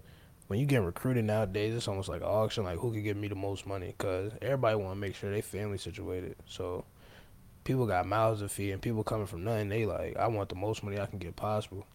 when 0.51 0.59
you 0.59 0.65
get 0.65 0.81
recruited 0.81 1.23
nowadays, 1.23 1.73
it's 1.73 1.87
almost 1.87 2.09
like 2.09 2.19
an 2.19 2.27
auction. 2.27 2.65
Like, 2.65 2.77
who 2.77 2.91
can 2.91 3.03
give 3.03 3.15
me 3.15 3.29
the 3.29 3.35
most 3.35 3.65
money? 3.65 3.95
Because 3.97 4.33
everybody 4.41 4.75
want 4.75 4.91
to 4.91 4.99
make 4.99 5.15
sure 5.15 5.31
they 5.31 5.39
family 5.39 5.77
situated. 5.77 6.35
So 6.45 6.83
people 7.63 7.87
got 7.87 8.05
mouths 8.05 8.41
to 8.41 8.49
feed, 8.49 8.71
and 8.71 8.81
people 8.81 9.01
coming 9.05 9.27
from 9.27 9.45
nothing. 9.45 9.69
They 9.69 9.85
like, 9.85 10.17
I 10.17 10.27
want 10.27 10.49
the 10.49 10.55
most 10.55 10.83
money 10.83 10.99
I 10.99 11.05
can 11.05 11.19
get 11.19 11.37
possible. 11.37 11.87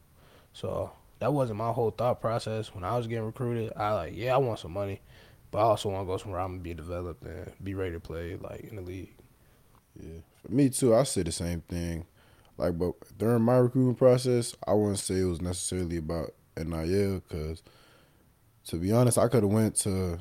So 0.55 0.91
that 1.19 1.35
wasn't 1.35 1.59
my 1.59 1.71
whole 1.71 1.91
thought 1.91 2.23
process 2.23 2.75
when 2.75 2.83
I 2.83 2.97
was 2.97 3.07
getting 3.07 3.27
recruited. 3.27 3.75
I 3.77 3.93
like, 3.93 4.17
yeah, 4.17 4.35
I 4.35 4.39
want 4.39 4.59
some 4.59 4.73
money. 4.73 5.03
But 5.51 5.59
I 5.59 5.63
also 5.65 5.91
want 5.91 6.07
to 6.07 6.11
go 6.11 6.17
somewhere 6.17 6.41
I'm 6.41 6.53
gonna 6.53 6.63
be 6.63 6.73
developed 6.73 7.25
and 7.25 7.53
be 7.63 7.75
ready 7.75 7.93
to 7.93 8.01
play 8.01 8.39
like 8.41 8.61
in 8.61 8.77
the 8.77 8.83
league. 8.83 9.13
Yeah, 10.03 10.21
for 10.41 10.51
me 10.51 10.71
too. 10.71 10.95
I 10.95 11.03
say 11.03 11.25
the 11.25 11.31
same 11.31 11.61
thing. 11.61 12.07
Like, 12.57 12.79
but 12.79 12.95
during 13.19 13.43
my 13.43 13.59
recruiting 13.59 13.97
process, 13.97 14.57
I 14.67 14.73
wouldn't 14.73 14.99
say 14.99 15.17
it 15.17 15.25
was 15.25 15.43
necessarily 15.43 15.99
about 15.99 16.33
NIL 16.57 17.21
because, 17.21 17.63
to 18.67 18.77
be 18.77 18.93
honest, 18.93 19.19
I 19.19 19.29
could 19.29 19.43
have 19.43 19.53
went 19.53 19.77
to 19.77 20.19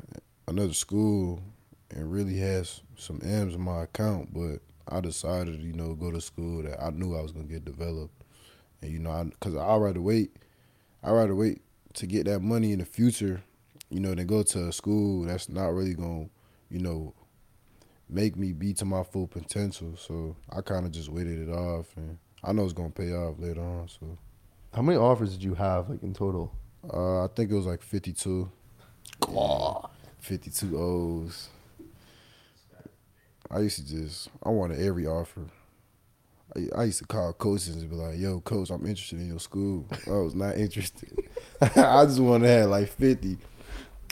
another 0.47 0.73
school 0.73 1.41
and 1.89 2.11
really 2.11 2.37
had 2.37 2.67
some 2.97 3.19
M's 3.23 3.55
in 3.55 3.61
my 3.61 3.83
account, 3.83 4.33
but 4.33 4.59
I 4.87 5.01
decided, 5.01 5.61
you 5.61 5.73
know, 5.73 5.95
go 5.95 6.11
to 6.11 6.21
school 6.21 6.63
that 6.63 6.81
I 6.81 6.91
knew 6.91 7.15
I 7.15 7.21
was 7.21 7.31
gonna 7.31 7.45
get 7.45 7.65
developed, 7.65 8.23
and 8.81 8.91
you 8.91 8.99
know, 8.99 9.11
I 9.11 9.23
because 9.23 9.55
I 9.55 9.75
rather 9.77 10.01
wait, 10.01 10.35
I 11.03 11.11
rather 11.11 11.35
wait 11.35 11.61
to 11.95 12.05
get 12.05 12.25
that 12.25 12.41
money 12.41 12.71
in 12.71 12.79
the 12.79 12.85
future, 12.85 13.41
you 13.89 13.99
know, 13.99 14.13
than 14.13 14.27
go 14.27 14.43
to 14.43 14.67
a 14.67 14.71
school 14.71 15.23
that's 15.23 15.49
not 15.49 15.67
really 15.73 15.95
gonna, 15.95 16.27
you 16.69 16.79
know, 16.79 17.13
make 18.09 18.35
me 18.35 18.53
be 18.53 18.73
to 18.75 18.85
my 18.85 19.03
full 19.03 19.27
potential. 19.27 19.95
So 19.97 20.35
I 20.55 20.61
kind 20.61 20.85
of 20.85 20.91
just 20.91 21.09
waited 21.09 21.47
it 21.47 21.51
off, 21.51 21.87
and 21.97 22.19
I 22.43 22.51
know 22.51 22.63
it's 22.63 22.73
gonna 22.73 22.89
pay 22.91 23.11
off 23.13 23.39
later 23.39 23.61
on. 23.61 23.87
So 23.87 24.17
How 24.73 24.81
many 24.83 24.99
offers 24.99 25.31
did 25.31 25.43
you 25.43 25.55
have 25.55 25.89
like 25.89 26.03
in 26.03 26.13
total? 26.13 26.51
Uh, 26.93 27.25
I 27.25 27.27
think 27.27 27.51
it 27.51 27.55
was 27.55 27.65
like 27.65 27.81
52. 27.81 28.49
52 30.19 30.77
O's. 30.77 31.49
I 33.51 33.59
used 33.59 33.77
to 33.77 33.87
just, 33.87 34.29
I 34.43 34.49
wanted 34.49 34.79
every 34.79 35.05
offer. 35.05 35.41
I, 36.55 36.67
I 36.75 36.83
used 36.85 36.99
to 36.99 37.05
call 37.05 37.31
coaches 37.33 37.75
and 37.75 37.89
be 37.89 37.95
like, 37.95 38.17
yo, 38.17 38.39
coach, 38.41 38.69
I'm 38.69 38.85
interested 38.85 39.19
in 39.19 39.27
your 39.27 39.39
school. 39.39 39.85
I 40.07 40.11
was 40.11 40.35
not 40.35 40.57
interested. 40.57 41.11
I 41.61 42.05
just 42.05 42.19
wanted 42.19 42.47
to 42.47 42.53
have 42.53 42.69
like 42.69 42.89
50. 42.89 43.37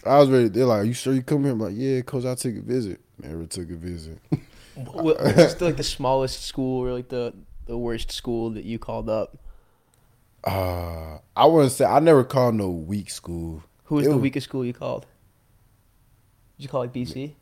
I 0.06 0.20
was 0.20 0.30
ready. 0.30 0.50
They're 0.50 0.66
like, 0.66 0.86
you 0.86 0.94
sure 0.94 1.14
you 1.14 1.24
come 1.24 1.44
here? 1.44 1.54
I'm 1.54 1.60
like, 1.60 1.74
yeah, 1.76 2.02
coach, 2.02 2.26
I'll 2.26 2.36
take 2.36 2.58
a 2.58 2.62
visit. 2.62 3.00
Never 3.22 3.46
took 3.46 3.70
a 3.70 3.76
visit. 3.76 4.20
What 4.76 5.22
was 5.22 5.56
the, 5.56 5.66
like 5.66 5.78
the 5.78 5.84
smallest 5.84 6.44
school 6.44 6.84
or 6.84 6.94
like 6.94 7.10
the 7.10 7.34
the 7.66 7.78
worst 7.78 8.12
school 8.12 8.50
that 8.52 8.64
you 8.64 8.80
called 8.80 9.10
up? 9.10 9.38
Uh, 10.44 11.20
I 11.36 11.46
wouldn't 11.46 11.72
say, 11.72 11.86
I 11.86 12.00
never 12.00 12.24
called 12.24 12.56
no 12.56 12.70
weak 12.70 13.10
school. 13.10 13.64
Who 13.86 13.96
was 13.96 14.06
It 14.06 14.10
the 14.10 14.16
was- 14.16 14.22
weakest 14.24 14.46
school 14.48 14.66
you 14.66 14.74
called? 14.74 15.06
Did 16.58 16.64
you 16.64 16.70
call 16.70 16.82
like 16.82 16.94
BC? 16.94 17.34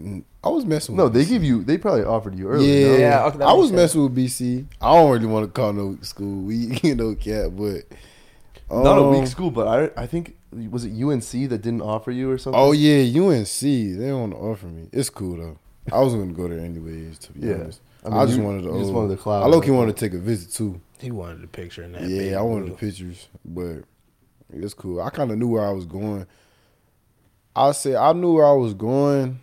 Mm, 0.00 0.22
I 0.44 0.48
was 0.48 0.64
messing 0.64 0.94
with 0.96 1.04
No, 1.04 1.08
they 1.08 1.24
BC. 1.24 1.28
give 1.28 1.44
you. 1.44 1.64
They 1.64 1.76
probably 1.76 2.04
offered 2.04 2.38
you 2.38 2.48
early. 2.48 2.66
Yeah, 2.82 2.88
no? 2.92 2.96
Yeah, 2.98 3.24
okay, 3.26 3.42
I 3.44 3.52
was 3.52 3.68
sense. 3.70 3.76
messing 3.76 4.02
with 4.04 4.14
BC. 4.14 4.66
I 4.80 4.94
don't 4.94 5.10
really 5.10 5.26
want 5.26 5.46
to 5.46 5.50
call 5.50 5.72
no 5.72 5.98
school 6.02 6.42
weak, 6.42 6.82
you 6.84 6.94
know, 6.94 7.14
cat, 7.16 7.56
but 7.56 7.82
Not 8.70 8.98
a 8.98 9.02
um, 9.04 9.10
weak 9.18 9.26
school, 9.26 9.50
but 9.50 9.66
I 9.96 10.02
I 10.02 10.06
think 10.06 10.36
was 10.70 10.84
it 10.84 10.92
UNC 10.92 11.48
that 11.50 11.62
didn't 11.62 11.82
offer 11.82 12.12
you 12.12 12.30
or 12.30 12.38
something. 12.38 12.60
Oh 12.60 12.70
yeah, 12.72 13.00
UNC. 13.20 13.60
They 13.60 14.06
don't 14.08 14.20
want 14.20 14.32
to 14.34 14.38
offer 14.38 14.66
me. 14.66 14.88
It's 14.92 15.10
cool 15.10 15.36
though. 15.36 15.58
I 15.90 16.00
was 16.00 16.14
gonna 16.14 16.32
go 16.32 16.46
there 16.46 16.60
anyways. 16.60 17.18
To 17.18 17.32
be 17.32 17.48
Yeah. 17.48 17.54
honest, 17.54 17.80
I 18.04 18.18
I, 18.20 18.26
just 18.26 18.38
you- 18.38 18.44
wanted 18.44 18.62
to. 18.62 18.68
you 18.74 18.78
just 18.80 18.92
wanted 18.92 19.08
the 19.08 19.16
cloud. 19.16 19.42
I 19.42 19.46
low 19.46 19.60
key 19.60 19.72
wanted 19.72 19.96
to 19.96 20.08
take 20.08 20.14
a 20.16 20.22
visit 20.22 20.52
too. 20.52 20.80
He 21.00 21.10
wanted 21.10 21.42
the 21.42 21.46
picture 21.46 21.82
in 21.82 21.92
that. 21.92 22.02
Yeah, 22.08 22.38
I 22.38 22.42
wanted 22.42 22.66
blue. 22.66 22.70
the 22.74 22.76
pictures, 22.78 23.28
but 23.44 23.84
it's 24.52 24.74
cool. 24.74 25.00
I 25.00 25.10
kind 25.10 25.30
of 25.30 25.38
knew 25.38 25.48
where 25.48 25.64
I 25.64 25.70
was 25.70 25.86
going. 25.86 26.26
I 27.54 27.72
say 27.72 27.94
I 27.96 28.12
knew 28.12 28.34
where 28.34 28.46
I 28.46 28.52
was 28.52 28.74
going. 28.74 29.40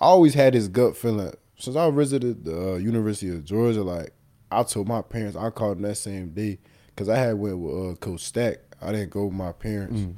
I 0.00 0.04
always 0.06 0.34
had 0.34 0.52
this 0.54 0.68
gut 0.68 0.96
feeling 0.96 1.32
since 1.58 1.76
I 1.76 1.90
visited 1.90 2.44
the 2.44 2.72
uh, 2.72 2.76
University 2.76 3.30
of 3.30 3.44
Georgia. 3.44 3.82
Like 3.82 4.12
I 4.50 4.62
told 4.62 4.88
my 4.88 5.02
parents, 5.02 5.36
I 5.36 5.50
called 5.50 5.76
them 5.78 5.82
that 5.82 5.96
same 5.96 6.30
day 6.30 6.58
because 6.88 7.08
I 7.08 7.16
had 7.16 7.34
went 7.38 7.58
with 7.58 7.92
uh, 7.92 7.94
Coach 7.96 8.22
Stack. 8.22 8.58
I 8.80 8.92
didn't 8.92 9.10
go 9.10 9.24
with 9.26 9.34
my 9.34 9.50
parents, 9.52 10.00
Mm. 10.00 10.14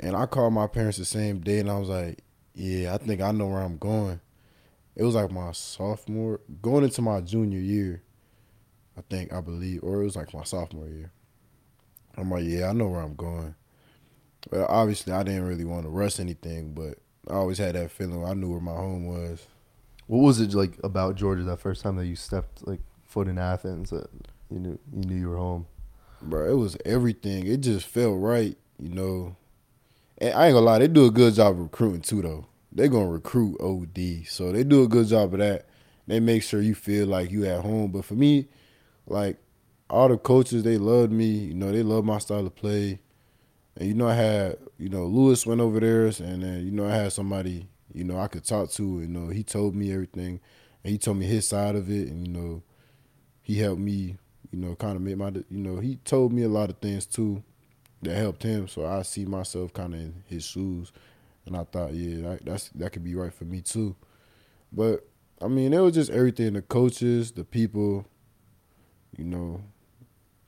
and 0.00 0.16
I 0.16 0.24
called 0.26 0.54
my 0.54 0.66
parents 0.66 0.96
the 0.98 1.04
same 1.04 1.40
day, 1.40 1.58
and 1.58 1.70
I 1.70 1.78
was 1.78 1.90
like, 1.90 2.20
"Yeah, 2.54 2.94
I 2.94 2.98
think 2.98 3.20
I 3.20 3.32
know 3.32 3.48
where 3.48 3.60
I'm 3.60 3.76
going." 3.76 4.20
It 4.96 5.04
was 5.04 5.14
like 5.14 5.30
my 5.30 5.52
sophomore, 5.52 6.40
going 6.62 6.84
into 6.84 7.02
my 7.02 7.20
junior 7.20 7.58
year. 7.60 8.02
I 8.96 9.02
think 9.08 9.32
I 9.32 9.40
believe, 9.40 9.82
or 9.82 10.00
it 10.00 10.04
was 10.04 10.16
like 10.16 10.34
my 10.34 10.44
sophomore 10.44 10.88
year. 10.88 11.12
I'm 12.16 12.30
like, 12.30 12.44
yeah, 12.44 12.68
I 12.68 12.72
know 12.72 12.88
where 12.88 13.00
I'm 13.00 13.14
going. 13.14 13.54
Well, 14.50 14.66
obviously, 14.68 15.12
I 15.12 15.22
didn't 15.22 15.44
really 15.44 15.64
want 15.64 15.84
to 15.84 15.88
rush 15.88 16.20
anything, 16.20 16.74
but 16.74 16.98
I 17.30 17.34
always 17.34 17.58
had 17.58 17.74
that 17.74 17.90
feeling. 17.90 18.24
I 18.24 18.34
knew 18.34 18.50
where 18.50 18.60
my 18.60 18.72
home 18.72 19.06
was. 19.06 19.46
What 20.06 20.18
was 20.18 20.40
it 20.40 20.52
like 20.52 20.78
about 20.84 21.16
Georgia 21.16 21.44
that 21.44 21.60
first 21.60 21.82
time 21.82 21.96
that 21.96 22.06
you 22.06 22.16
stepped 22.16 22.66
like 22.66 22.80
foot 23.06 23.28
in 23.28 23.38
Athens 23.38 23.90
that 23.90 24.08
you 24.50 24.58
knew 24.58 24.78
you 24.92 25.04
knew 25.04 25.16
you 25.16 25.28
were 25.28 25.36
home? 25.36 25.66
bro. 26.22 26.50
It 26.50 26.56
was 26.56 26.76
everything. 26.84 27.46
It 27.46 27.58
just 27.58 27.86
felt 27.86 28.20
right, 28.20 28.56
you 28.78 28.88
know. 28.88 29.36
And 30.18 30.34
I 30.34 30.46
ain't 30.46 30.54
gonna 30.54 30.66
lie, 30.66 30.78
they 30.78 30.88
do 30.88 31.06
a 31.06 31.10
good 31.10 31.34
job 31.34 31.54
of 31.54 31.60
recruiting 31.60 32.02
too, 32.02 32.22
though. 32.22 32.46
They 32.70 32.88
gonna 32.88 33.08
recruit 33.08 33.60
OD, 33.60 34.26
so 34.26 34.52
they 34.52 34.64
do 34.64 34.82
a 34.82 34.88
good 34.88 35.08
job 35.08 35.34
of 35.34 35.40
that. 35.40 35.66
They 36.06 36.20
make 36.20 36.42
sure 36.42 36.60
you 36.60 36.74
feel 36.74 37.06
like 37.06 37.30
you 37.30 37.44
at 37.46 37.62
home. 37.62 37.90
But 37.90 38.04
for 38.04 38.14
me, 38.14 38.48
like 39.06 39.38
all 39.90 40.08
the 40.08 40.16
coaches, 40.16 40.62
they 40.62 40.78
loved 40.78 41.12
me. 41.12 41.26
You 41.26 41.54
know, 41.54 41.72
they 41.72 41.82
love 41.82 42.04
my 42.04 42.18
style 42.18 42.46
of 42.46 42.54
play. 42.54 43.00
And 43.76 43.88
you 43.88 43.94
know, 43.94 44.08
I 44.08 44.14
had 44.14 44.58
you 44.78 44.88
know 44.88 45.06
Lewis 45.06 45.46
went 45.46 45.60
over 45.60 45.80
there, 45.80 46.06
and 46.06 46.42
then 46.42 46.64
you 46.64 46.70
know 46.70 46.86
I 46.86 46.94
had 46.94 47.12
somebody 47.12 47.68
you 47.92 48.04
know 48.04 48.18
I 48.18 48.28
could 48.28 48.44
talk 48.44 48.70
to. 48.72 49.00
You 49.00 49.08
know, 49.08 49.28
he 49.28 49.42
told 49.42 49.74
me 49.74 49.92
everything, 49.92 50.40
and 50.84 50.92
he 50.92 50.98
told 50.98 51.16
me 51.18 51.26
his 51.26 51.46
side 51.48 51.74
of 51.74 51.90
it, 51.90 52.08
and 52.08 52.26
you 52.26 52.32
know, 52.32 52.62
he 53.42 53.58
helped 53.58 53.80
me 53.80 54.18
you 54.52 54.58
know, 54.58 54.74
kind 54.74 54.96
of 54.96 55.02
made 55.02 55.16
my, 55.16 55.30
you 55.30 55.58
know, 55.58 55.78
he 55.78 55.96
told 55.96 56.32
me 56.32 56.42
a 56.42 56.48
lot 56.48 56.70
of 56.70 56.76
things 56.78 57.06
too 57.06 57.42
that 58.02 58.14
helped 58.14 58.42
him. 58.42 58.68
So 58.68 58.84
I 58.86 59.02
see 59.02 59.24
myself 59.24 59.72
kind 59.72 59.94
of 59.94 60.00
in 60.00 60.22
his 60.26 60.44
shoes, 60.44 60.92
and 61.46 61.56
I 61.56 61.64
thought, 61.64 61.94
yeah, 61.94 62.28
that, 62.28 62.44
that's 62.44 62.68
that 62.70 62.92
could 62.92 63.02
be 63.02 63.14
right 63.14 63.32
for 63.32 63.44
me 63.44 63.62
too. 63.62 63.96
But 64.70 65.08
I 65.40 65.48
mean, 65.48 65.72
it 65.72 65.80
was 65.80 65.94
just 65.94 66.10
everything: 66.10 66.52
the 66.52 66.62
coaches, 66.62 67.32
the 67.32 67.44
people, 67.44 68.06
you 69.16 69.24
know, 69.24 69.62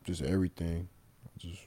just 0.04 0.22
everything. 0.22 0.88
Just. 1.38 1.62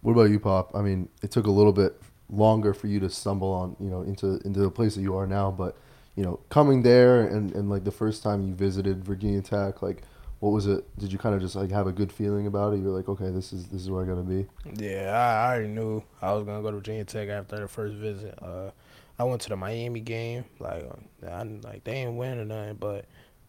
What 0.00 0.12
about 0.12 0.30
you, 0.30 0.38
Pop? 0.38 0.70
I 0.74 0.82
mean, 0.82 1.08
it 1.22 1.30
took 1.30 1.46
a 1.46 1.50
little 1.50 1.72
bit 1.72 2.00
longer 2.30 2.72
for 2.74 2.86
you 2.86 3.00
to 3.00 3.10
stumble 3.10 3.52
on, 3.52 3.76
you 3.80 3.90
know, 3.90 4.02
into 4.02 4.40
into 4.44 4.60
the 4.60 4.70
place 4.70 4.94
that 4.94 5.02
you 5.02 5.16
are 5.16 5.26
now, 5.26 5.50
but 5.50 5.76
you 6.14 6.24
know, 6.24 6.40
coming 6.48 6.82
there 6.82 7.22
and, 7.22 7.52
and 7.52 7.70
like 7.70 7.84
the 7.84 7.92
first 7.92 8.22
time 8.22 8.42
you 8.42 8.54
visited 8.54 9.04
Virginia 9.04 9.40
Tech, 9.40 9.82
like 9.82 10.02
what 10.40 10.50
was 10.50 10.66
it? 10.66 10.84
Did 10.98 11.12
you 11.12 11.18
kind 11.18 11.34
of 11.34 11.40
just 11.40 11.56
like 11.56 11.70
have 11.70 11.86
a 11.86 11.92
good 11.92 12.12
feeling 12.12 12.46
about 12.46 12.72
it? 12.72 12.80
You're 12.80 12.90
like, 12.90 13.08
okay, 13.08 13.30
this 13.30 13.52
is 13.52 13.66
this 13.68 13.82
is 13.82 13.90
where 13.90 14.04
I 14.04 14.06
gotta 14.06 14.22
be. 14.22 14.46
Yeah, 14.74 15.10
I, 15.12 15.46
I 15.46 15.54
already 15.54 15.68
knew 15.68 16.02
I 16.22 16.32
was 16.32 16.44
gonna 16.44 16.62
go 16.62 16.70
to 16.70 16.76
Virginia 16.76 17.04
Tech 17.04 17.28
after 17.28 17.58
the 17.58 17.68
first 17.68 17.94
visit. 17.96 18.38
Uh, 18.40 18.70
I 19.18 19.24
went 19.24 19.40
to 19.42 19.48
the 19.48 19.56
Miami 19.56 20.00
game. 20.00 20.44
Like, 20.60 20.84
I 21.28 21.42
like 21.42 21.82
they 21.84 21.92
ain't 21.92 22.16
win 22.16 22.38
or 22.38 22.44
nothing, 22.44 22.76
but 22.76 23.06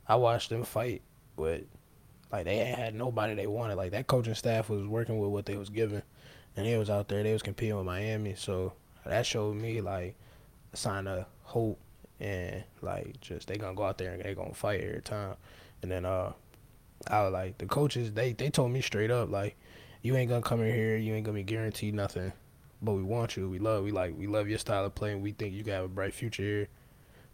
I 0.08 0.16
watched 0.16 0.50
them 0.50 0.64
fight 0.64 1.04
with. 1.38 1.64
Like 2.32 2.46
they 2.46 2.58
had 2.58 2.94
nobody 2.94 3.34
they 3.34 3.48
wanted. 3.48 3.76
Like 3.76 3.92
that 3.92 4.08
coaching 4.08 4.36
staff 4.36 4.70
was 4.70 4.86
working 4.86 5.20
with 5.20 5.32
what 5.32 5.46
they 5.46 5.58
was 5.58 5.70
given, 5.70 6.04
and 6.56 6.66
they 6.66 6.78
was 6.78 6.90
out 6.90 7.08
there. 7.08 7.24
They 7.24 7.34
was 7.34 7.42
competing 7.42 7.76
with 7.76 7.86
Miami, 7.86 8.36
so 8.36 8.74
that 9.06 9.26
showed 9.26 9.56
me 9.56 9.82
like 9.82 10.16
a 10.74 10.78
sign 10.78 11.08
of 11.08 11.26
hope. 11.44 11.80
And 12.20 12.64
like 12.82 13.20
just 13.22 13.48
they 13.48 13.58
gonna 13.58 13.76
go 13.76 13.84
out 13.84 13.98
there 13.98 14.12
and 14.12 14.22
they 14.22 14.36
gonna 14.36 14.54
fight 14.54 14.82
every 14.82 15.02
time. 15.02 15.36
And 15.82 15.90
then 15.90 16.06
uh 16.06 16.34
I 17.08 17.24
was 17.24 17.32
like 17.32 17.58
the 17.58 17.66
coaches 17.66 18.12
they 18.12 18.34
they 18.34 18.50
told 18.50 18.72
me 18.72 18.82
straight 18.82 19.10
up 19.10 19.30
like 19.30 19.56
you 20.02 20.16
ain't 20.16 20.30
gonna 20.30 20.42
come 20.42 20.62
in 20.62 20.74
here. 20.74 20.98
You 20.98 21.14
ain't 21.14 21.26
gonna 21.26 21.38
be 21.38 21.44
guaranteed 21.44 21.94
nothing. 21.94 22.34
But 22.82 22.94
we 22.94 23.04
want 23.04 23.38
you. 23.38 23.50
We 23.50 23.60
love 23.60 23.84
we 23.86 23.92
like 23.92 24.18
we 24.18 24.28
love 24.28 24.50
your 24.50 24.60
style 24.60 24.86
of 24.86 24.96
playing 24.96 25.22
we 25.22 25.32
think 25.32 25.54
you 25.54 25.64
have 25.72 25.86
a 25.86 25.88
bright 25.88 26.14
future 26.14 26.44
here. 26.44 26.68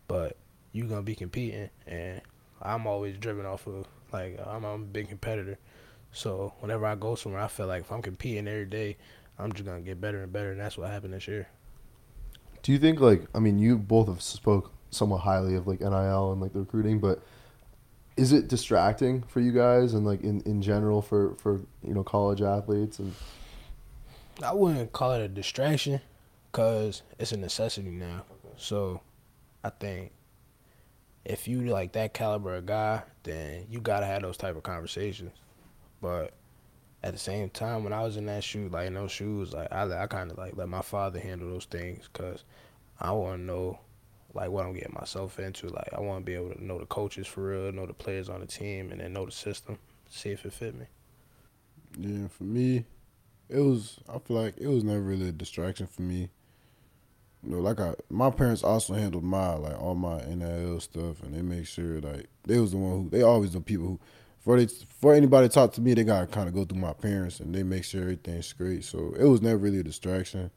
But 0.07 0.37
you 0.71 0.85
gonna 0.85 1.01
be 1.01 1.15
competing. 1.15 1.69
And 1.87 2.21
I'm 2.61 2.85
always 2.85 3.17
driven 3.17 3.45
off 3.47 3.65
of 3.65 3.87
like 4.15 4.39
I'm, 4.47 4.63
I'm 4.63 4.81
a 4.81 4.85
big 4.85 5.09
competitor 5.09 5.57
so 6.11 6.53
whenever 6.59 6.85
I 6.85 6.95
go 6.95 7.15
somewhere 7.15 7.41
I 7.41 7.47
feel 7.47 7.67
like 7.67 7.81
if 7.81 7.91
I'm 7.91 8.01
competing 8.01 8.47
every 8.47 8.65
day 8.65 8.97
I'm 9.37 9.51
just 9.51 9.65
gonna 9.65 9.81
get 9.81 9.99
better 9.99 10.23
and 10.23 10.31
better 10.31 10.51
and 10.51 10.59
that's 10.59 10.77
what 10.77 10.89
happened 10.89 11.13
this 11.13 11.27
year. 11.27 11.47
Do 12.63 12.71
you 12.71 12.79
think 12.79 12.99
like 12.99 13.23
I 13.33 13.39
mean 13.39 13.59
you 13.59 13.77
both 13.77 14.07
have 14.07 14.21
spoke 14.21 14.71
somewhat 14.91 15.19
highly 15.19 15.55
of 15.55 15.67
like 15.67 15.81
NIL 15.81 16.31
and 16.31 16.41
like 16.41 16.53
the 16.53 16.59
recruiting, 16.59 16.99
but 16.99 17.21
is 18.17 18.31
it 18.31 18.47
distracting 18.47 19.23
for 19.23 19.41
you 19.41 19.51
guys 19.51 19.93
and 19.93 20.05
like 20.05 20.21
in, 20.21 20.41
in 20.41 20.61
general 20.61 21.01
for 21.01 21.35
for 21.35 21.61
you 21.83 21.93
know 21.93 22.03
college 22.03 22.41
athletes 22.41 22.99
and 22.99 23.13
I 24.43 24.53
wouldn't 24.53 24.91
call 24.91 25.13
it 25.13 25.21
a 25.21 25.27
distraction 25.27 26.01
because 26.51 27.01
it's 27.19 27.31
a 27.31 27.37
necessity 27.37 27.89
now. 27.89 28.23
So 28.57 29.01
I 29.63 29.69
think 29.69 30.11
if 31.25 31.47
you 31.47 31.61
like 31.61 31.93
that 31.93 32.13
caliber 32.13 32.55
of 32.55 32.67
guy, 32.67 33.03
then 33.23 33.65
you 33.69 33.81
gotta 33.81 34.05
have 34.05 34.21
those 34.21 34.37
type 34.37 34.55
of 34.55 34.63
conversations. 34.63 35.31
But 36.01 36.33
at 37.03 37.13
the 37.13 37.19
same 37.19 37.49
time, 37.49 37.83
when 37.83 37.93
I 37.93 38.03
was 38.03 38.15
in 38.15 38.27
that 38.27 38.43
shoe, 38.43 38.69
like 38.69 38.87
in 38.87 38.93
those 38.93 39.11
shoes, 39.11 39.53
like 39.53 39.71
I, 39.71 40.03
I 40.03 40.07
kind 40.07 40.31
of 40.31 40.37
like 40.37 40.55
let 40.55 40.69
my 40.69 40.81
father 40.81 41.19
handle 41.19 41.49
those 41.49 41.65
things 41.65 42.07
because 42.11 42.43
I 42.99 43.11
want 43.11 43.39
to 43.39 43.43
know 43.43 43.79
like 44.35 44.51
what 44.51 44.65
I'm 44.65 44.73
getting 44.73 44.93
myself 44.93 45.39
into. 45.39 45.67
Like 45.67 45.89
I 45.93 45.99
want 46.01 46.21
to 46.21 46.25
be 46.25 46.35
able 46.35 46.53
to 46.53 46.63
know 46.63 46.77
the 46.77 46.85
coaches 46.85 47.25
for 47.25 47.41
real, 47.49 47.71
know 47.71 47.87
the 47.87 47.93
players 47.93 48.29
on 48.29 48.41
the 48.41 48.47
team, 48.47 48.91
and 48.91 49.01
then 49.01 49.13
know 49.13 49.25
the 49.25 49.31
system, 49.31 49.79
see 50.09 50.29
if 50.29 50.45
it 50.45 50.53
fit 50.53 50.75
me. 50.75 50.85
Yeah, 51.97 52.27
for 52.27 52.43
me, 52.43 52.85
it 53.49 53.59
was. 53.59 53.97
I 54.07 54.19
feel 54.19 54.37
like 54.37 54.57
it 54.57 54.67
was 54.67 54.83
never 54.83 55.01
really 55.01 55.29
a 55.29 55.31
distraction 55.31 55.87
for 55.87 56.03
me. 56.03 56.29
You 57.45 57.51
know, 57.55 57.59
like 57.59 57.79
I, 57.79 57.93
my 58.09 58.31
parents 58.31 58.63
also 58.63 58.93
handled 58.93 59.23
my 59.23 59.53
like 59.53 59.79
all 59.79 59.95
my 59.95 60.23
NIL 60.25 60.79
stuff, 60.79 61.21
and 61.21 61.33
they 61.33 61.41
make 61.41 61.67
sure 61.67 62.01
like 62.01 62.27
they 62.43 62.59
was 62.59 62.71
the 62.71 62.77
one 62.77 63.03
who 63.03 63.09
they 63.09 63.21
always 63.21 63.53
the 63.53 63.61
people 63.61 63.85
who 63.85 63.99
for 64.39 64.59
they 64.59 64.67
for 64.99 65.13
anybody 65.13 65.47
to 65.47 65.53
talk 65.53 65.73
to 65.73 65.81
me, 65.81 65.93
they 65.93 66.03
gotta 66.03 66.27
kind 66.27 66.47
of 66.47 66.53
go 66.53 66.65
through 66.65 66.79
my 66.79 66.93
parents, 66.93 67.39
and 67.39 67.53
they 67.53 67.63
make 67.63 67.83
sure 67.83 68.01
everything's 68.01 68.51
great. 68.53 68.83
So 68.83 69.13
it 69.17 69.25
was 69.25 69.41
never 69.41 69.57
really 69.57 69.79
a 69.79 69.83
distraction. 69.83 70.51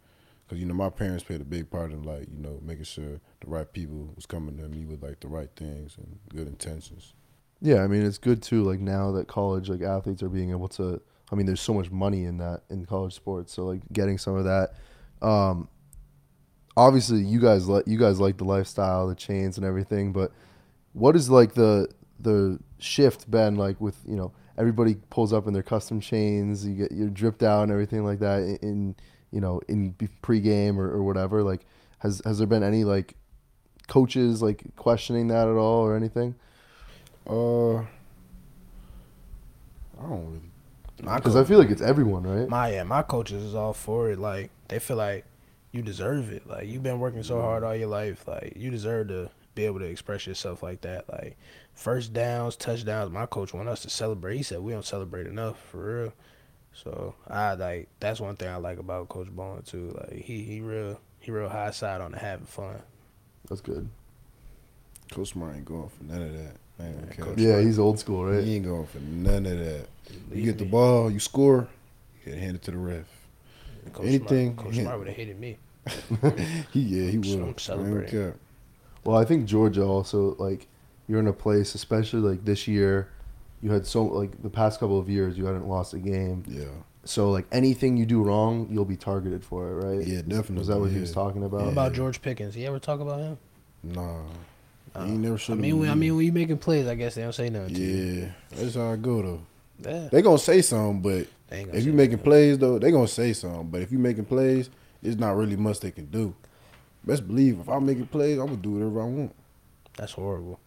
Cause 0.48 0.58
you 0.58 0.64
know 0.64 0.72
my 0.72 0.88
parents 0.88 1.24
played 1.24 1.42
a 1.42 1.44
big 1.44 1.68
part 1.68 1.92
in 1.92 2.04
like 2.04 2.26
you 2.30 2.38
know 2.38 2.58
making 2.62 2.84
sure 2.84 3.20
the 3.40 3.46
right 3.46 3.70
people 3.70 4.10
was 4.16 4.24
coming 4.24 4.56
to 4.56 4.66
me 4.66 4.86
with 4.86 5.02
like 5.02 5.20
the 5.20 5.28
right 5.28 5.50
things 5.56 5.96
and 5.98 6.18
good 6.30 6.48
intentions. 6.48 7.12
Yeah, 7.60 7.82
I 7.82 7.86
mean 7.86 8.04
it's 8.04 8.16
good 8.16 8.42
too. 8.42 8.62
Like 8.62 8.80
now 8.80 9.12
that 9.12 9.28
college 9.28 9.68
like 9.68 9.82
athletes 9.82 10.22
are 10.22 10.30
being 10.30 10.50
able 10.50 10.68
to. 10.68 11.02
I 11.30 11.34
mean, 11.34 11.44
there's 11.44 11.60
so 11.60 11.74
much 11.74 11.90
money 11.90 12.24
in 12.24 12.38
that 12.38 12.62
in 12.70 12.86
college 12.86 13.12
sports. 13.12 13.52
So 13.52 13.66
like 13.66 13.82
getting 13.92 14.16
some 14.16 14.36
of 14.36 14.44
that. 14.44 14.72
Um, 15.20 15.68
obviously, 16.78 17.20
you 17.20 17.40
guys 17.40 17.68
let 17.68 17.88
you 17.88 17.98
guys 17.98 18.20
like 18.20 18.38
the 18.38 18.44
lifestyle, 18.44 19.08
the 19.08 19.14
chains, 19.14 19.56
and 19.56 19.66
everything. 19.66 20.12
But 20.12 20.32
what 20.92 21.16
is 21.16 21.28
like 21.28 21.54
the 21.54 21.88
the 22.20 22.58
shift 22.78 23.30
been 23.30 23.56
like 23.56 23.80
with 23.80 23.96
you 24.06 24.16
know 24.16 24.32
everybody 24.56 24.96
pulls 25.10 25.32
up 25.32 25.46
in 25.46 25.52
their 25.52 25.62
custom 25.62 26.00
chains. 26.00 26.66
You 26.66 26.74
get 26.74 26.92
you're 26.92 27.08
dripped 27.08 27.42
out 27.42 27.64
and 27.64 27.72
everything 27.72 28.04
like 28.04 28.20
that 28.20 28.38
in, 28.38 28.56
in 28.62 28.96
you 29.30 29.40
know, 29.40 29.60
in 29.68 29.94
pregame 30.22 30.78
or, 30.78 30.90
or 30.90 31.02
whatever? 31.02 31.42
Like, 31.42 31.66
has 31.98 32.22
has 32.24 32.38
there 32.38 32.46
been 32.46 32.62
any 32.62 32.84
like 32.84 33.14
coaches 33.88 34.40
like 34.42 34.64
questioning 34.76 35.28
that 35.28 35.48
at 35.48 35.56
all 35.56 35.82
or 35.82 35.96
anything? 35.96 36.34
Uh, 37.28 37.78
I 37.78 37.86
don't 40.02 40.26
really. 40.26 40.40
Because 40.96 41.36
I 41.36 41.44
feel 41.44 41.58
like 41.58 41.70
it's 41.70 41.82
everyone, 41.82 42.24
right? 42.24 42.48
My 42.48 42.72
yeah, 42.72 42.82
my 42.82 43.02
coaches 43.02 43.42
is 43.42 43.54
all 43.54 43.72
for 43.72 44.10
it. 44.10 44.18
Like 44.18 44.50
they 44.68 44.78
feel 44.78 44.96
like 44.96 45.24
you 45.72 45.82
deserve 45.82 46.30
it. 46.32 46.46
Like 46.46 46.68
you've 46.68 46.82
been 46.82 46.98
working 46.98 47.22
so 47.22 47.34
mm-hmm. 47.34 47.44
hard 47.44 47.64
all 47.64 47.74
your 47.74 47.88
life. 47.88 48.26
Like 48.26 48.54
you 48.56 48.70
deserve 48.70 49.08
to 49.08 49.30
be 49.54 49.66
able 49.66 49.80
to 49.80 49.86
express 49.86 50.26
yourself 50.26 50.62
like 50.62 50.82
that. 50.82 51.08
Like 51.10 51.36
first 51.74 52.12
downs, 52.12 52.56
touchdowns. 52.56 53.12
My 53.12 53.26
coach 53.26 53.52
want 53.52 53.68
us 53.68 53.82
to 53.82 53.90
celebrate. 53.90 54.36
He 54.36 54.42
said 54.42 54.60
we 54.60 54.72
don't 54.72 54.84
celebrate 54.84 55.26
enough 55.26 55.58
for 55.70 56.02
real. 56.02 56.12
So 56.72 57.14
I 57.28 57.54
like 57.54 57.88
that's 58.00 58.20
one 58.20 58.36
thing 58.36 58.48
I 58.48 58.56
like 58.56 58.78
about 58.78 59.08
Coach 59.08 59.28
Bowen 59.30 59.62
too. 59.62 59.96
Like 59.98 60.24
he 60.24 60.42
he 60.42 60.60
real 60.60 61.00
he 61.20 61.30
real 61.30 61.48
high 61.48 61.72
side 61.72 62.00
on 62.00 62.12
the 62.12 62.18
having 62.18 62.46
fun. 62.46 62.80
That's 63.48 63.60
good. 63.60 63.88
Coach 65.10 65.28
Smart 65.30 65.56
ain't 65.56 65.64
going 65.64 65.88
for 65.88 66.04
none 66.04 66.22
of 66.22 66.32
that. 66.34 66.56
Man, 66.78 67.34
yeah, 67.36 67.60
he's 67.60 67.78
old 67.78 67.98
school, 67.98 68.24
right? 68.24 68.44
He 68.44 68.54
ain't 68.56 68.64
going 68.64 68.86
for 68.86 69.00
none 69.00 69.46
of 69.46 69.58
that. 69.58 69.88
You 70.32 70.44
get 70.44 70.58
the 70.58 70.64
ball, 70.64 71.10
you 71.10 71.18
score, 71.18 71.66
you 72.24 72.32
get 72.32 72.40
handed 72.40 72.62
to 72.62 72.70
the 72.70 72.76
ref. 72.76 73.17
Coach 73.92 74.06
Anything. 74.06 74.54
Smart, 74.54 74.66
Coach 74.66 74.76
Smart 74.76 74.98
would 74.98 75.08
have 75.08 75.16
hated 75.16 75.38
me. 75.38 75.56
he 76.72 76.80
yeah, 76.80 77.10
he 77.10 77.18
would 77.18 78.10
have. 78.10 78.34
Well, 79.04 79.16
I 79.16 79.24
think 79.24 79.46
Georgia 79.46 79.84
also 79.84 80.36
like 80.38 80.66
you're 81.08 81.20
in 81.20 81.26
a 81.26 81.32
place, 81.32 81.74
especially 81.74 82.20
like 82.20 82.44
this 82.44 82.68
year 82.68 83.08
you 83.62 83.70
had 83.70 83.86
so 83.86 84.04
like 84.04 84.42
the 84.42 84.50
past 84.50 84.80
couple 84.80 84.98
of 84.98 85.08
years 85.08 85.36
you 85.36 85.46
hadn't 85.46 85.66
lost 85.66 85.94
a 85.94 85.98
game. 85.98 86.44
Yeah. 86.46 86.64
So 87.04 87.30
like 87.30 87.46
anything 87.50 87.96
you 87.96 88.06
do 88.06 88.22
wrong, 88.22 88.68
you'll 88.70 88.84
be 88.84 88.96
targeted 88.96 89.44
for 89.44 89.68
it, 89.68 89.84
right? 89.84 90.06
Yeah, 90.06 90.18
definitely. 90.18 90.58
Was 90.58 90.68
that 90.68 90.78
what 90.78 90.86
yeah. 90.86 90.96
he 90.96 91.00
was 91.00 91.12
talking 91.12 91.42
about? 91.42 91.62
What 91.62 91.72
about 91.72 91.92
George 91.94 92.20
Pickens? 92.20 92.56
You 92.56 92.66
ever 92.66 92.78
talk 92.78 93.00
about 93.00 93.20
him? 93.20 93.38
Nah. 93.82 94.22
Uh, 94.94 95.04
he 95.04 95.12
never 95.12 95.38
should. 95.38 95.52
I 95.52 95.60
mean, 95.60 95.78
when, 95.78 95.90
I 95.90 95.94
mean, 95.94 96.16
when 96.16 96.26
you 96.26 96.32
making 96.32 96.58
plays, 96.58 96.86
I 96.86 96.94
guess 96.94 97.14
they 97.14 97.22
don't 97.22 97.32
say 97.32 97.50
nothing. 97.50 97.76
Yeah, 97.76 98.30
that's 98.50 98.74
how 98.74 98.92
I 98.92 98.96
go 98.96 99.22
though. 99.22 99.40
Yeah. 99.80 100.08
They 100.10 100.22
gonna 100.22 100.38
say 100.38 100.60
something, 100.60 101.00
but 101.00 101.28
if 101.50 101.84
you 101.84 101.92
making 101.92 102.18
plays 102.18 102.58
though, 102.58 102.78
they 102.78 102.90
gonna 102.90 103.08
say 103.08 103.32
something. 103.32 103.68
But 103.68 103.82
if 103.82 103.92
you 103.92 103.98
making 103.98 104.26
plays, 104.26 104.70
it's 105.02 105.18
not 105.18 105.36
really 105.36 105.56
much 105.56 105.80
they 105.80 105.90
can 105.90 106.06
do. 106.06 106.34
Best 107.04 107.26
believe 107.26 107.60
if 107.60 107.68
I'm 107.68 107.86
making 107.86 108.06
plays, 108.06 108.38
I'm 108.38 108.46
gonna 108.46 108.58
do 108.58 108.72
whatever 108.72 109.02
I 109.02 109.04
want. 109.04 109.34
That's 109.96 110.12
horrible. 110.12 110.60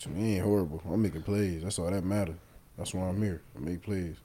To 0.00 0.08
me, 0.10 0.36
ain't 0.36 0.44
horrible. 0.44 0.80
I'm 0.88 1.02
making 1.02 1.22
plays. 1.22 1.62
That's 1.62 1.78
all 1.78 1.90
that 1.90 2.04
matters. 2.04 2.36
That's 2.76 2.94
why 2.94 3.08
I'm 3.08 3.20
here. 3.20 3.42
I 3.56 3.60
make 3.60 3.82
plays. 3.82 4.16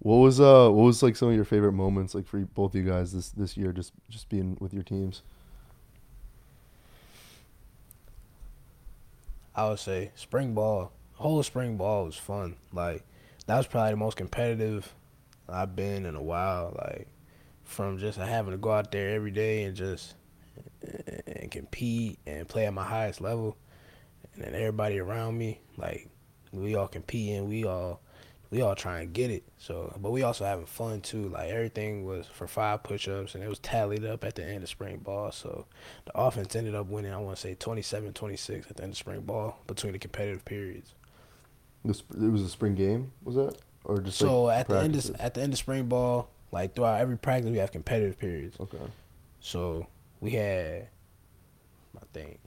What 0.00 0.16
was 0.16 0.40
uh 0.40 0.68
what 0.68 0.84
was 0.84 1.02
like 1.02 1.16
some 1.16 1.28
of 1.28 1.34
your 1.34 1.44
favorite 1.44 1.72
moments 1.72 2.14
like 2.14 2.26
for 2.26 2.38
both 2.38 2.74
of 2.74 2.80
you 2.80 2.88
guys 2.88 3.12
this 3.12 3.30
this 3.30 3.56
year 3.56 3.72
just 3.72 3.92
just 4.08 4.28
being 4.28 4.56
with 4.60 4.72
your 4.72 4.84
teams? 4.84 5.22
I 9.56 9.68
would 9.68 9.80
say 9.80 10.12
spring 10.14 10.54
ball. 10.54 10.92
Whole 11.14 11.42
spring 11.42 11.76
ball 11.76 12.04
was 12.04 12.16
fun. 12.16 12.54
Like 12.72 13.02
that 13.46 13.56
was 13.56 13.66
probably 13.66 13.90
the 13.90 13.96
most 13.96 14.16
competitive 14.16 14.94
I've 15.48 15.74
been 15.74 16.06
in 16.06 16.14
a 16.14 16.22
while. 16.22 16.74
Like 16.76 17.08
from 17.64 17.98
just 17.98 18.18
having 18.18 18.52
to 18.52 18.58
go 18.58 18.72
out 18.72 18.92
there 18.92 19.10
every 19.10 19.30
day 19.30 19.64
and 19.64 19.76
just 19.76 20.14
and 21.26 21.50
compete 21.50 22.18
and 22.26 22.48
play 22.48 22.66
at 22.66 22.74
my 22.74 22.84
highest 22.84 23.20
level, 23.20 23.56
and 24.34 24.44
then 24.44 24.54
everybody 24.54 24.98
around 24.98 25.36
me, 25.36 25.60
like 25.76 26.08
we 26.52 26.74
all 26.74 26.88
competing, 26.88 27.48
we 27.48 27.64
all 27.64 28.00
we 28.50 28.62
all 28.62 28.74
trying 28.74 29.06
to 29.06 29.12
get 29.12 29.30
it. 29.30 29.44
So, 29.58 29.94
but 30.00 30.10
we 30.10 30.22
also 30.22 30.44
having 30.44 30.66
fun 30.66 31.00
too. 31.00 31.28
Like 31.28 31.50
everything 31.50 32.04
was 32.04 32.26
for 32.26 32.46
five 32.46 32.82
push-ups, 32.82 33.34
and 33.34 33.44
it 33.44 33.48
was 33.48 33.58
tallied 33.58 34.04
up 34.04 34.24
at 34.24 34.36
the 34.36 34.44
end 34.44 34.62
of 34.62 34.68
spring 34.68 34.98
ball. 34.98 35.32
So, 35.32 35.66
the 36.06 36.18
offense 36.18 36.56
ended 36.56 36.74
up 36.74 36.86
winning. 36.86 37.12
I 37.12 37.18
want 37.18 37.36
to 37.36 37.42
say 37.42 37.54
27-26 37.54 38.70
at 38.70 38.76
the 38.76 38.82
end 38.82 38.92
of 38.92 38.98
spring 38.98 39.20
ball 39.20 39.58
between 39.66 39.92
the 39.92 39.98
competitive 39.98 40.44
periods. 40.44 40.94
It 41.84 42.02
was 42.10 42.42
a 42.42 42.48
spring 42.48 42.74
game, 42.74 43.12
was 43.22 43.36
that, 43.36 43.56
or 43.88 44.00
just 44.00 44.18
So 44.18 44.44
like, 44.44 44.60
at 44.60 44.68
the 44.68 44.80
end 44.80 44.94
of 44.94 45.16
at 45.18 45.34
the 45.34 45.42
end 45.42 45.52
of 45.52 45.58
spring 45.58 45.86
ball, 45.86 46.30
like 46.52 46.76
throughout 46.76 47.00
every 47.00 47.18
practice, 47.18 47.50
we 47.50 47.58
have 47.58 47.72
competitive 47.72 48.18
periods. 48.18 48.56
Okay. 48.60 48.78
So 49.40 49.86
we 50.20 50.32
had, 50.32 50.88
I 51.96 52.04
think, 52.12 52.38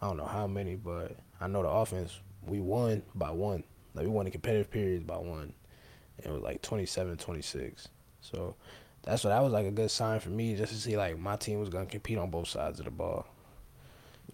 I 0.00 0.08
don't 0.08 0.16
know 0.16 0.24
how 0.26 0.46
many, 0.46 0.74
but 0.74 1.16
I 1.40 1.46
know 1.46 1.62
the 1.62 1.68
offense 1.68 2.18
we 2.44 2.60
won 2.60 3.02
by 3.14 3.30
one. 3.30 3.62
Like 3.94 4.04
we 4.04 4.10
won 4.10 4.24
the 4.24 4.30
competitive 4.30 4.70
periods 4.70 5.04
by 5.04 5.16
one. 5.18 5.52
And 6.18 6.26
It 6.26 6.32
was 6.32 6.42
like 6.42 6.62
27-26. 6.62 7.88
So 8.20 8.54
that's 9.02 9.22
what 9.22 9.30
that 9.30 9.42
was 9.42 9.52
like 9.52 9.66
a 9.66 9.70
good 9.70 9.90
sign 9.90 10.18
for 10.20 10.30
me 10.30 10.56
just 10.56 10.72
to 10.72 10.78
see 10.78 10.96
like 10.96 11.18
my 11.18 11.36
team 11.36 11.60
was 11.60 11.68
gonna 11.68 11.86
compete 11.86 12.18
on 12.18 12.30
both 12.30 12.48
sides 12.48 12.78
of 12.78 12.84
the 12.86 12.90
ball. 12.90 13.26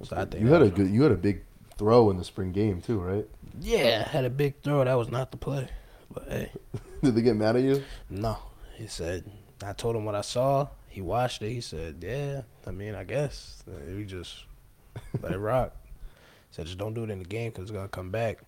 So 0.04 0.16
I 0.16 0.24
think 0.24 0.42
you 0.42 0.48
had 0.48 0.62
a 0.62 0.70
good, 0.70 0.88
you 0.90 1.02
had 1.02 1.12
a 1.12 1.16
big 1.16 1.42
throw 1.76 2.10
in 2.10 2.16
the 2.16 2.24
spring 2.24 2.52
game 2.52 2.80
too, 2.80 2.98
right? 2.98 3.28
yeah 3.60 4.08
had 4.08 4.24
a 4.24 4.30
big 4.30 4.62
throw. 4.62 4.84
That 4.84 4.94
was 4.94 5.10
not 5.10 5.30
the 5.30 5.36
play, 5.36 5.68
but 6.12 6.28
hey. 6.28 6.50
Did 7.02 7.14
they 7.14 7.22
get 7.22 7.36
mad 7.36 7.56
at 7.56 7.62
you? 7.62 7.82
No, 8.08 8.38
he 8.74 8.86
said. 8.86 9.24
I 9.64 9.72
told 9.72 9.96
him 9.96 10.04
what 10.04 10.14
I 10.14 10.20
saw. 10.22 10.68
He 10.88 11.00
watched 11.00 11.42
it. 11.42 11.50
He 11.50 11.60
said, 11.60 11.96
"Yeah, 12.00 12.42
I 12.66 12.70
mean, 12.70 12.94
I 12.94 13.04
guess 13.04 13.62
we 13.88 14.04
just 14.04 14.44
let 15.20 15.32
it 15.32 15.38
rock." 15.38 15.74
He 15.84 16.56
Said, 16.56 16.66
"Just 16.66 16.78
don't 16.78 16.94
do 16.94 17.04
it 17.04 17.10
in 17.10 17.18
the 17.18 17.24
game 17.24 17.50
because 17.50 17.62
it's 17.64 17.70
gonna 17.70 17.88
come 17.88 18.10
back." 18.10 18.38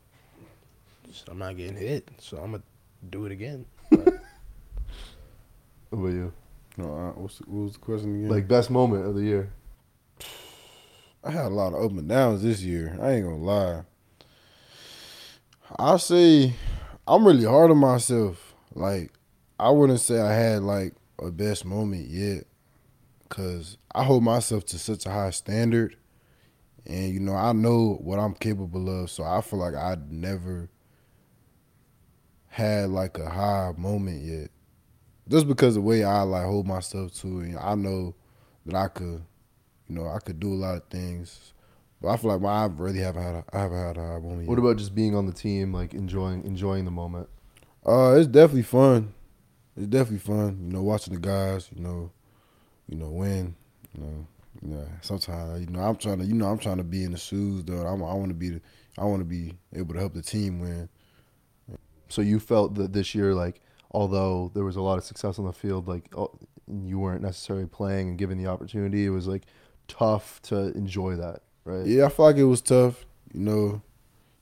So 1.12 1.24
I'm 1.30 1.38
not 1.38 1.56
getting 1.56 1.76
hit, 1.76 2.10
so 2.18 2.38
I'm 2.38 2.52
gonna 2.52 2.62
do 3.10 3.26
it 3.26 3.32
again. 3.32 3.64
But 3.90 4.14
What 5.90 5.98
about 5.98 6.12
you? 6.14 6.32
No, 6.76 6.84
uh, 6.86 7.20
what's 7.20 7.38
the, 7.38 7.44
what 7.44 7.62
was 7.64 7.72
the 7.74 7.78
question 7.78 8.16
again? 8.16 8.28
Like 8.28 8.48
best 8.48 8.68
moment 8.68 9.06
of 9.06 9.14
the 9.14 9.22
year? 9.22 9.52
I 11.22 11.30
had 11.30 11.46
a 11.46 11.48
lot 11.50 11.72
of 11.72 11.84
up 11.84 11.90
and 11.92 12.08
downs 12.08 12.42
this 12.42 12.62
year. 12.62 12.98
I 13.00 13.12
ain't 13.12 13.24
gonna 13.24 13.36
lie. 13.36 13.82
I'll 15.78 16.00
say 16.00 16.54
I'm 17.06 17.26
really 17.26 17.44
hard 17.44 17.70
on 17.70 17.78
myself. 17.78 18.54
Like 18.74 19.12
I 19.58 19.70
wouldn't 19.70 20.00
say 20.00 20.20
I 20.20 20.32
had 20.32 20.62
like 20.62 20.94
a 21.18 21.30
best 21.30 21.64
moment 21.64 22.08
yet, 22.08 22.44
cause 23.28 23.76
I 23.94 24.04
hold 24.04 24.24
myself 24.24 24.64
to 24.66 24.78
such 24.78 25.06
a 25.06 25.10
high 25.10 25.30
standard, 25.30 25.96
and 26.86 27.12
you 27.12 27.20
know 27.20 27.34
I 27.34 27.52
know 27.52 27.98
what 28.00 28.18
I'm 28.18 28.34
capable 28.34 29.02
of. 29.02 29.10
So 29.10 29.24
I 29.24 29.40
feel 29.40 29.58
like 29.58 29.74
I 29.74 29.96
never 30.08 30.68
had 32.48 32.90
like 32.90 33.18
a 33.18 33.28
high 33.28 33.72
moment 33.76 34.22
yet, 34.22 34.50
just 35.28 35.46
because 35.46 35.74
the 35.74 35.80
way 35.80 36.04
I 36.04 36.22
like 36.22 36.44
hold 36.44 36.66
myself 36.66 37.14
to 37.20 37.40
it. 37.40 37.56
I 37.60 37.74
know 37.74 38.14
that 38.66 38.74
I 38.74 38.88
could 38.88 39.22
you 39.88 39.96
know, 39.96 40.08
I 40.08 40.18
could 40.18 40.40
do 40.40 40.52
a 40.52 40.56
lot 40.56 40.76
of 40.76 40.84
things, 40.88 41.52
but 42.04 42.10
I 42.10 42.16
feel 42.18 42.32
like 42.32 42.40
my, 42.40 42.50
I 42.50 42.66
really 42.66 43.00
haven't 43.00 43.22
had 43.22 43.34
a, 43.34 43.44
I 43.52 43.60
haven't 43.60 43.78
had 43.78 43.96
a 43.96 44.00
high 44.00 44.18
moment. 44.18 44.46
What 44.46 44.58
yet. 44.58 44.64
about 44.64 44.76
just 44.76 44.94
being 44.94 45.16
on 45.16 45.26
the 45.26 45.32
team, 45.32 45.72
like 45.72 45.94
enjoying 45.94 46.44
enjoying 46.44 46.84
the 46.84 46.90
moment? 46.90 47.28
Uh, 47.86 48.16
it's 48.18 48.26
definitely 48.26 48.62
fun. 48.62 49.14
It's 49.76 49.86
definitely 49.86 50.18
fun. 50.18 50.58
You 50.66 50.72
know, 50.74 50.82
watching 50.82 51.14
the 51.14 51.20
guys. 51.20 51.70
You 51.74 51.82
know, 51.82 52.10
you 52.88 52.98
know 52.98 53.08
win. 53.08 53.56
You 53.94 54.04
know, 54.04 54.26
you 54.62 54.68
know. 54.74 54.88
Sometimes 55.00 55.60
you 55.60 55.66
know 55.70 55.80
I'm 55.80 55.96
trying 55.96 56.18
to. 56.18 56.26
You 56.26 56.34
know, 56.34 56.46
I'm 56.46 56.58
trying 56.58 56.76
to 56.76 56.84
be 56.84 57.04
in 57.04 57.12
the 57.12 57.18
shoes 57.18 57.64
though. 57.64 57.86
I'm, 57.86 58.02
I 58.02 58.12
want 58.14 58.28
to 58.28 58.34
be. 58.34 58.50
The, 58.50 58.60
I 58.98 59.04
want 59.04 59.20
to 59.20 59.24
be 59.24 59.54
able 59.74 59.94
to 59.94 60.00
help 60.00 60.14
the 60.14 60.22
team 60.22 60.60
win. 60.60 60.88
So 62.08 62.22
you 62.22 62.38
felt 62.38 62.74
that 62.74 62.92
this 62.92 63.14
year, 63.14 63.34
like 63.34 63.60
although 63.90 64.50
there 64.54 64.64
was 64.64 64.76
a 64.76 64.82
lot 64.82 64.98
of 64.98 65.04
success 65.04 65.38
on 65.38 65.46
the 65.46 65.52
field, 65.52 65.88
like 65.88 66.14
oh, 66.16 66.38
you 66.68 66.98
weren't 66.98 67.22
necessarily 67.22 67.66
playing 67.66 68.10
and 68.10 68.18
given 68.18 68.36
the 68.36 68.46
opportunity, 68.46 69.06
it 69.06 69.10
was 69.10 69.26
like 69.26 69.44
tough 69.88 70.40
to 70.42 70.72
enjoy 70.72 71.16
that, 71.16 71.42
right? 71.64 71.86
Yeah, 71.86 72.06
I 72.06 72.08
feel 72.08 72.26
like 72.26 72.36
it 72.36 72.44
was 72.44 72.62
tough. 72.62 73.04
You 73.32 73.40
know, 73.40 73.82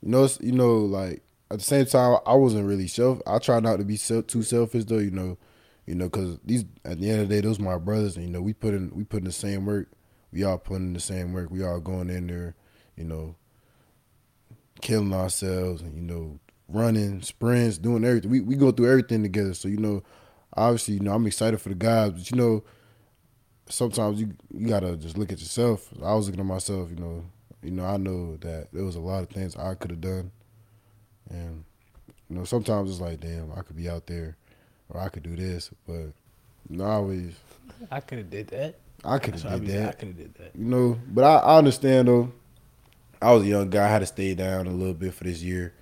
you 0.02 0.08
know, 0.10 0.28
you 0.40 0.52
know, 0.52 0.78
like 0.78 1.22
at 1.50 1.58
the 1.58 1.64
same 1.64 1.86
time, 1.86 2.18
I 2.26 2.34
wasn't 2.34 2.66
really 2.66 2.88
self. 2.88 3.20
I 3.26 3.38
try 3.38 3.60
not 3.60 3.76
to 3.76 3.84
be 3.84 3.96
self, 3.96 4.26
too 4.26 4.42
selfish 4.42 4.84
though. 4.84 4.98
You 4.98 5.10
know, 5.10 5.38
you 5.86 5.94
know, 5.94 6.06
because 6.06 6.38
these 6.44 6.64
at 6.84 7.00
the 7.00 7.10
end 7.10 7.22
of 7.22 7.28
the 7.28 7.34
day, 7.34 7.40
those 7.40 7.58
my 7.58 7.78
brothers, 7.78 8.16
and 8.16 8.24
you 8.24 8.30
know, 8.32 8.42
we 8.42 8.52
put 8.52 8.74
in 8.74 8.90
we 8.94 9.04
put 9.04 9.18
in 9.18 9.24
the 9.24 9.32
same 9.32 9.66
work. 9.66 9.88
We 10.32 10.44
all 10.44 10.58
put 10.58 10.76
in 10.76 10.94
the 10.94 11.00
same 11.00 11.32
work. 11.32 11.50
We 11.50 11.62
all 11.62 11.80
going 11.80 12.08
in 12.08 12.26
there, 12.26 12.54
you 12.96 13.04
know, 13.04 13.36
killing 14.80 15.12
ourselves, 15.12 15.82
and 15.82 15.94
you 15.94 16.02
know, 16.02 16.38
running 16.68 17.22
sprints, 17.22 17.78
doing 17.78 18.04
everything. 18.04 18.30
We 18.30 18.40
we 18.40 18.56
go 18.56 18.72
through 18.72 18.90
everything 18.90 19.22
together. 19.22 19.54
So 19.54 19.68
you 19.68 19.78
know, 19.78 20.02
obviously, 20.56 20.94
you 20.94 21.00
know, 21.00 21.12
I'm 21.12 21.26
excited 21.26 21.60
for 21.60 21.68
the 21.68 21.74
guys, 21.74 22.12
but 22.12 22.30
you 22.30 22.36
know, 22.36 22.64
sometimes 23.72 24.20
you 24.20 24.32
you 24.52 24.68
gotta 24.68 24.96
just 24.96 25.16
look 25.18 25.32
at 25.32 25.40
yourself. 25.40 25.88
I 26.04 26.14
was 26.14 26.26
looking 26.26 26.40
at 26.40 26.46
myself, 26.46 26.90
you 26.90 26.96
know, 26.96 27.24
you 27.62 27.70
know, 27.70 27.84
I 27.84 27.96
know 27.96 28.36
that 28.38 28.68
there 28.72 28.84
was 28.84 28.96
a 28.96 29.00
lot 29.00 29.22
of 29.22 29.30
things 29.30 29.56
I 29.56 29.74
could 29.74 29.90
have 29.90 30.00
done, 30.00 30.30
and 31.30 31.64
you 32.28 32.36
know, 32.36 32.44
sometimes 32.44 32.90
it's 32.90 33.00
like, 33.00 33.20
damn, 33.20 33.52
I 33.56 33.62
could 33.62 33.76
be 33.76 33.88
out 33.88 34.06
there, 34.06 34.36
or 34.88 35.00
I 35.00 35.08
could 35.08 35.22
do 35.22 35.36
this, 35.36 35.70
but 35.86 36.12
you 36.68 36.76
know, 36.78 36.84
I 36.84 36.92
always 36.94 37.34
I 37.90 38.00
could 38.00 38.18
have 38.18 38.30
did 38.30 38.48
that. 38.48 38.76
I 39.04 39.18
could 39.18 39.34
have 39.34 39.44
what 39.44 39.52
I 39.54 39.58
did 39.58 39.66
be- 39.66 39.72
I 39.74 39.76
that, 39.80 39.98
could 39.98 40.08
have 40.08 40.16
did 40.16 40.34
that. 40.34 40.50
you 40.56 40.64
know. 40.64 40.98
But 41.08 41.24
I, 41.24 41.36
I 41.38 41.58
understand 41.58 42.08
though. 42.08 42.32
I 43.20 43.32
was 43.32 43.42
a 43.44 43.46
young 43.46 43.70
guy. 43.70 43.84
I 43.84 43.88
had 43.88 44.00
to 44.00 44.06
stay 44.06 44.34
down 44.34 44.66
a 44.66 44.70
little 44.72 44.94
bit 44.94 45.14
for 45.14 45.24
this 45.24 45.42
year, 45.42 45.72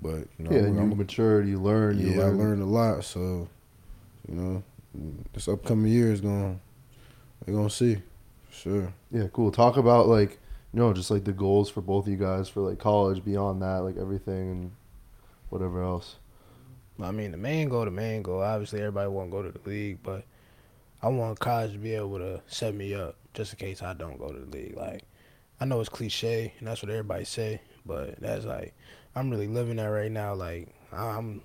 but 0.00 0.26
you 0.38 0.44
know, 0.44 0.50
Yeah, 0.52 0.62
I'm- 0.62 0.74
you 0.74 0.80
I'm- 0.80 0.96
matured, 0.96 1.46
you 1.48 1.58
learned, 1.60 2.00
you 2.00 2.10
yeah, 2.10 2.20
I 2.20 2.24
learned. 2.26 2.38
learned 2.38 2.62
a 2.62 2.66
lot. 2.66 3.04
So, 3.04 3.48
you 4.28 4.34
know, 4.34 4.62
this 5.32 5.48
upcoming 5.48 5.90
year 5.92 6.12
is 6.12 6.20
going, 6.20 6.60
we're 7.48 7.56
gonna 7.56 7.70
see, 7.70 7.98
sure. 8.50 8.92
Yeah, 9.10 9.28
cool. 9.32 9.50
Talk 9.50 9.76
about 9.76 10.08
like 10.08 10.38
you 10.72 10.80
know 10.80 10.92
just 10.92 11.10
like 11.10 11.24
the 11.24 11.32
goals 11.32 11.70
for 11.70 11.80
both 11.80 12.06
of 12.06 12.12
you 12.12 12.18
guys 12.18 12.48
for 12.48 12.60
like 12.60 12.78
college, 12.78 13.24
beyond 13.24 13.62
that, 13.62 13.78
like 13.78 13.96
everything 13.96 14.50
and 14.50 14.72
whatever 15.50 15.82
else. 15.82 16.16
I 17.00 17.12
mean, 17.12 17.30
the 17.30 17.36
main 17.36 17.68
goal, 17.68 17.84
the 17.84 17.90
main 17.90 18.22
goal. 18.22 18.42
Obviously, 18.42 18.80
everybody 18.80 19.08
want 19.08 19.30
to 19.30 19.36
go 19.36 19.42
to 19.42 19.52
the 19.52 19.68
league, 19.68 19.98
but 20.02 20.24
I 21.00 21.08
want 21.08 21.38
college 21.38 21.72
to 21.72 21.78
be 21.78 21.94
able 21.94 22.18
to 22.18 22.42
set 22.48 22.74
me 22.74 22.94
up 22.94 23.16
just 23.34 23.52
in 23.52 23.58
case 23.58 23.82
I 23.82 23.94
don't 23.94 24.18
go 24.18 24.32
to 24.32 24.38
the 24.38 24.46
league. 24.56 24.76
Like, 24.76 25.04
I 25.60 25.64
know 25.64 25.80
it's 25.80 25.88
cliche, 25.88 26.52
and 26.58 26.66
that's 26.66 26.82
what 26.82 26.90
everybody 26.90 27.24
say, 27.24 27.60
but 27.86 28.20
that's 28.20 28.44
like 28.44 28.74
I'm 29.14 29.30
really 29.30 29.46
living 29.48 29.76
that 29.76 29.86
right 29.86 30.10
now. 30.10 30.34
Like, 30.34 30.74
I'm 30.92 31.40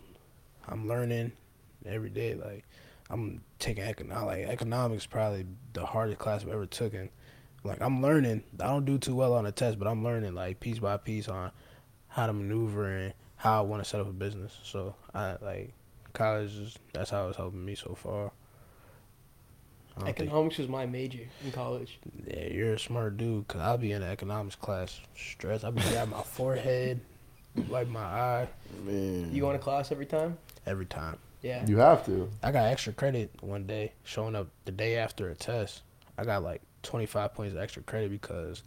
I'm 0.67 0.87
learning 0.87 1.31
every 1.85 2.09
day. 2.09 2.33
Like, 2.33 2.65
I'm 3.09 3.41
taking 3.59 3.83
econ 3.83 4.09
like 4.25 4.45
economics 4.47 5.05
probably 5.05 5.45
the 5.73 5.85
hardest 5.85 6.19
class 6.19 6.41
I've 6.43 6.49
ever 6.49 6.65
taken. 6.65 7.09
Like, 7.63 7.81
I'm 7.81 8.01
learning. 8.01 8.43
I 8.59 8.67
don't 8.67 8.85
do 8.85 8.97
too 8.97 9.15
well 9.15 9.33
on 9.33 9.45
the 9.45 9.51
test, 9.51 9.79
but 9.79 9.87
I'm 9.87 10.03
learning 10.03 10.33
like 10.35 10.59
piece 10.59 10.79
by 10.79 10.97
piece 10.97 11.27
on 11.29 11.51
how 12.09 12.27
to 12.27 12.33
maneuver 12.33 12.87
and 12.87 13.13
how 13.37 13.59
I 13.59 13.61
want 13.61 13.83
to 13.83 13.89
set 13.89 14.01
up 14.01 14.07
a 14.09 14.13
business. 14.13 14.57
So 14.63 14.95
I 15.13 15.35
like 15.41 15.73
college. 16.13 16.51
Is, 16.57 16.75
that's 16.93 17.09
how 17.09 17.27
it's 17.29 17.37
helping 17.37 17.63
me 17.63 17.75
so 17.75 17.95
far. 17.95 18.31
I 19.95 19.99
don't 19.99 20.05
think- 20.15 20.19
Economics 20.29 20.57
was 20.57 20.67
my 20.67 20.85
major 20.85 21.19
in 21.45 21.51
college. 21.51 21.99
yeah, 22.27 22.47
you're 22.47 22.73
a 22.73 22.79
smart 22.79 23.15
dude. 23.17 23.47
Cause 23.47 23.61
I'll 23.61 23.77
be 23.77 23.91
in 23.91 24.01
the 24.01 24.07
economics 24.07 24.55
class 24.55 24.99
stressed. 25.15 25.63
I'll 25.63 25.71
be 25.71 25.81
grabbing 25.89 26.11
my 26.15 26.23
forehead, 26.23 26.99
like 27.69 27.87
my 27.87 28.01
eye, 28.03 28.47
Man, 28.85 29.31
You 29.33 29.41
go 29.41 29.51
into 29.51 29.63
class 29.63 29.91
every 29.91 30.07
time? 30.07 30.37
every 30.65 30.85
time. 30.87 31.17
Yeah. 31.43 31.65
You 31.67 31.77
have 31.77 32.05
to. 32.07 32.29
I 32.41 32.51
got 32.51 32.65
extra 32.65 32.93
credit 32.93 33.31
one 33.41 33.67
day 33.67 33.93
showing 34.03 34.35
up 34.35 34.47
the 34.65 34.71
day 34.71 34.97
after 34.97 35.29
a 35.29 35.35
test. 35.35 35.83
I 36.17 36.23
got 36.23 36.41
like 36.41 36.61
25 36.83 37.33
points 37.35 37.53
of 37.53 37.61
extra 37.61 37.83
credit 37.83 38.09
because 38.09 38.63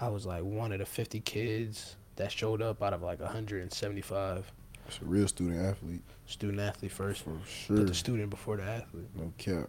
I 0.00 0.08
was 0.08 0.24
like 0.24 0.42
one 0.42 0.72
of 0.72 0.78
the 0.78 0.86
50 0.86 1.20
kids 1.20 1.96
that 2.16 2.32
showed 2.32 2.62
up 2.62 2.82
out 2.82 2.94
of 2.94 3.02
like 3.02 3.20
175 3.20 4.52
it's 4.86 5.00
a 5.00 5.04
real 5.04 5.26
student 5.28 5.64
athlete 5.64 6.02
student 6.26 6.60
athlete 6.60 6.92
first. 6.92 7.22
for 7.22 7.36
sure. 7.46 7.78
Put 7.78 7.86
the 7.88 7.94
student 7.94 8.30
before 8.30 8.56
the 8.56 8.62
athlete. 8.62 9.08
No 9.14 9.32
cap. 9.38 9.68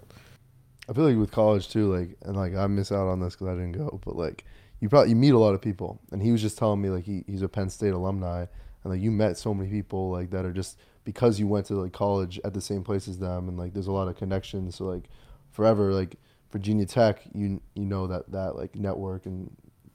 I 0.90 0.94
feel 0.94 1.04
like 1.04 1.18
with 1.18 1.32
college 1.32 1.70
too, 1.70 1.94
like 1.94 2.18
and 2.22 2.36
like 2.36 2.56
I 2.56 2.68
miss 2.68 2.92
out 2.92 3.08
on 3.08 3.20
this 3.20 3.36
because 3.36 3.48
I 3.48 3.54
didn't 3.54 3.74
go, 3.74 4.00
but 4.06 4.16
like 4.16 4.46
you 4.80 4.90
probably 4.90 5.10
you 5.10 5.16
meet 5.16 5.34
a 5.34 5.40
lot 5.40 5.54
of 5.54 5.62
people, 5.62 6.00
and 6.12 6.22
he 6.22 6.32
was 6.32 6.42
just 6.42 6.58
telling 6.58 6.82
me 6.82 6.90
like 6.90 7.04
he, 7.04 7.24
he's 7.28 7.42
a 7.42 7.50
Penn 7.50 7.70
State 7.70 7.94
alumni, 7.94 8.46
and 8.88 8.94
like 8.96 9.04
you 9.04 9.12
met 9.12 9.38
so 9.38 9.54
many 9.54 9.70
people 9.70 10.10
like 10.10 10.30
that 10.32 10.46
are 10.46 10.54
just 10.54 10.78
because 11.04 11.40
you 11.40 11.48
went 11.48 11.66
to 11.68 11.76
like 11.76 11.92
college 11.94 12.40
at 12.46 12.54
the 12.54 12.62
same 12.62 12.84
place 12.84 13.08
as 13.08 13.20
them, 13.20 13.48
and 13.50 13.58
like 13.58 13.74
there's 13.74 13.88
a 13.88 13.92
lot 13.92 14.08
of 14.08 14.16
connections. 14.16 14.76
So 14.76 14.86
like 14.86 15.10
forever, 15.52 15.94
like 15.94 16.16
Virginia 16.52 16.86
Tech, 16.86 17.22
you 17.34 17.62
you 17.76 17.86
know 17.86 18.08
that 18.08 18.32
that 18.32 18.56
like 18.56 18.76
network 18.76 19.26
and 19.26 19.52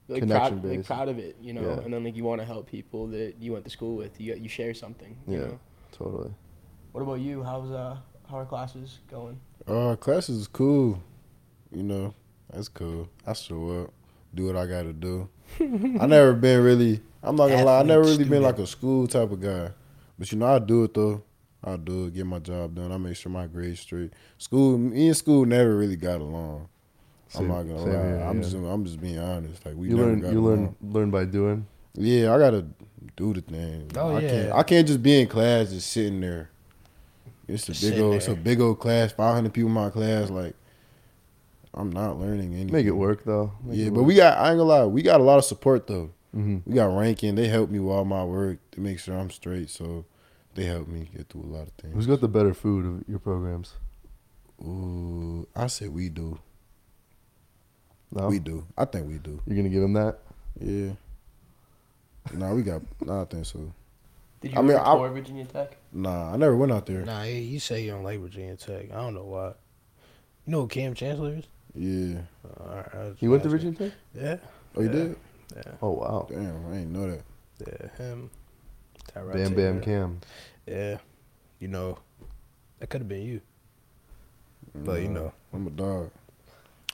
like 0.07 0.21
Connection 0.21 0.59
proud, 0.59 0.71
like 0.71 0.85
proud 0.85 1.09
of 1.09 1.17
it, 1.17 1.37
you 1.41 1.53
know, 1.53 1.61
Yeah. 1.61 1.79
and 1.83 1.93
then 1.93 2.03
like 2.03 2.15
you 2.15 2.23
want 2.23 2.41
to 2.41 2.45
help 2.45 2.67
people 2.69 3.07
that 3.07 3.35
you 3.39 3.53
went 3.53 3.63
to 3.65 3.71
school 3.71 3.95
with. 3.95 4.19
You 4.21 4.35
you 4.35 4.49
share 4.49 4.73
something. 4.73 5.17
You 5.27 5.33
Yeah. 5.33 5.45
Know? 5.45 5.59
Totally. 5.91 6.33
What 6.91 7.01
about 7.01 7.19
you? 7.21 7.41
How's 7.43 7.71
uh 7.71 7.97
how 8.29 8.37
are 8.39 8.45
classes 8.45 8.99
going? 9.09 9.39
Uh, 9.67 9.95
classes 9.95 10.37
is 10.41 10.47
cool. 10.47 11.01
You 11.71 11.83
know, 11.83 12.13
that's 12.51 12.67
cool. 12.69 13.09
I 13.25 13.33
show 13.33 13.83
up, 13.83 13.93
do 14.35 14.45
what 14.45 14.55
I 14.55 14.65
gotta 14.67 14.93
do. 14.93 15.29
I 15.59 16.05
never 16.05 16.33
been 16.33 16.63
really. 16.63 17.01
I'm 17.21 17.35
not 17.35 17.47
gonna 17.49 17.63
lie. 17.65 17.79
I 17.79 17.83
never 17.83 18.01
Athlete, 18.01 18.19
really 18.19 18.29
been 18.29 18.43
like 18.43 18.59
a 18.59 18.67
school 18.67 19.07
type 19.07 19.31
of 19.31 19.41
guy. 19.41 19.71
But 20.19 20.31
you 20.31 20.37
know, 20.37 20.47
I 20.47 20.59
do 20.59 20.83
it 20.83 20.93
though. 20.93 21.23
I 21.63 21.77
do 21.77 22.05
it, 22.07 22.13
get 22.13 22.25
my 22.25 22.39
job 22.39 22.75
done. 22.75 22.91
I 22.91 22.97
make 22.97 23.15
sure 23.15 23.31
my 23.31 23.47
grades 23.47 23.79
straight. 23.79 24.11
School, 24.37 24.77
me 24.77 25.07
and 25.07 25.15
school 25.17 25.45
never 25.45 25.77
really 25.77 25.95
got 25.95 26.19
along. 26.19 26.67
Same- 27.29 27.43
I'm 27.43 27.47
not 27.49 27.63
gonna 27.63 27.79
same 27.79 27.87
lie. 27.93 28.05
here, 28.07 28.23
I'm 28.27 28.37
yeah. 28.37 28.43
just, 28.43 28.55
I'm 28.55 28.85
just 28.85 29.01
being 29.01 29.17
honest. 29.19 29.65
Like 29.65 29.75
we 29.75 29.87
you 29.89 29.95
never 29.95 30.09
learn. 30.09 30.19
got 30.19 30.33
You 30.33 30.39
along. 30.39 30.75
learn. 30.81 30.91
Learn 30.93 31.11
by 31.11 31.25
doing. 31.25 31.65
Yeah, 31.95 32.33
I 32.33 32.37
gotta 32.39 32.65
do 33.15 33.33
the 33.33 33.41
thing. 33.41 33.89
Oh, 33.95 34.15
I 34.15 34.19
yeah. 34.19 34.29
Can't, 34.29 34.51
I 34.53 34.63
can't 34.63 34.87
just 34.87 35.01
be 35.01 35.21
in 35.21 35.27
class 35.27 35.69
just 35.69 35.89
sitting 35.91 36.19
there. 36.19 36.49
It's 37.47 37.63
a 37.63 37.67
Just 37.73 37.81
big 37.81 37.89
sitting 37.91 38.03
old, 38.05 38.15
it's 38.15 38.27
a 38.27 38.35
big 38.35 38.59
old 38.61 38.79
class, 38.79 39.11
500 39.11 39.53
people 39.53 39.67
in 39.69 39.73
my 39.73 39.89
class. 39.89 40.29
Like, 40.29 40.55
I'm 41.73 41.91
not 41.91 42.19
learning 42.19 42.53
anything. 42.53 42.71
Make 42.71 42.85
it 42.85 42.91
work 42.91 43.23
though. 43.23 43.51
Make 43.63 43.77
Yeah, 43.77 43.85
it 43.87 43.93
but 43.93 44.01
work. 44.01 44.07
we 44.07 44.15
got. 44.15 44.37
I 44.37 44.49
ain't 44.49 44.57
gonna 44.59 44.63
lie. 44.63 44.85
We 44.85 45.01
got 45.01 45.19
a 45.19 45.23
lot 45.23 45.37
of 45.39 45.45
support 45.45 45.87
though. 45.87 46.11
Mhm. 46.35 46.61
We 46.65 46.75
got 46.75 46.85
ranking. 46.95 47.35
They 47.35 47.47
help 47.47 47.69
me 47.69 47.79
with 47.79 47.91
all 47.93 48.05
my 48.05 48.23
work 48.23 48.57
to 48.71 48.81
make 48.81 48.99
sure 48.99 49.17
I'm 49.17 49.29
straight. 49.31 49.69
So 49.69 50.05
they 50.55 50.65
help 50.65 50.87
me 50.87 51.09
get 51.15 51.29
through 51.29 51.43
a 51.43 51.51
lot 51.51 51.67
of 51.67 51.73
things. 51.73 51.93
Who's 51.95 52.07
got 52.07 52.21
the 52.21 52.27
better 52.27 52.53
food 52.53 52.85
of 52.85 53.09
your 53.09 53.19
programs? 53.19 53.73
Ooh, 54.63 55.47
I 55.55 55.67
said 55.67 55.89
we 55.93 56.09
do. 56.09 56.39
No, 58.11 58.27
We 58.27 58.37
do. 58.39 58.65
I 58.77 58.85
think 58.85 59.07
we 59.07 59.17
do. 59.17 59.41
you're 59.47 59.55
gonna 59.55 59.69
give 59.69 59.81
them 59.81 59.93
that. 59.93 60.19
Yeah. 60.59 60.91
Nah, 62.33 62.53
we 62.53 62.61
got. 62.61 62.81
Nah, 63.01 63.23
I 63.23 63.25
think 63.25 63.45
so. 63.45 63.73
Did 64.41 64.51
you 64.53 64.59
I 64.59 64.61
mean, 64.61 64.71
ever 64.77 64.85
I- 64.85 64.95
tour 64.95 65.09
Virginia 65.09 65.45
Tech? 65.45 65.75
Nah, 65.91 66.31
I 66.33 66.37
never 66.37 66.55
went 66.55 66.71
out 66.71 66.85
there. 66.85 67.03
Nah, 67.03 67.23
you- 67.23 67.35
you 67.41 67.59
say 67.59 67.83
you 67.83 67.91
don't 67.91 68.03
like 68.03 68.19
Virginia 68.19 68.55
Tech. 68.55 68.91
I 68.91 68.95
don't 68.95 69.15
know 69.15 69.23
why. 69.25 69.47
You 70.45 70.51
know 70.51 70.61
who 70.61 70.67
Kam 70.67 70.93
Chancellor 70.93 71.35
is? 71.35 71.45
Yeah. 71.75 72.21
All 72.59 72.75
right, 72.93 73.13
He 73.17 73.27
went 73.27 73.43
to. 73.43 73.49
Virginia 73.49 73.77
Tech. 73.77 73.91
Yeah, 74.13 74.37
Oh, 74.75 74.81
you 74.81 74.87
Yeah. 74.87 74.93
did? 74.93 75.15
yeah, 75.55 75.71
Oh 75.81 75.91
wow. 75.91 76.27
Damn, 76.29 76.67
I 76.67 76.77
didn't 76.77 76.93
know 76.93 77.09
that. 77.11 77.23
yeah. 77.67 77.87
Him. 78.05 78.29
Tyrod 79.13 79.33
Bam 79.33 79.53
Bam 79.53 79.81
Taylor. 79.81 79.81
Kam. 79.81 80.19
Yeah, 80.67 80.97
you 81.59 81.67
know, 81.67 81.97
that 82.79 82.87
could 82.89 83.01
have 83.01 83.07
been 83.09 83.23
you. 83.23 83.41
But 84.75 85.01
you 85.01 85.09
know, 85.09 85.33
I'm 85.53 85.67
a 85.67 85.69
dog. 85.69 86.11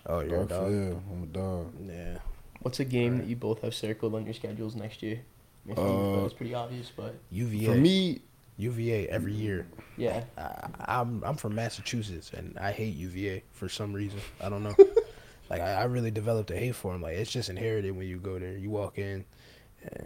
oh, 0.05 0.19
you're 0.21 0.41
a 0.43 0.45
Dog 0.45 0.49
for 0.49 0.55
dog. 0.55 0.71
real. 0.71 1.03
I'm 1.11 1.23
a 1.23 1.27
dog. 1.27 1.73
Yeah. 1.87 2.17
What's 2.61 2.79
a 2.79 2.85
game 2.85 3.19
that 3.19 3.27
you 3.27 3.35
both 3.37 3.61
have 3.61 3.73
circled 3.73 4.15
on 4.15 4.25
your 4.25 4.33
schedules 4.33 4.75
next 4.75 5.01
year? 5.01 5.21
I 5.69 5.75
think 5.75 5.87
Uh, 5.87 6.25
it's 6.25 6.33
pretty 6.33 6.53
obvious, 6.53 6.91
but 6.95 7.15
UVA. 7.31 7.65
For 7.65 7.75
me, 7.75 8.21
UVA 8.59 9.07
every 9.07 9.33
year. 9.33 9.65
yeah. 9.97 10.23
I, 10.37 10.99
I'm 10.99 11.23
I'm 11.23 11.35
from 11.37 11.55
Massachusetts 11.55 12.31
and 12.35 12.57
I 12.59 12.71
hate 12.71 12.95
UVA 12.95 13.43
for 13.53 13.69
some 13.69 13.93
reason. 13.93 14.19
I 14.41 14.49
don't 14.49 14.63
know. 14.63 14.75
like 15.49 15.61
I, 15.61 15.73
I 15.73 15.83
really 15.85 16.11
developed 16.11 16.51
a 16.51 16.57
hate 16.57 16.75
for 16.75 16.91
them. 16.91 17.01
Like 17.01 17.15
it's 17.15 17.31
just 17.31 17.49
inherited 17.49 17.95
when 17.95 18.07
you 18.07 18.17
go 18.17 18.37
there. 18.37 18.57
You 18.57 18.69
walk 18.69 18.97
in, 18.97 19.25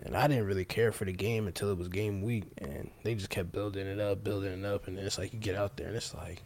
and 0.05 0.15
I 0.15 0.27
didn't 0.27 0.45
really 0.45 0.65
care 0.65 0.91
for 0.91 1.05
the 1.05 1.11
game 1.11 1.47
until 1.47 1.71
it 1.71 1.77
was 1.77 1.87
game 1.87 2.21
week, 2.21 2.43
and 2.59 2.91
they 3.03 3.15
just 3.15 3.29
kept 3.31 3.51
building 3.51 3.87
it 3.87 3.99
up, 3.99 4.23
building 4.23 4.63
it 4.63 4.65
up, 4.65 4.87
and 4.87 4.97
then 4.97 5.05
it's 5.05 5.17
like 5.17 5.33
you 5.33 5.39
get 5.39 5.55
out 5.55 5.75
there 5.77 5.87
and 5.87 5.95
it's 5.95 6.13
like. 6.13 6.43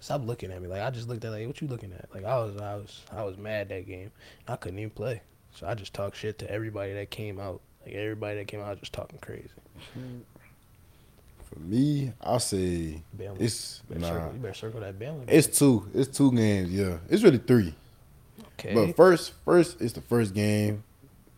Stop 0.00 0.26
looking 0.26 0.50
at 0.50 0.60
me. 0.60 0.66
Like 0.66 0.82
I 0.82 0.90
just 0.90 1.06
looked 1.06 1.24
at 1.24 1.30
like 1.30 1.46
what 1.46 1.60
you 1.60 1.68
looking 1.68 1.92
at? 1.92 2.12
Like 2.12 2.24
I 2.24 2.34
was 2.38 2.56
I 2.56 2.74
was 2.74 3.04
I 3.12 3.22
was 3.22 3.38
mad 3.38 3.68
that 3.68 3.86
game. 3.86 4.10
I 4.48 4.56
couldn't 4.56 4.80
even 4.80 4.90
play. 4.90 5.22
So 5.54 5.64
I 5.64 5.74
just 5.74 5.94
talked 5.94 6.16
shit 6.16 6.40
to 6.40 6.50
everybody 6.50 6.92
that 6.94 7.10
came 7.12 7.38
out. 7.38 7.60
Like 7.86 7.94
everybody 7.94 8.38
that 8.38 8.48
came 8.48 8.60
out 8.60 8.80
just 8.80 8.92
talking 8.92 9.20
crazy. 9.20 9.48
Mm-hmm. 9.96 10.18
For 11.52 11.60
me, 11.60 12.12
I 12.20 12.38
say 12.38 13.02
Bama. 13.16 13.40
it's 13.40 13.82
You 13.90 13.98
nah. 13.98 14.08
circle, 14.08 14.32
you 14.34 14.38
better 14.40 14.54
circle 14.54 14.80
that 14.80 14.98
Bama. 14.98 15.24
It's 15.28 15.58
two. 15.58 15.88
It's 15.94 16.16
two 16.16 16.32
games. 16.32 16.70
Yeah, 16.70 16.98
it's 17.08 17.22
really 17.22 17.38
three. 17.38 17.74
okay. 18.58 18.74
But 18.74 18.96
first, 18.96 19.32
first 19.44 19.80
it's 19.80 19.92
the 19.92 20.00
first 20.00 20.34
game, 20.34 20.82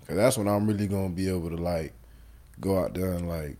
cause 0.06 0.16
that's 0.16 0.38
when 0.38 0.48
I'm 0.48 0.66
really 0.66 0.86
gonna 0.86 1.10
be 1.10 1.28
able 1.28 1.50
to 1.50 1.56
like 1.56 1.92
go 2.60 2.78
out 2.78 2.94
there 2.94 3.12
and 3.12 3.28
like, 3.28 3.56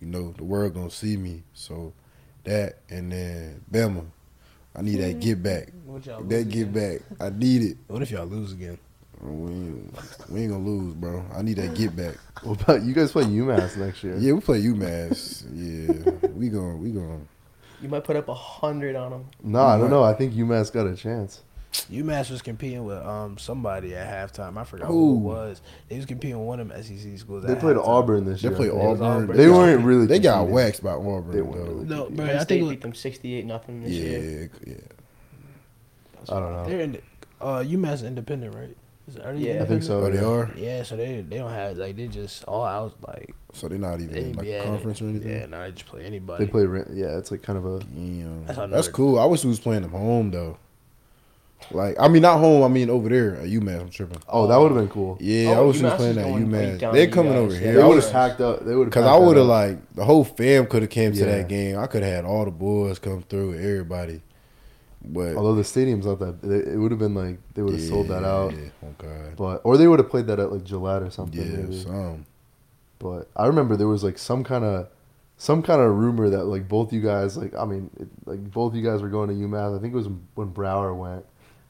you 0.00 0.06
know, 0.06 0.32
the 0.36 0.44
world 0.44 0.74
gonna 0.74 0.90
see 0.90 1.16
me. 1.16 1.42
So 1.54 1.92
that 2.44 2.78
and 2.88 3.10
then 3.10 3.64
Bama, 3.70 4.04
I 4.74 4.82
need 4.82 4.96
that 4.96 5.16
mm. 5.16 5.20
get 5.20 5.42
back. 5.42 5.68
What 5.84 6.06
y'all 6.06 6.20
lose 6.20 6.28
That 6.28 6.48
get 6.48 6.68
again? 6.68 6.98
back, 6.98 7.02
I 7.20 7.30
need 7.30 7.62
it. 7.62 7.76
What 7.88 8.02
if 8.02 8.10
y'all 8.10 8.26
lose 8.26 8.52
again? 8.52 8.78
We 9.32 9.52
ain't, 9.52 9.94
we 10.30 10.40
ain't 10.42 10.52
gonna 10.52 10.64
lose, 10.64 10.94
bro. 10.94 11.24
I 11.34 11.42
need 11.42 11.56
that 11.56 11.74
get 11.74 11.94
back. 11.96 12.14
What 12.42 12.60
about 12.60 12.82
you 12.82 12.92
guys 12.94 13.12
play 13.12 13.24
UMass 13.24 13.76
next 13.78 14.04
year? 14.04 14.16
Yeah, 14.18 14.32
we 14.34 14.40
play 14.40 14.60
UMass. 14.62 15.44
Yeah, 15.52 16.28
we 16.34 16.48
going 16.50 16.80
we 16.82 16.90
going 16.90 17.26
You 17.82 17.88
might 17.88 18.04
put 18.04 18.14
up 18.16 18.28
a 18.28 18.34
hundred 18.34 18.94
on 18.94 19.10
them. 19.10 19.24
No, 19.42 19.62
I 19.62 19.78
don't 19.78 19.90
know. 19.90 20.02
I 20.04 20.12
think 20.12 20.34
UMass 20.34 20.70
got 20.72 20.86
a 20.86 20.94
chance. 20.94 21.42
UMass 21.90 22.30
was 22.30 22.42
competing 22.42 22.84
with 22.84 22.98
um 22.98 23.36
somebody 23.38 23.94
at 23.94 24.06
halftime. 24.32 24.56
I 24.58 24.64
forgot 24.64 24.86
who 24.88 24.92
Who? 24.92 25.16
it 25.16 25.34
was. 25.34 25.60
They 25.88 25.96
was 25.96 26.06
competing 26.06 26.38
with 26.38 26.46
one 26.46 26.60
of 26.60 26.68
them 26.68 26.82
SEC 26.82 27.18
schools. 27.18 27.44
They 27.44 27.52
at 27.52 27.60
played 27.60 27.76
halftime. 27.76 27.88
Auburn 27.88 28.24
this 28.26 28.42
year. 28.42 28.50
They 28.52 28.56
played 28.56 28.70
Auburn. 28.70 29.02
Auburn. 29.02 29.36
They 29.36 29.46
got- 29.46 29.52
weren't 29.56 29.84
really 29.84 30.06
They 30.06 30.18
got 30.18 30.36
competing. 30.38 30.54
waxed 30.54 30.82
by 30.84 30.90
Auburn. 30.92 31.30
They 31.32 31.42
weren't 31.42 31.56
though. 31.56 31.72
really 31.72 31.84
No, 31.86 32.10
bro, 32.10 32.26
I 32.26 32.44
think 32.44 32.62
it 32.64 32.68
beat 32.70 32.80
them 32.82 32.94
sixty-eight 32.94 33.44
nothing 33.46 33.82
this 33.82 33.92
year. 33.92 34.50
Yeah, 34.66 34.72
yeah. 34.74 36.34
I 36.36 36.40
don't 36.40 36.52
know. 36.52 36.66
they're 36.68 36.80
in. 36.80 36.92
the, 36.92 37.00
Uh, 37.40 37.62
UMass 37.62 38.06
independent, 38.06 38.54
right? 38.54 38.76
Is, 39.08 39.16
are 39.18 39.32
they 39.34 39.54
Yeah. 39.54 39.62
I 39.62 39.66
think 39.66 39.82
so. 39.82 40.00
Oh, 40.04 40.10
they 40.10 40.18
are. 40.18 40.50
Yeah, 40.56 40.82
so 40.82 40.96
they 40.96 41.20
they 41.20 41.38
don't 41.38 41.50
have 41.50 41.76
like 41.76 41.96
they 41.96 42.08
just 42.08 42.44
all 42.44 42.64
out 42.64 42.94
like 43.06 43.34
So 43.52 43.68
they're 43.68 43.78
not 43.78 44.00
even 44.00 44.12
they 44.12 44.20
in 44.22 44.32
like 44.32 44.46
yeah, 44.46 44.62
a 44.62 44.64
conference 44.64 45.00
or 45.00 45.04
anything. 45.06 45.30
Yeah, 45.30 45.46
no, 45.46 45.62
they 45.64 45.70
just 45.72 45.86
play 45.86 46.04
anybody. 46.04 46.44
They 46.44 46.50
play. 46.50 46.64
ra- 46.64 46.82
Yeah, 46.92 47.16
it's 47.18 47.30
like 47.30 47.42
kind 47.42 47.56
of 47.58 47.64
a. 47.66 47.78
Damn. 47.80 48.46
That's 48.46 48.58
That's, 48.70 48.88
cool. 48.88 49.18
I 49.18 49.24
wish 49.26 49.44
we 49.44 49.50
was 49.50 49.60
playing 49.60 49.82
them 49.82 49.92
home 49.92 50.30
though. 50.30 50.58
Like 51.70 51.96
I 51.98 52.08
mean, 52.08 52.22
not 52.22 52.38
home. 52.38 52.62
I 52.62 52.68
mean 52.68 52.90
over 52.90 53.08
there 53.08 53.36
at 53.36 53.46
UMass. 53.46 53.80
I'm 53.80 53.90
tripping. 53.90 54.18
Oh, 54.28 54.46
that 54.46 54.56
would 54.56 54.72
have 54.72 54.78
been 54.80 54.88
cool. 54.90 55.16
Yeah, 55.20 55.50
Oh, 55.56 55.62
I 55.62 55.66
wish 55.66 55.76
we 55.78 55.84
was 55.84 55.92
UMass 55.92 55.96
playing 55.96 56.18
at 56.18 56.24
going 56.24 56.52
right 56.52 56.62
UMass. 56.80 56.92
They're 56.92 57.06
coming 57.08 57.32
you 57.32 57.38
over 57.38 57.50
guys. 57.52 57.58
here. 57.60 57.74
They 57.74 57.82
I 57.82 57.86
would 57.86 58.02
have 58.02 58.12
packed 58.12 58.40
up. 58.40 58.64
They 58.64 58.74
would 58.74 58.86
have. 58.86 58.90
because 58.92 59.06
I 59.06 59.16
would 59.16 59.36
have 59.36 59.46
like 59.46 59.94
the 59.94 60.04
whole 60.04 60.22
fam 60.24 60.66
could 60.66 60.82
have 60.82 60.90
came 60.90 61.12
to 61.14 61.24
that 61.24 61.48
game. 61.48 61.78
I 61.78 61.86
could 61.86 62.02
have 62.02 62.12
had 62.12 62.24
all 62.24 62.44
the 62.44 62.50
boys 62.50 62.98
come 62.98 63.22
through, 63.22 63.54
everybody. 63.54 64.20
But 65.06 65.36
Although 65.36 65.54
the 65.54 65.64
stadium's 65.64 66.06
not 66.06 66.18
that, 66.18 66.42
it 66.42 66.76
would 66.76 66.90
have 66.90 66.98
been 66.98 67.14
like 67.14 67.38
they 67.54 67.62
would 67.62 67.74
have 67.74 67.82
sold 67.82 68.08
that 68.08 68.24
out. 68.24 68.52
Yeah, 68.52 68.68
oh 68.84 68.94
god. 68.98 69.36
But 69.36 69.60
or 69.64 69.76
they 69.76 69.86
would 69.86 70.00
have 70.00 70.10
played 70.10 70.26
that 70.26 70.40
at 70.40 70.52
like 70.52 70.64
Gillette 70.64 71.02
or 71.02 71.10
something. 71.10 71.40
Yeah, 71.40 71.58
maybe. 71.58 71.80
some. 71.80 72.26
But 72.98 73.30
I 73.36 73.46
remember 73.46 73.76
there 73.76 73.86
was 73.86 74.02
like 74.02 74.18
some 74.18 74.42
kind 74.42 74.64
of 74.64 74.88
some 75.36 75.62
kind 75.62 75.80
of 75.80 75.94
rumor 75.94 76.30
that 76.30 76.44
like 76.44 76.66
both 76.66 76.92
you 76.92 77.00
guys 77.00 77.36
like 77.36 77.54
I 77.54 77.64
mean 77.64 77.90
it, 78.00 78.08
like 78.24 78.50
both 78.50 78.74
you 78.74 78.82
guys 78.82 79.02
were 79.02 79.08
going 79.08 79.28
to 79.28 79.34
UMass. 79.34 79.76
I 79.76 79.80
think 79.80 79.92
it 79.92 79.96
was 79.96 80.08
when 80.34 80.48
Brower 80.48 80.94
went, 80.94 81.24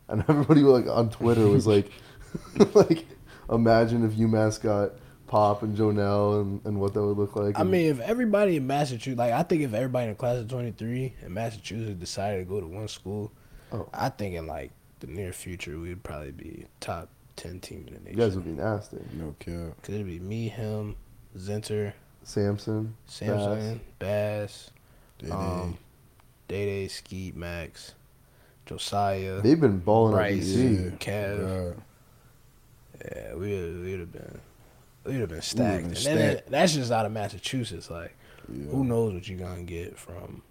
and 0.08 0.24
everybody 0.28 0.60
like 0.60 0.86
on 0.86 1.10
Twitter 1.10 1.46
was 1.46 1.66
like 1.66 1.90
like 2.74 3.06
imagine 3.50 4.04
if 4.04 4.12
UMass 4.12 4.60
got 4.60 4.92
Pop 5.26 5.62
and 5.62 5.76
Joenel 5.76 6.40
and, 6.40 6.60
and 6.64 6.80
what 6.80 6.94
that 6.94 7.02
would 7.02 7.16
look 7.16 7.36
like. 7.36 7.56
I 7.56 7.62
and- 7.62 7.70
mean, 7.70 7.86
if 7.86 8.00
everybody 8.00 8.56
in 8.56 8.66
Massachusetts, 8.66 9.18
like 9.18 9.32
I 9.32 9.42
think 9.42 9.62
if 9.62 9.74
everybody 9.74 10.04
in 10.04 10.10
the 10.10 10.14
class 10.16 10.38
of 10.38 10.48
twenty 10.48 10.70
three 10.72 11.14
in 11.24 11.34
Massachusetts 11.34 11.98
decided 11.98 12.38
to 12.38 12.44
go 12.44 12.60
to 12.60 12.66
one 12.66 12.88
school, 12.88 13.32
Oh. 13.72 13.88
I 13.92 14.08
think 14.10 14.34
in 14.36 14.46
like 14.46 14.70
the 15.00 15.08
near 15.08 15.32
future 15.32 15.78
we'd 15.78 16.02
probably 16.02 16.30
be 16.32 16.66
top 16.80 17.08
ten 17.34 17.60
team 17.60 17.84
in 17.88 17.94
the 18.04 18.10
you 18.10 18.16
nation. 18.16 18.18
guys 18.18 18.34
would 18.36 18.44
be 18.44 18.52
nasty. 18.52 18.98
No 19.14 19.34
cap. 19.40 19.82
Cause 19.82 19.94
it'd 19.94 20.06
be 20.06 20.20
me, 20.20 20.48
him, 20.48 20.96
Zenter, 21.36 21.92
Samson, 22.22 22.94
Samson, 23.06 23.80
Bass, 23.98 24.70
They, 25.18 25.30
um, 25.30 25.76
Day 26.48 26.64
Day, 26.66 26.88
Skeet, 26.88 27.34
Max, 27.36 27.94
Josiah, 28.66 29.40
they've 29.42 29.60
been 29.60 29.78
balling 29.80 30.12
at 30.14 30.16
Bryce, 30.16 30.46
BC. 30.48 30.84
Yeah. 30.84 30.90
Kev. 30.98 31.74
God. 31.74 31.82
Yeah, 33.04 33.34
we 33.34 33.50
would 33.60 33.84
we'd 33.84 34.00
have 34.00 34.12
been 34.12 34.40
we'd 35.06 35.20
have 35.20 35.28
been 35.28 35.42
stacked. 35.42 35.82
been 35.82 35.96
and 35.96 35.96
then 35.96 36.16
that- 36.18 36.46
that's 36.48 36.74
just 36.74 36.90
out 36.92 37.06
of 37.06 37.12
Massachusetts. 37.12 37.90
Like, 37.90 38.14
Yeah. 38.52 38.66
who 38.70 38.84
knows 38.84 39.12
what 39.14 39.28
you're 39.28 39.38
gonna 39.38 39.62
get 39.62 39.98
from? 39.98 40.42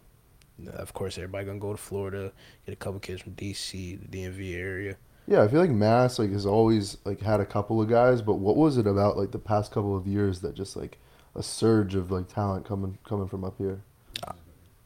Uh, 0.66 0.70
of 0.72 0.94
course, 0.94 1.18
everybody 1.18 1.46
gonna 1.46 1.60
go 1.60 1.72
to 1.72 1.78
Florida, 1.78 2.32
get 2.66 2.74
a 2.74 2.76
couple 2.76 3.00
kids 3.00 3.22
from 3.22 3.34
DC, 3.34 3.96
the 3.96 4.08
DMV 4.08 4.56
area. 4.56 4.98
Yeah, 5.28 5.42
I 5.42 5.48
feel 5.48 5.60
like 5.60 5.72
Mass 5.72 6.20
like 6.20 6.32
has 6.32 6.46
always 6.46 6.98
like 7.04 7.20
had 7.22 7.40
a 7.40 7.46
couple 7.46 7.82
of 7.82 7.90
guys, 7.90 8.22
but 8.22 8.36
what 8.36 8.56
was 8.56 8.78
it 8.78 8.86
about 8.88 9.18
like 9.18 9.32
the 9.32 9.40
past 9.40 9.72
couple 9.72 9.96
of 9.98 10.06
years 10.08 10.42
that 10.42 10.54
just 10.54 10.76
like 10.76 10.98
a 11.36 11.42
surge 11.44 11.96
of 11.96 12.12
like 12.12 12.28
talent 12.28 12.66
coming 12.66 12.98
coming 13.04 13.28
from 13.28 13.44
up 13.44 13.56
here? 13.58 13.82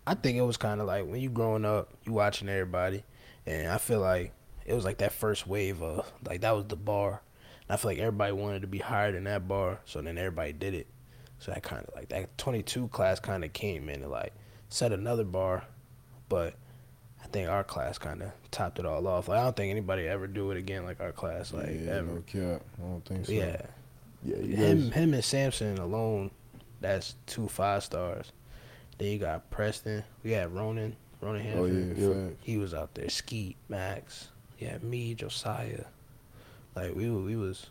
I 0.07 0.15
think 0.15 0.37
it 0.37 0.41
was 0.41 0.57
kind 0.57 0.81
of 0.81 0.87
like 0.87 1.05
when 1.05 1.19
you 1.21 1.29
growing 1.29 1.65
up, 1.65 1.89
you 2.03 2.13
watching 2.13 2.49
everybody, 2.49 3.03
and 3.45 3.67
I 3.67 3.77
feel 3.77 3.99
like 3.99 4.31
it 4.65 4.73
was 4.73 4.83
like 4.85 4.97
that 4.99 5.11
first 5.11 5.45
wave 5.45 5.83
of 5.83 6.11
like 6.25 6.41
that 6.41 6.51
was 6.51 6.65
the 6.65 6.75
bar. 6.75 7.21
I 7.69 7.77
feel 7.77 7.91
like 7.91 7.99
everybody 7.99 8.31
wanted 8.31 8.61
to 8.61 8.67
be 8.67 8.79
higher 8.79 9.11
than 9.11 9.25
that 9.25 9.47
bar, 9.47 9.79
so 9.85 10.01
then 10.01 10.17
everybody 10.17 10.53
did 10.53 10.73
it. 10.73 10.87
So 11.39 11.51
that 11.51 11.63
kind 11.63 11.85
of 11.87 11.93
like 11.95 12.09
that 12.09 12.37
22 12.37 12.87
class 12.89 13.19
kind 13.19 13.45
of 13.45 13.53
came 13.53 13.89
in 13.89 14.01
and 14.01 14.11
like 14.11 14.33
set 14.69 14.91
another 14.91 15.23
bar, 15.23 15.63
but 16.27 16.55
I 17.23 17.27
think 17.27 17.49
our 17.49 17.63
class 17.63 17.97
kind 17.97 18.21
of 18.21 18.31
topped 18.51 18.79
it 18.79 18.85
all 18.85 19.07
off. 19.07 19.27
Like 19.27 19.39
I 19.39 19.43
don't 19.43 19.55
think 19.55 19.71
anybody 19.71 20.07
ever 20.07 20.27
do 20.27 20.51
it 20.51 20.57
again 20.57 20.83
like 20.83 20.99
our 20.99 21.11
class, 21.11 21.53
like 21.53 21.67
yeah, 21.69 21.91
ever. 21.91 22.13
no 22.13 22.23
cap. 22.27 22.61
I 22.77 22.81
don't 22.81 23.05
think 23.05 23.25
so. 23.27 23.31
Yeah, 23.31 23.61
Yeah, 24.23 24.37
him, 24.37 24.81
guys. 24.89 24.93
him 24.93 25.13
and 25.13 25.23
Samson 25.23 25.77
alone, 25.77 26.31
that's 26.81 27.15
two 27.25 27.47
five 27.47 27.83
stars. 27.83 28.31
Then 28.97 29.11
you 29.11 29.19
got 29.19 29.49
Preston. 29.49 30.03
We 30.23 30.31
had 30.31 30.53
Ronan, 30.53 30.95
Ronan 31.21 31.57
Oh 31.57 31.65
yeah, 31.65 31.93
Yeah. 31.95 32.29
He 32.41 32.57
was 32.57 32.73
out 32.73 32.95
there. 32.95 33.09
Skeet, 33.09 33.55
Max. 33.69 34.27
Yeah, 34.57 34.77
me, 34.79 35.13
Josiah. 35.13 35.85
Like 36.81 36.95
we 36.95 37.09
we 37.09 37.35
was. 37.35 37.67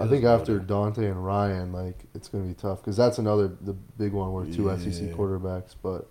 I 0.00 0.06
think 0.08 0.24
after 0.24 0.52
loaded. 0.52 0.68
Dante 0.68 1.06
and 1.06 1.22
Ryan, 1.24 1.72
like 1.72 2.04
it's 2.14 2.28
gonna 2.28 2.44
be 2.44 2.54
tough 2.54 2.80
because 2.80 2.96
that's 2.96 3.18
another 3.18 3.48
the 3.60 3.74
big 3.98 4.12
one 4.12 4.32
where 4.32 4.46
two 4.46 4.68
SEC 4.78 5.10
quarterbacks, 5.14 5.74
but 5.82 6.08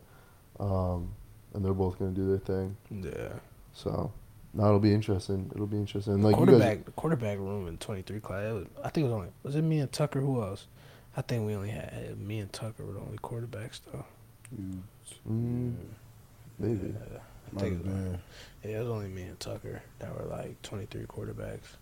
um, 0.63 1.11
and 1.53 1.65
they're 1.65 1.73
both 1.73 1.97
gonna 1.97 2.11
do 2.11 2.27
their 2.27 2.37
thing. 2.37 2.77
Yeah. 2.91 3.39
So 3.73 4.11
now 4.53 4.67
it'll 4.67 4.79
be 4.79 4.93
interesting. 4.93 5.49
It'll 5.55 5.65
be 5.65 5.77
interesting. 5.77 6.21
Like 6.21 6.33
you 6.33 6.37
quarterback, 6.37 6.77
guys, 6.77 6.85
the 6.85 6.91
quarterback 6.91 7.39
room 7.39 7.67
in 7.67 7.77
twenty 7.77 8.03
three 8.03 8.19
class. 8.19 8.43
It 8.49 8.53
was, 8.53 8.65
I 8.83 8.89
think 8.89 9.05
it 9.05 9.09
was 9.09 9.13
only 9.13 9.27
was 9.43 9.55
it 9.55 9.61
me 9.63 9.79
and 9.79 9.91
Tucker. 9.91 10.19
Who 10.21 10.41
else? 10.43 10.67
I 11.17 11.21
think 11.23 11.45
we 11.47 11.55
only 11.55 11.69
had 11.71 12.17
me 12.19 12.39
and 12.39 12.53
Tucker 12.53 12.85
were 12.85 12.93
the 12.93 12.99
only 12.99 13.17
quarterbacks 13.17 13.81
though. 13.91 14.05
You- 14.57 14.83
Mm, 15.29 15.73
maybe. 16.57 16.87
Yeah, 16.87 17.17
I 17.55 17.59
think 17.59 17.81
it 17.81 17.85
was, 17.85 18.17
yeah, 18.63 18.77
it 18.77 18.79
was 18.79 18.87
only 18.89 19.09
me 19.09 19.23
and 19.23 19.37
Tucker 19.41 19.81
that 19.99 20.15
were 20.17 20.25
like 20.25 20.61
twenty 20.61 20.85
three 20.85 21.03
quarterbacks. 21.05 21.75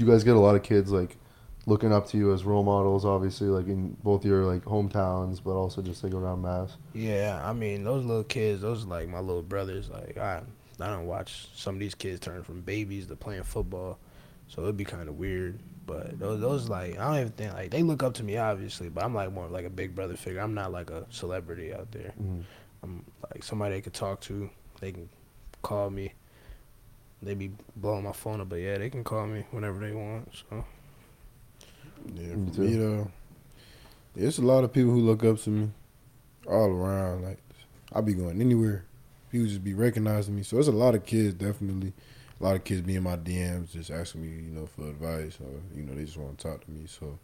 You 0.00 0.06
guys 0.06 0.24
get 0.24 0.34
a 0.34 0.40
lot 0.40 0.56
of 0.56 0.62
kids 0.62 0.90
like 0.90 1.18
looking 1.66 1.92
up 1.92 2.08
to 2.08 2.16
you 2.16 2.32
as 2.32 2.44
role 2.44 2.64
models? 2.64 3.04
Obviously, 3.04 3.48
like 3.48 3.66
in 3.66 3.96
both 4.02 4.24
your 4.24 4.46
like 4.46 4.64
hometowns, 4.64 5.42
but 5.44 5.52
also 5.52 5.82
just 5.82 6.02
like 6.02 6.14
around 6.14 6.40
Mass. 6.40 6.78
Yeah, 6.94 7.38
I 7.44 7.52
mean 7.52 7.84
those 7.84 8.04
little 8.04 8.24
kids, 8.24 8.62
those 8.62 8.84
are 8.84 8.88
like 8.88 9.08
my 9.10 9.20
little 9.20 9.42
brothers. 9.42 9.90
Like 9.90 10.16
I, 10.16 10.40
I 10.80 10.86
don't 10.86 11.06
watch 11.06 11.48
some 11.54 11.74
of 11.74 11.80
these 11.80 11.94
kids 11.94 12.18
turn 12.18 12.42
from 12.42 12.62
babies 12.62 13.08
to 13.08 13.16
playing 13.16 13.42
football, 13.42 13.98
so 14.48 14.62
it'd 14.62 14.78
be 14.78 14.84
kind 14.84 15.06
of 15.06 15.18
weird. 15.18 15.58
But 15.86 16.18
those, 16.18 16.40
those 16.40 16.68
like 16.70 16.98
I 16.98 17.04
don't 17.04 17.20
even 17.20 17.32
think 17.32 17.52
like 17.52 17.70
they 17.70 17.82
look 17.82 18.02
up 18.02 18.14
to 18.14 18.22
me 18.22 18.38
obviously, 18.38 18.88
but 18.88 19.04
I'm 19.04 19.14
like 19.14 19.32
more 19.32 19.48
like 19.48 19.66
a 19.66 19.70
big 19.70 19.94
brother 19.94 20.16
figure. 20.16 20.40
I'm 20.40 20.54
not 20.54 20.72
like 20.72 20.88
a 20.88 21.04
celebrity 21.10 21.74
out 21.74 21.92
there. 21.92 22.14
Mm. 22.18 22.44
I'm 22.82 23.04
like 23.30 23.44
somebody 23.44 23.74
they 23.74 23.80
could 23.82 23.92
talk 23.92 24.20
to. 24.22 24.48
They 24.80 24.92
can 24.92 25.10
call 25.62 25.90
me. 25.90 26.14
They 27.22 27.34
be 27.34 27.50
blowing 27.76 28.04
my 28.04 28.12
phone 28.12 28.40
up, 28.40 28.48
but 28.48 28.56
yeah, 28.56 28.78
they 28.78 28.88
can 28.88 29.04
call 29.04 29.26
me 29.26 29.44
whenever 29.50 29.78
they 29.80 29.92
want. 29.92 30.28
So 30.32 30.64
Yeah, 32.14 32.34
for 32.54 32.60
me 32.62 32.76
though, 32.76 33.10
there's 34.16 34.38
a 34.38 34.42
lot 34.44 34.64
of 34.64 34.72
people 34.72 34.90
who 34.90 35.00
look 35.00 35.22
up 35.24 35.38
to 35.42 35.50
me 35.50 35.70
all 36.46 36.70
around. 36.70 37.22
Like 37.22 37.38
I 37.92 38.00
be 38.00 38.14
going 38.14 38.40
anywhere, 38.40 38.84
people 39.30 39.46
just 39.46 39.62
be 39.62 39.74
recognizing 39.74 40.34
me. 40.34 40.42
So 40.42 40.56
there's 40.56 40.68
a 40.68 40.72
lot 40.72 40.94
of 40.94 41.04
kids, 41.04 41.34
definitely. 41.34 41.92
A 42.40 42.42
lot 42.42 42.56
of 42.56 42.64
kids 42.64 42.80
be 42.80 42.96
in 42.96 43.02
my 43.02 43.16
DMs, 43.16 43.72
just 43.72 43.90
asking 43.90 44.22
me, 44.22 44.28
you 44.28 44.50
know, 44.54 44.66
for 44.66 44.88
advice, 44.88 45.36
or 45.40 45.60
you 45.76 45.82
know, 45.82 45.94
they 45.94 46.04
just 46.04 46.16
want 46.16 46.38
to 46.38 46.48
talk 46.48 46.64
to 46.64 46.70
me. 46.70 46.86
So 46.86 47.18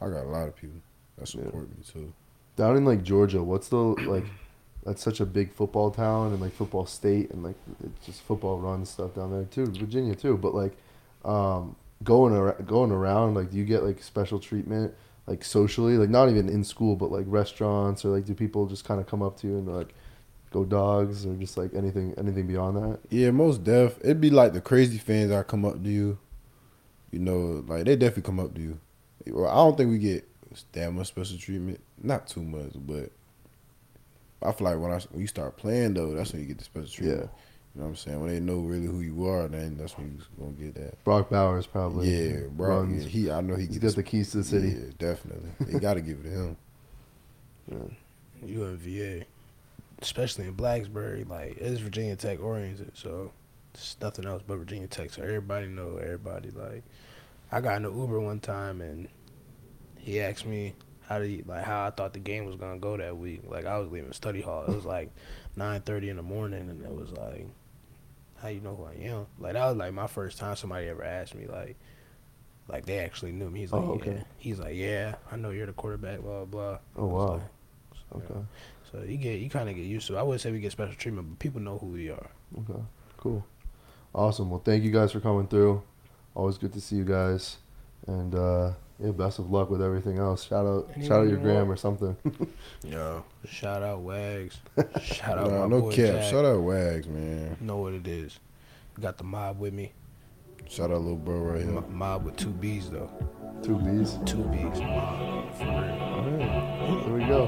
I 0.00 0.08
got 0.08 0.24
a 0.24 0.28
lot 0.28 0.46
of 0.46 0.54
people 0.54 0.80
that 1.18 1.26
support 1.26 1.68
me 1.68 1.82
too. 1.92 2.12
Down 2.54 2.76
in 2.76 2.84
like 2.84 3.02
Georgia, 3.02 3.42
what's 3.42 3.68
the 3.68 3.76
like? 3.76 4.26
That's 4.84 5.02
such 5.02 5.20
a 5.20 5.26
big 5.26 5.52
football 5.52 5.90
town 5.90 6.32
and 6.32 6.40
like 6.40 6.52
football 6.52 6.86
state 6.86 7.30
and 7.30 7.42
like 7.42 7.56
it's 7.84 8.06
just 8.06 8.22
football 8.22 8.58
run 8.58 8.86
stuff 8.86 9.14
down 9.14 9.30
there 9.30 9.44
too. 9.44 9.66
Virginia 9.66 10.14
too, 10.14 10.36
but 10.36 10.54
like 10.54 10.72
um, 11.24 11.76
going 12.02 12.34
around, 12.34 12.66
going 12.66 12.90
around, 12.90 13.34
like 13.34 13.50
do 13.50 13.58
you 13.58 13.64
get 13.64 13.84
like 13.84 14.02
special 14.02 14.38
treatment 14.38 14.94
like 15.30 15.44
socially, 15.44 15.96
like 15.96 16.10
not 16.10 16.28
even 16.28 16.48
in 16.48 16.64
school, 16.64 16.96
but 16.96 17.12
like 17.12 17.24
restaurants 17.28 18.04
or 18.04 18.08
like 18.08 18.24
do 18.24 18.34
people 18.34 18.66
just 18.66 18.84
kind 18.84 19.00
of 19.00 19.06
come 19.06 19.22
up 19.22 19.38
to 19.38 19.46
you 19.46 19.58
and 19.58 19.68
like 19.68 19.94
go 20.50 20.64
dogs 20.64 21.24
or 21.24 21.34
just 21.36 21.56
like 21.56 21.72
anything 21.72 22.14
anything 22.18 22.46
beyond 22.48 22.76
that? 22.76 22.98
Yeah, 23.10 23.30
most 23.30 23.62
def. 23.62 23.98
It'd 24.00 24.20
be 24.20 24.30
like 24.30 24.52
the 24.52 24.60
crazy 24.60 24.98
fans 24.98 25.30
that 25.30 25.46
come 25.46 25.64
up 25.64 25.82
to 25.82 25.88
you. 25.88 26.18
You 27.12 27.20
know, 27.20 27.64
like 27.66 27.84
they 27.84 27.96
definitely 27.96 28.24
come 28.24 28.40
up 28.40 28.54
to 28.54 28.60
you. 28.60 28.80
Well, 29.26 29.50
I 29.50 29.54
don't 29.54 29.76
think 29.76 29.90
we 29.90 29.98
get 29.98 30.26
that 30.72 30.92
much 30.92 31.08
special 31.08 31.38
treatment. 31.38 31.80
Not 32.02 32.26
too 32.26 32.42
much, 32.42 32.72
but 32.74 33.10
I 34.42 34.52
feel 34.52 34.66
like 34.66 34.78
when 34.78 34.90
I 34.92 34.98
when 35.10 35.20
you 35.20 35.26
start 35.26 35.56
playing 35.56 35.94
though, 35.94 36.12
that's 36.14 36.32
when 36.32 36.42
you 36.42 36.48
get 36.48 36.58
the 36.58 36.64
special 36.64 36.88
treatment. 36.88 37.20
Yeah. 37.22 37.28
You 37.74 37.80
know 37.82 37.86
what 37.86 37.90
I'm 37.90 37.96
saying? 37.96 38.20
When 38.20 38.30
they 38.32 38.40
know 38.40 38.58
really 38.60 38.86
who 38.86 39.00
you 39.00 39.26
are, 39.28 39.46
then 39.46 39.76
that's 39.78 39.96
when 39.96 40.18
you're 40.18 40.46
gonna 40.46 40.56
get 40.56 40.74
that. 40.74 41.04
Brock 41.04 41.30
Bowers 41.30 41.66
probably. 41.66 42.08
yeah, 42.10 42.40
bro. 42.50 42.78
runs. 42.80 43.04
Yeah, 43.04 43.08
he, 43.08 43.30
I 43.30 43.40
know 43.42 43.54
he 43.54 43.66
He's 43.66 43.78
gets 43.78 43.94
got 43.94 44.04
the 44.04 44.10
keys 44.10 44.30
to 44.32 44.38
the 44.38 44.44
city. 44.44 44.68
Yeah, 44.70 44.90
definitely. 44.98 45.50
they 45.60 45.78
got 45.78 45.94
to 45.94 46.00
give 46.00 46.18
it 46.20 46.22
to 46.24 46.30
him. 46.30 46.56
Yeah. 47.70 48.46
you 48.46 48.64
in 48.64 48.76
VA, 48.78 49.24
especially 50.02 50.46
in 50.48 50.54
Blacksburg, 50.56 51.28
like 51.28 51.58
it's 51.58 51.78
Virginia 51.80 52.16
Tech 52.16 52.42
oriented, 52.42 52.90
so 52.94 53.30
it's 53.74 53.96
nothing 54.00 54.24
else 54.24 54.42
but 54.44 54.56
Virginia 54.56 54.88
Tech. 54.88 55.10
So 55.12 55.22
everybody 55.22 55.68
know 55.68 55.98
everybody. 56.02 56.50
Like 56.50 56.82
I 57.52 57.60
got 57.60 57.76
in 57.76 57.84
an 57.84 57.96
Uber 57.96 58.18
one 58.18 58.40
time 58.40 58.80
and 58.80 59.08
he 59.98 60.20
asked 60.20 60.46
me 60.46 60.74
how 61.10 61.18
do 61.18 61.26
you, 61.26 61.44
like 61.46 61.64
how 61.64 61.84
I 61.86 61.90
thought 61.90 62.12
the 62.14 62.20
game 62.20 62.46
was 62.46 62.54
gonna 62.56 62.78
go 62.78 62.96
that 62.96 63.18
week. 63.18 63.42
Like 63.46 63.66
I 63.66 63.76
was 63.78 63.90
leaving 63.90 64.12
study 64.12 64.40
hall. 64.40 64.62
It 64.66 64.74
was 64.74 64.86
like 64.86 65.10
nine 65.56 65.80
thirty 65.82 66.08
in 66.08 66.16
the 66.16 66.22
morning, 66.22 66.70
and 66.70 66.82
it 66.82 66.90
was 66.94 67.10
like, 67.12 67.46
how 68.40 68.48
you 68.48 68.60
know 68.60 68.76
who 68.76 68.84
I 68.84 68.94
am? 69.10 69.26
Like 69.40 69.54
that 69.54 69.66
was 69.66 69.76
like 69.76 69.92
my 69.92 70.06
first 70.06 70.38
time 70.38 70.54
somebody 70.56 70.86
ever 70.88 71.04
asked 71.04 71.34
me 71.34 71.46
like. 71.46 71.76
Like 72.68 72.86
they 72.86 73.00
actually 73.00 73.32
knew 73.32 73.50
me. 73.50 73.60
He's 73.60 73.72
like, 73.72 73.82
Oh, 73.82 73.94
okay. 73.94 74.12
yeah. 74.12 74.22
He's 74.38 74.60
like, 74.60 74.76
yeah, 74.76 75.16
I 75.32 75.34
know 75.34 75.50
you're 75.50 75.66
the 75.66 75.72
quarterback. 75.72 76.20
Blah 76.20 76.44
blah. 76.44 76.78
Oh 76.96 77.06
wow. 77.06 77.32
like, 77.32 77.42
so, 78.12 78.16
Okay. 78.18 78.40
so 78.92 79.02
you 79.02 79.16
get 79.16 79.40
you 79.40 79.50
kind 79.50 79.68
of 79.68 79.74
get 79.74 79.82
used 79.86 80.06
to. 80.06 80.14
it. 80.14 80.18
I 80.20 80.22
wouldn't 80.22 80.40
say 80.40 80.52
we 80.52 80.60
get 80.60 80.70
special 80.70 80.94
treatment, 80.94 81.30
but 81.30 81.38
people 81.40 81.60
know 81.60 81.78
who 81.78 81.86
we 81.86 82.10
are. 82.10 82.30
Okay. 82.60 82.80
Cool. 83.16 83.44
Awesome. 84.14 84.50
Well, 84.50 84.62
thank 84.64 84.84
you 84.84 84.92
guys 84.92 85.10
for 85.10 85.18
coming 85.18 85.48
through. 85.48 85.82
Always 86.36 86.58
good 86.58 86.72
to 86.74 86.80
see 86.80 86.94
you 86.94 87.04
guys. 87.04 87.56
And 88.06 88.36
uh, 88.36 88.72
yeah, 89.02 89.10
best 89.12 89.38
of 89.38 89.50
luck 89.50 89.70
with 89.70 89.82
everything 89.82 90.18
else. 90.18 90.44
Shout 90.44 90.66
out, 90.66 90.88
Anyone 90.94 91.08
shout 91.08 91.20
out 91.22 91.28
your 91.28 91.38
gram 91.38 91.56
want? 91.68 91.70
or 91.70 91.76
something. 91.76 92.16
Yo, 92.84 93.24
shout 93.48 93.82
out 93.82 94.00
Wags. 94.00 94.58
shout 95.02 95.38
out 95.38 95.50
Nah, 95.50 95.60
my 95.66 95.66
no 95.68 95.80
boy 95.82 95.90
cap. 95.90 96.14
Jack. 96.16 96.30
Shout 96.30 96.44
out 96.44 96.60
Wags, 96.60 97.06
man. 97.08 97.56
Know 97.60 97.78
what 97.78 97.94
it 97.94 98.06
is. 98.06 98.38
Got 99.00 99.16
the 99.18 99.24
mob 99.24 99.58
with 99.58 99.72
me. 99.72 99.92
Shout 100.68 100.90
out 100.90 100.98
little 101.00 101.16
bro 101.16 101.38
right 101.38 101.62
here. 101.64 101.76
M- 101.78 101.84
mob 101.96 102.24
with 102.24 102.36
two 102.36 102.50
B's 102.50 102.90
though. 102.90 103.10
Two 103.62 103.76
B's. 103.78 104.18
Two 104.24 104.44
B's. 104.44 104.80
Mob. 104.80 105.54
For 105.56 105.64
real. 105.64 105.74
All 106.00 106.30
right. 106.30 107.04
There 107.04 107.14
we 107.14 107.24
go. 107.26 107.46